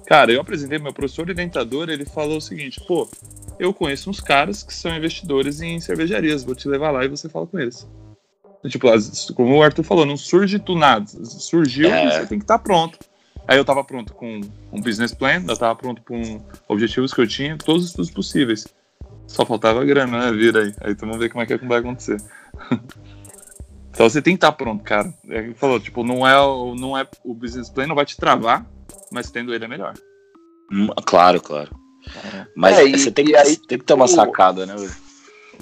Cara, 0.06 0.32
eu 0.32 0.40
apresentei 0.40 0.78
meu 0.80 0.92
professor 0.92 1.28
orientador, 1.28 1.88
ele 1.88 2.04
falou 2.04 2.38
o 2.38 2.40
seguinte, 2.40 2.80
pô, 2.88 3.08
eu 3.58 3.72
conheço 3.72 4.10
uns 4.10 4.20
caras 4.20 4.62
que 4.62 4.74
são 4.74 4.94
investidores 4.94 5.60
em 5.60 5.80
cervejarias, 5.80 6.44
vou 6.44 6.54
te 6.54 6.68
levar 6.68 6.90
lá 6.90 7.04
e 7.04 7.08
você 7.08 7.28
fala 7.28 7.46
com 7.46 7.58
eles. 7.58 7.86
Tipo, 8.68 8.88
como 9.34 9.56
o 9.56 9.62
Arthur 9.62 9.82
falou, 9.82 10.06
não 10.06 10.16
surge 10.16 10.58
do 10.58 10.74
nada, 10.74 11.06
surgiu 11.24 11.92
é. 11.92 12.06
e 12.06 12.10
você 12.10 12.26
tem 12.26 12.38
que 12.38 12.44
estar 12.44 12.58
tá 12.58 12.64
pronto. 12.64 12.98
Aí 13.46 13.58
eu 13.58 13.64
tava 13.64 13.84
pronto 13.84 14.14
com 14.14 14.40
um 14.72 14.80
business 14.80 15.12
plan, 15.12 15.44
eu 15.46 15.56
tava 15.56 15.76
pronto 15.76 16.00
com 16.02 16.42
objetivos 16.66 17.12
que 17.12 17.20
eu 17.20 17.28
tinha, 17.28 17.58
todos 17.58 17.82
os 17.82 17.88
estudos 17.90 18.10
possíveis. 18.10 18.66
Só 19.26 19.44
faltava 19.44 19.84
grana, 19.84 20.30
né? 20.30 20.32
Vira 20.32 20.62
aí. 20.62 20.74
Aí 20.80 20.92
então 20.92 21.06
vamos 21.06 21.22
ver 21.22 21.28
como 21.28 21.42
é 21.42 21.46
que 21.46 21.56
vai 21.58 21.78
acontecer. 21.78 22.20
então 23.92 24.08
você 24.08 24.22
tem 24.22 24.34
que 24.34 24.38
estar 24.38 24.52
tá 24.52 24.56
pronto, 24.56 24.82
cara. 24.82 25.12
É 25.28 25.42
que 25.42 25.54
falou, 25.54 25.78
tipo, 25.78 26.02
não 26.02 26.26
é, 26.26 26.34
não 26.78 26.96
é 26.96 27.06
o 27.22 27.34
business 27.34 27.68
plan 27.68 27.86
não 27.86 27.94
vai 27.94 28.06
te 28.06 28.16
travar, 28.16 28.66
mas 29.12 29.30
tendo 29.30 29.54
ele 29.54 29.64
é 29.64 29.68
melhor. 29.68 29.92
Hum, 30.72 30.88
claro, 31.04 31.40
claro. 31.40 31.83
É. 32.06 32.46
Mas 32.54 32.78
é, 32.78 32.88
você 32.88 33.10
tem, 33.10 33.24
que, 33.24 33.36
aí, 33.36 33.56
tem 33.56 33.78
que 33.78 33.84
ter 33.84 33.94
uma 33.94 34.08
sacada, 34.08 34.66
né? 34.66 34.74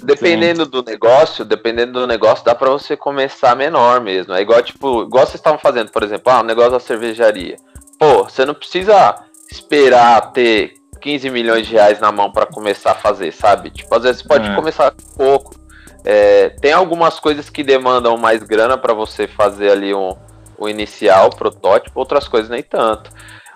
Dependendo 0.01 0.65
do 0.65 0.83
negócio, 0.83 1.45
dependendo 1.45 1.93
do 1.93 2.07
negócio, 2.07 2.43
dá 2.43 2.53
para 2.53 2.69
você 2.69 2.97
começar 2.97 3.55
menor 3.55 4.01
mesmo. 4.01 4.33
É 4.33 4.41
igual, 4.41 4.61
tipo, 4.61 5.03
igual 5.03 5.25
vocês 5.25 5.35
estavam 5.35 5.59
fazendo, 5.59 5.91
por 5.91 6.03
exemplo, 6.03 6.31
ah, 6.31 6.41
o 6.41 6.43
negócio 6.43 6.71
da 6.71 6.79
cervejaria. 6.79 7.57
Pô, 7.97 8.23
você 8.23 8.45
não 8.45 8.53
precisa 8.53 9.15
esperar 9.49 10.33
ter 10.33 10.73
15 10.99 11.29
milhões 11.29 11.67
de 11.67 11.73
reais 11.73 11.99
na 11.99 12.11
mão 12.11 12.31
para 12.31 12.45
começar 12.45 12.91
a 12.91 12.95
fazer, 12.95 13.31
sabe? 13.31 13.69
Tipo, 13.69 13.95
às 13.95 14.03
vezes 14.03 14.21
você 14.21 14.27
pode 14.27 14.49
é. 14.49 14.55
começar 14.55 14.91
com 14.91 15.03
pouco. 15.15 15.55
É, 16.03 16.49
tem 16.49 16.73
algumas 16.73 17.19
coisas 17.19 17.49
que 17.49 17.63
demandam 17.63 18.17
mais 18.17 18.43
grana 18.43 18.77
para 18.77 18.93
você 18.93 19.27
fazer 19.27 19.71
ali 19.71 19.93
um, 19.93 20.15
um 20.59 20.67
inicial, 20.67 21.29
protótipo, 21.29 21.99
outras 21.99 22.27
coisas 22.27 22.49
nem 22.49 22.63
tanto. 22.63 23.11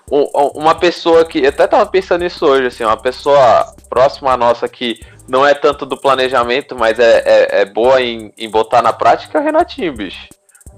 Um, 0.10 0.24
uma 0.56 0.74
pessoa 0.74 1.26
que, 1.26 1.46
até 1.46 1.68
tava 1.68 1.86
pensando 1.86 2.24
nisso 2.24 2.46
hoje, 2.46 2.68
assim, 2.68 2.84
uma 2.84 2.96
pessoa 2.96 3.74
próxima 3.90 4.32
à 4.32 4.38
nossa 4.38 4.68
que 4.68 5.00
não 5.28 5.46
é 5.46 5.54
tanto 5.54 5.86
do 5.86 5.98
planejamento, 5.98 6.76
mas 6.76 6.98
é, 6.98 7.24
é, 7.26 7.62
é 7.62 7.66
boa 7.66 8.02
em, 8.02 8.32
em 8.38 8.50
botar 8.50 8.82
na 8.82 8.94
prática, 8.94 9.38
é 9.38 9.42
o 9.42 9.44
Renatinho, 9.44 9.94
bicho. 9.94 10.30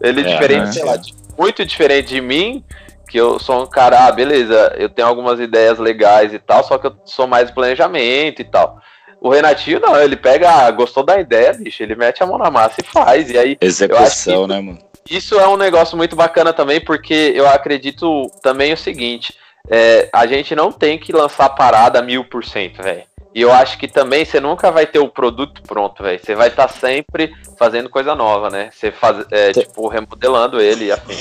Ele 0.01 0.21
é, 0.21 0.23
diferente, 0.23 0.83
né? 0.83 1.01
muito 1.37 1.63
diferente 1.63 2.07
de 2.07 2.21
mim, 2.21 2.63
que 3.07 3.19
eu 3.19 3.37
sou 3.39 3.63
um 3.63 3.67
cara, 3.67 4.07
ah, 4.07 4.11
beleza, 4.11 4.75
eu 4.77 4.89
tenho 4.89 5.07
algumas 5.07 5.39
ideias 5.39 5.77
legais 5.77 6.33
e 6.33 6.39
tal, 6.39 6.63
só 6.63 6.77
que 6.77 6.87
eu 6.87 6.95
sou 7.05 7.27
mais 7.27 7.51
planejamento 7.51 8.41
e 8.41 8.45
tal. 8.45 8.79
O 9.21 9.29
Renatinho 9.29 9.79
não, 9.79 9.99
ele 9.99 10.15
pega, 10.15 10.49
ah, 10.49 10.71
gostou 10.71 11.03
da 11.03 11.19
ideia, 11.19 11.53
bicho, 11.53 11.83
ele 11.83 11.95
mete 11.95 12.23
a 12.23 12.25
mão 12.25 12.37
na 12.37 12.49
massa 12.49 12.75
e 12.79 12.83
faz. 12.83 13.29
E 13.29 13.37
aí, 13.37 13.57
Execução, 13.61 14.47
né, 14.47 14.59
mano? 14.59 14.88
Isso 15.09 15.39
é 15.39 15.47
um 15.47 15.57
negócio 15.57 15.97
muito 15.97 16.15
bacana 16.15 16.53
também, 16.53 16.79
porque 16.79 17.33
eu 17.35 17.47
acredito 17.47 18.29
também 18.41 18.73
o 18.73 18.77
seguinte: 18.77 19.33
é, 19.69 20.09
a 20.13 20.27
gente 20.27 20.55
não 20.55 20.71
tem 20.71 20.99
que 20.99 21.11
lançar 21.11 21.49
parada 21.49 22.01
mil 22.01 22.25
por 22.25 22.45
cento, 22.45 22.81
velho. 22.81 23.03
E 23.33 23.41
eu 23.41 23.51
acho 23.51 23.77
que 23.77 23.87
também 23.87 24.25
você 24.25 24.39
nunca 24.39 24.71
vai 24.71 24.87
ter 24.87 24.99
o 24.99 25.07
produto 25.07 25.61
pronto, 25.61 26.01
velho. 26.01 26.19
Você 26.19 26.33
vai 26.33 26.47
estar 26.47 26.67
tá 26.67 26.73
sempre 26.73 27.31
fazendo 27.57 27.89
coisa 27.89 28.15
nova, 28.15 28.49
né? 28.49 28.69
Você 28.73 28.91
faz, 28.91 29.25
é, 29.31 29.53
tipo, 29.53 29.87
remodelando 29.87 30.59
ele 30.59 30.85
e 30.85 30.91
afim. 30.91 31.15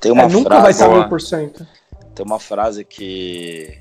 Tem 0.00 0.12
uma 0.12 0.22
é, 0.22 0.28
nunca 0.28 0.60
frase, 0.60 0.62
vai 0.62 0.70
estar 0.70 1.08
100%. 1.08 1.66
Tem 2.14 2.26
uma 2.26 2.38
frase 2.38 2.84
que 2.84 3.78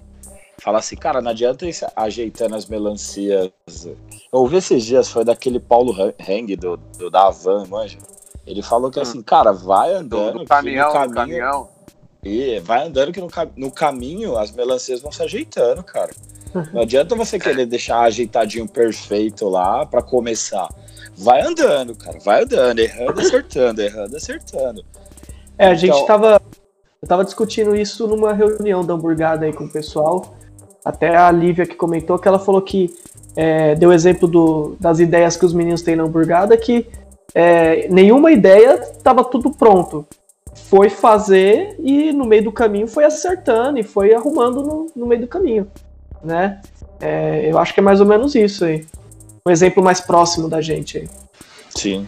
fala 0.59 0.79
assim, 0.79 0.95
cara, 0.95 1.21
não 1.21 1.31
adianta 1.31 1.65
ir 1.65 1.75
ajeitando 1.95 2.55
as 2.55 2.65
melancias. 2.67 3.51
Eu 3.85 3.93
ouvi 4.31 4.57
esses 4.57 4.83
dias, 4.83 5.09
foi 5.09 5.25
daquele 5.25 5.59
Paulo 5.59 5.95
Heng, 6.19 6.55
do, 6.55 6.77
do 6.77 7.09
da 7.09 7.27
Havan, 7.27 7.65
manja. 7.67 7.97
Ele 8.45 8.61
falou 8.61 8.89
que 8.89 8.99
hum. 8.99 9.03
assim, 9.03 9.21
cara, 9.21 9.51
vai 9.51 9.93
andando. 9.93 10.33
Do, 10.33 10.39
do 10.39 10.45
caminhão, 10.45 10.91
caminho, 10.91 11.15
caminhão. 11.15 11.69
E 12.23 12.59
vai 12.59 12.87
andando 12.87 13.11
que 13.11 13.19
no, 13.19 13.29
no 13.55 13.71
caminho 13.71 14.37
as 14.37 14.51
melancias 14.51 15.01
vão 15.01 15.11
se 15.11 15.23
ajeitando, 15.23 15.83
cara. 15.83 16.11
Não 16.73 16.81
adianta 16.81 17.15
você 17.15 17.39
querer 17.39 17.65
deixar 17.65 18.01
ajeitadinho 18.01 18.67
perfeito 18.67 19.47
lá 19.47 19.85
para 19.85 20.01
começar. 20.01 20.67
Vai 21.17 21.41
andando, 21.41 21.95
cara, 21.95 22.19
vai 22.19 22.43
andando, 22.43 22.79
errando, 22.79 23.19
acertando, 23.19 23.81
errando, 23.81 24.17
acertando. 24.17 24.85
É, 25.57 25.67
a 25.67 25.75
gente 25.75 25.93
então... 25.93 26.05
tava, 26.05 26.41
eu 27.01 27.07
tava 27.07 27.23
discutindo 27.23 27.75
isso 27.75 28.07
numa 28.07 28.33
reunião 28.33 28.83
da 28.83 28.93
hamburgada 28.93 29.45
aí 29.45 29.53
com 29.53 29.63
o 29.63 29.69
pessoal. 29.69 30.35
Até 30.83 31.15
a 31.15 31.31
Lívia 31.31 31.65
que 31.65 31.75
comentou 31.75 32.19
que 32.19 32.27
ela 32.27 32.39
falou 32.39 32.61
que 32.61 32.93
é, 33.35 33.75
deu 33.75 33.93
exemplo 33.93 34.27
do, 34.27 34.75
das 34.79 34.99
ideias 34.99 35.37
que 35.37 35.45
os 35.45 35.53
meninos 35.53 35.81
têm 35.81 35.95
na 35.95 36.03
hamburgada, 36.03 36.57
que 36.57 36.87
é, 37.33 37.87
nenhuma 37.89 38.31
ideia 38.31 38.75
estava 38.75 39.23
tudo 39.23 39.51
pronto. 39.51 40.05
Foi 40.69 40.89
fazer 40.89 41.75
e 41.79 42.11
no 42.11 42.25
meio 42.25 42.43
do 42.45 42.51
caminho 42.51 42.87
foi 42.87 43.03
acertando 43.03 43.79
e 43.79 43.83
foi 43.83 44.13
arrumando 44.13 44.61
no, 44.61 44.91
no 44.95 45.05
meio 45.05 45.21
do 45.21 45.27
caminho, 45.27 45.67
né? 46.23 46.61
É, 46.99 47.49
eu 47.49 47.57
acho 47.57 47.73
que 47.73 47.79
é 47.79 47.83
mais 47.83 47.99
ou 47.99 48.05
menos 48.05 48.35
isso 48.35 48.65
aí. 48.65 48.85
Um 49.45 49.51
exemplo 49.51 49.83
mais 49.83 49.99
próximo 50.01 50.49
da 50.49 50.61
gente 50.61 50.99
aí. 50.99 51.09
Sim. 51.75 52.07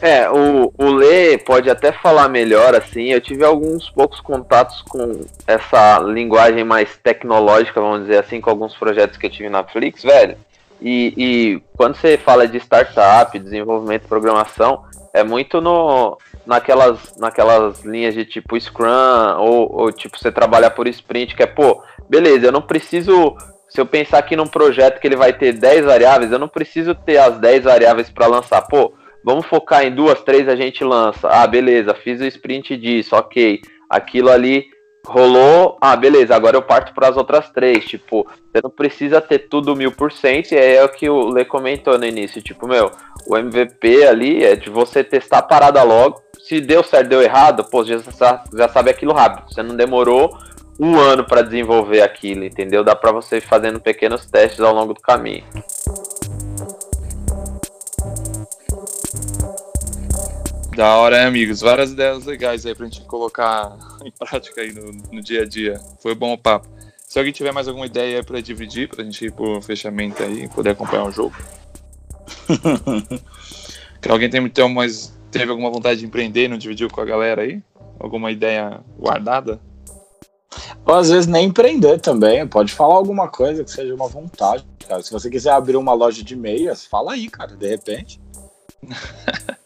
É, 0.00 0.28
o, 0.28 0.72
o 0.76 0.92
Lê 0.92 1.38
pode 1.38 1.70
até 1.70 1.92
falar 1.92 2.28
melhor, 2.28 2.74
assim. 2.74 3.04
Eu 3.04 3.20
tive 3.20 3.44
alguns 3.44 3.88
poucos 3.88 4.20
contatos 4.20 4.82
com 4.82 5.24
essa 5.46 5.98
linguagem 6.00 6.64
mais 6.64 6.96
tecnológica, 7.02 7.80
vamos 7.80 8.02
dizer 8.02 8.18
assim, 8.18 8.40
com 8.40 8.50
alguns 8.50 8.74
projetos 8.74 9.16
que 9.16 9.26
eu 9.26 9.30
tive 9.30 9.48
na 9.48 9.64
Flix, 9.64 10.02
velho. 10.02 10.36
E, 10.84 11.14
e 11.16 11.62
quando 11.78 11.96
você 11.96 12.18
fala 12.18 12.46
de 12.46 12.58
startup, 12.58 13.38
desenvolvimento, 13.38 14.06
programação, 14.06 14.84
é 15.14 15.24
muito 15.24 15.58
no, 15.58 16.18
naquelas, 16.44 17.16
naquelas 17.16 17.82
linhas 17.82 18.12
de 18.14 18.26
tipo 18.26 18.60
Scrum, 18.60 19.38
ou, 19.38 19.80
ou 19.80 19.92
tipo 19.92 20.18
você 20.18 20.30
trabalhar 20.30 20.70
por 20.70 20.86
sprint, 20.86 21.34
que 21.34 21.42
é, 21.42 21.46
pô, 21.46 21.82
beleza, 22.06 22.46
eu 22.46 22.52
não 22.52 22.60
preciso 22.60 23.34
se 23.66 23.80
eu 23.80 23.86
pensar 23.86 24.18
aqui 24.18 24.36
num 24.36 24.46
projeto 24.46 25.00
que 25.00 25.06
ele 25.06 25.16
vai 25.16 25.32
ter 25.32 25.52
10 25.54 25.86
variáveis, 25.86 26.30
eu 26.30 26.38
não 26.38 26.46
preciso 26.46 26.94
ter 26.94 27.16
as 27.16 27.38
10 27.38 27.64
variáveis 27.64 28.10
para 28.10 28.28
lançar. 28.28 28.62
Pô, 28.62 28.92
vamos 29.24 29.46
focar 29.46 29.84
em 29.84 29.92
duas, 29.92 30.20
três 30.20 30.48
a 30.48 30.54
gente 30.54 30.84
lança. 30.84 31.28
Ah, 31.28 31.46
beleza, 31.46 31.94
fiz 31.94 32.20
o 32.20 32.24
sprint 32.24 32.76
disso, 32.76 33.16
ok. 33.16 33.60
Aquilo 33.90 34.30
ali 34.30 34.66
rolou, 35.06 35.76
ah, 35.80 35.94
beleza, 35.96 36.34
agora 36.34 36.56
eu 36.56 36.62
parto 36.62 36.94
para 36.94 37.08
as 37.08 37.16
outras 37.16 37.50
três. 37.50 37.84
Tipo, 37.84 38.26
você 38.52 38.60
não 38.62 38.70
precisa 38.70 39.20
ter 39.20 39.40
tudo 39.40 39.76
mil 39.76 39.92
por 39.92 40.10
cento, 40.12 40.52
e 40.52 40.56
é 40.56 40.82
o 40.84 40.88
que 40.88 41.08
o 41.08 41.28
Lê 41.28 41.44
comentou 41.44 41.98
no 41.98 42.06
início. 42.06 42.42
Tipo, 42.42 42.66
meu, 42.66 42.90
o 43.26 43.36
MVP 43.36 44.06
ali 44.06 44.44
é 44.44 44.56
de 44.56 44.70
você 44.70 45.04
testar 45.04 45.38
a 45.38 45.42
parada 45.42 45.82
logo. 45.82 46.22
Se 46.40 46.60
deu 46.60 46.82
certo, 46.82 47.08
deu 47.08 47.22
errado, 47.22 47.64
pô, 47.64 47.84
já, 47.84 47.98
já 48.52 48.68
sabe 48.68 48.90
aquilo 48.90 49.12
rápido. 49.12 49.48
Você 49.48 49.62
não 49.62 49.76
demorou 49.76 50.36
um 50.78 50.98
ano 50.98 51.24
para 51.24 51.42
desenvolver 51.42 52.02
aquilo, 52.02 52.44
entendeu? 52.44 52.82
Dá 52.82 52.94
para 52.94 53.12
você 53.12 53.36
ir 53.36 53.42
fazendo 53.42 53.80
pequenos 53.80 54.26
testes 54.26 54.60
ao 54.60 54.74
longo 54.74 54.94
do 54.94 55.00
caminho. 55.00 55.44
Da 60.76 60.96
hora, 60.96 61.20
hein, 61.20 61.26
amigos? 61.26 61.60
Várias 61.60 61.92
ideias 61.92 62.24
legais 62.24 62.66
aí 62.66 62.74
pra 62.74 62.86
gente 62.86 63.00
colocar 63.02 63.76
em 64.04 64.10
prática 64.10 64.60
aí 64.60 64.72
no, 64.72 64.90
no 65.12 65.22
dia 65.22 65.42
a 65.42 65.44
dia. 65.44 65.80
Foi 66.00 66.14
bom 66.14 66.32
o 66.32 66.38
papo. 66.38 66.68
Se 67.06 67.18
alguém 67.18 67.32
tiver 67.32 67.52
mais 67.52 67.68
alguma 67.68 67.86
ideia 67.86 68.24
pra 68.24 68.40
dividir, 68.40 68.88
pra 68.88 69.04
gente 69.04 69.26
ir 69.26 69.32
pro 69.32 69.62
fechamento 69.62 70.20
aí, 70.22 70.48
poder 70.48 70.70
acompanhar 70.70 71.04
o 71.04 71.12
jogo. 71.12 71.36
que 74.02 74.10
alguém 74.10 74.28
tem, 74.28 74.48
tem 74.48 74.74
mais, 74.74 75.16
teve 75.30 75.50
alguma 75.50 75.70
vontade 75.70 76.00
de 76.00 76.06
empreender 76.06 76.46
e 76.46 76.48
não 76.48 76.58
dividiu 76.58 76.90
com 76.90 77.00
a 77.00 77.04
galera 77.04 77.42
aí? 77.42 77.62
Alguma 78.00 78.32
ideia 78.32 78.80
guardada? 78.98 79.60
Ou 80.84 80.94
às 80.94 81.08
vezes 81.08 81.28
nem 81.28 81.46
empreender 81.46 82.00
também. 82.00 82.44
Pode 82.48 82.72
falar 82.72 82.96
alguma 82.96 83.28
coisa 83.28 83.62
que 83.62 83.70
seja 83.70 83.94
uma 83.94 84.08
vontade, 84.08 84.66
cara. 84.88 85.02
Se 85.02 85.12
você 85.12 85.30
quiser 85.30 85.52
abrir 85.52 85.76
uma 85.76 85.92
loja 85.92 86.24
de 86.24 86.34
meias, 86.34 86.84
fala 86.84 87.12
aí, 87.12 87.28
cara, 87.28 87.54
de 87.54 87.68
repente. 87.68 88.20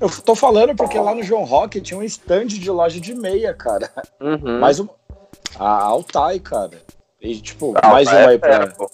Eu 0.00 0.10
tô 0.22 0.34
falando 0.34 0.74
porque 0.74 0.98
lá 0.98 1.14
no 1.14 1.22
João 1.22 1.44
Rock 1.44 1.80
tinha 1.80 1.98
um 1.98 2.02
stand 2.02 2.46
de 2.48 2.70
loja 2.70 3.00
de 3.00 3.14
meia, 3.14 3.54
cara. 3.54 3.90
Uhum. 4.20 4.58
Mais 4.60 4.80
um. 4.80 4.88
A 5.58 5.82
Altai, 5.82 6.38
cara. 6.40 6.82
E, 7.20 7.40
tipo, 7.40 7.74
Ah, 7.82 7.88
mais 7.90 8.08
uma 8.08 8.16
aí 8.18 8.34
é, 8.34 8.38
pra. 8.38 8.54
é, 8.54 8.66
pô. 8.66 8.90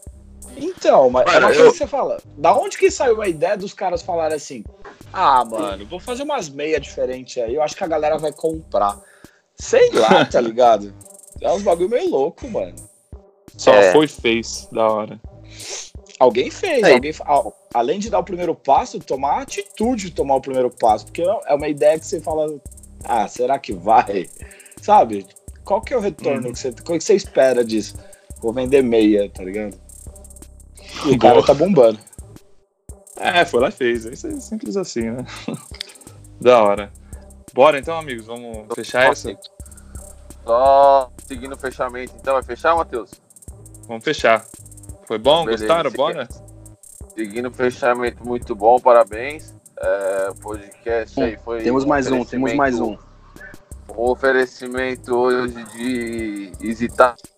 Então, 0.57 1.09
mas 1.11 1.26
é 1.32 1.38
uma 1.38 1.46
coisa 1.48 1.62
eu- 1.62 1.72
que 1.72 1.78
você 1.78 1.86
fala. 1.86 2.18
Da 2.36 2.55
onde 2.55 2.76
que 2.76 2.90
saiu 2.90 3.20
a 3.22 3.28
ideia 3.28 3.57
dos 3.57 3.72
caras 3.72 4.03
falarem 4.03 4.36
assim? 4.36 4.62
Ah, 5.12 5.44
mano, 5.44 5.86
vou 5.86 5.98
fazer 5.98 6.22
umas 6.22 6.48
meias 6.48 6.80
diferentes 6.82 7.42
aí. 7.42 7.55
Eu 7.55 7.62
acho 7.62 7.74
que 7.74 7.82
a 7.82 7.88
galera 7.88 8.18
vai 8.18 8.32
comprar. 8.32 8.98
Sei 9.57 9.90
lá, 9.92 10.24
tá 10.24 10.40
ligado? 10.40 10.92
É 11.40 11.51
uns 11.51 11.62
bagulho 11.62 11.88
meio 11.88 12.11
louco, 12.11 12.48
mano. 12.48 12.74
Só 13.57 13.72
É. 13.72 13.92
foi 13.92 14.07
fez, 14.07 14.68
da 14.70 14.86
hora. 14.88 15.18
Alguém 16.20 16.50
fez, 16.50 16.82
É. 16.82 16.92
alguém, 16.92 17.12
a- 17.24 17.52
além 17.74 17.98
de 17.98 18.10
dar 18.10 18.18
o 18.18 18.24
primeiro 18.24 18.54
passo, 18.54 18.98
tomar 19.00 19.38
a 19.38 19.40
atitude 19.40 20.10
de 20.10 20.10
tomar 20.12 20.34
o 20.36 20.40
primeiro 20.40 20.68
passo, 20.70 21.06
porque 21.06 21.22
é 21.22 21.54
uma 21.54 21.66
ideia 21.66 21.98
que 21.98 22.04
você 22.04 22.20
fala, 22.20 22.60
ah, 23.04 23.26
será 23.26 23.58
que 23.58 23.72
vai? 23.72 24.28
Sabe? 24.82 25.26
Qual 25.64 25.80
que 25.80 25.94
é 25.94 25.96
o 25.96 26.00
retorno 26.00 26.52
que 26.52 26.58
você, 26.58 26.72
qual 26.84 26.98
que 26.98 27.04
você 27.04 27.14
espera 27.14 27.64
disso? 27.64 27.96
Vou 28.42 28.52
vender 28.52 28.82
meia, 28.82 29.30
tá 29.30 29.42
ligado? 29.42 29.76
E 31.06 31.12
o 31.12 31.18
cara 31.18 31.42
tá 31.42 31.54
bombando. 31.54 31.98
É, 33.16 33.44
foi 33.44 33.60
lá 33.60 33.68
e 33.68 33.72
fez. 33.72 34.04
Isso 34.04 34.26
é 34.26 34.32
simples 34.40 34.76
assim, 34.76 35.10
né? 35.10 35.24
da 36.40 36.62
hora. 36.62 36.92
Bora 37.54 37.78
então, 37.78 37.98
amigos, 37.98 38.26
vamos 38.26 38.66
fechar 38.74 39.10
essa? 39.10 39.34
Só 40.44 41.10
seguindo 41.26 41.54
o 41.54 41.58
fechamento, 41.58 42.12
então. 42.20 42.34
Vai 42.34 42.42
fechar, 42.42 42.74
Matheus? 42.76 43.10
Vamos 43.86 44.04
fechar. 44.04 44.44
Foi 45.11 45.18
bom? 45.18 45.44
Beleza, 45.44 45.66
Gostaram? 45.66 45.90
Bora? 45.90 46.28
Seguindo 47.16 47.48
o 47.48 47.50
fechamento, 47.50 48.24
muito 48.24 48.54
bom, 48.54 48.78
parabéns. 48.78 49.52
É, 49.76 50.30
podcast 50.40 51.20
aí 51.20 51.36
foi. 51.36 51.64
Temos 51.64 51.84
mais 51.84 52.08
um, 52.08 52.24
temos 52.24 52.54
mais 52.54 52.78
um. 52.78 52.96
Um 53.88 54.02
oferecimento 54.02 55.12
hoje 55.12 55.64
de 55.72 56.52
Easy 56.62 56.88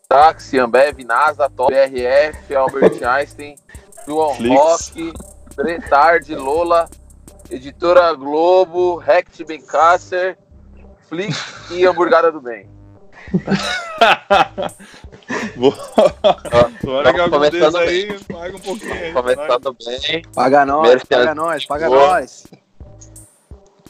Taxi, 0.07 0.59
Ambev, 0.59 1.03
NASA, 1.03 1.49
Top, 1.49 1.73
BRF, 1.73 2.55
Albert 2.55 3.01
Einstein, 3.09 3.57
João. 4.07 4.35
Rock, 4.35 5.11
Bretard, 5.57 6.35
Lola, 6.35 6.91
Editora 7.51 8.12
Globo, 8.12 8.97
Rect 8.97 9.43
Bencasser, 9.47 10.37
Flix 11.09 11.70
e 11.70 11.87
Hamburgada 11.87 12.31
do 12.31 12.43
Bem. 12.43 12.68
Boa. 15.57 15.74
Bora 16.83 17.30
começando 17.30 17.76
aí 17.76 18.18
paga 18.24 18.57
um 18.57 18.61
pouquinho 18.61 18.93
aí. 18.93 19.12
vai. 19.12 19.22
Começando 19.22 19.76
bem. 19.87 20.22
Paga 20.35 20.66
nós, 20.66 20.89
Merchan. 20.89 21.07
paga 21.09 21.35
nós, 21.35 21.64
paga 21.64 21.89
Boa. 21.89 22.07
nós. 22.09 22.47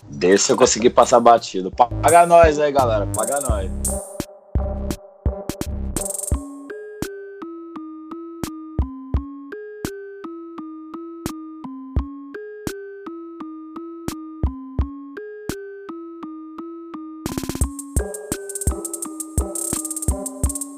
Desse 0.04 0.52
eu 0.52 0.56
consegui 0.56 0.90
passar 0.90 1.20
batido. 1.20 1.70
Paga 1.70 2.26
nós 2.26 2.58
aí, 2.58 2.70
galera. 2.70 3.06
Paga 3.14 3.40
nós. 3.40 3.70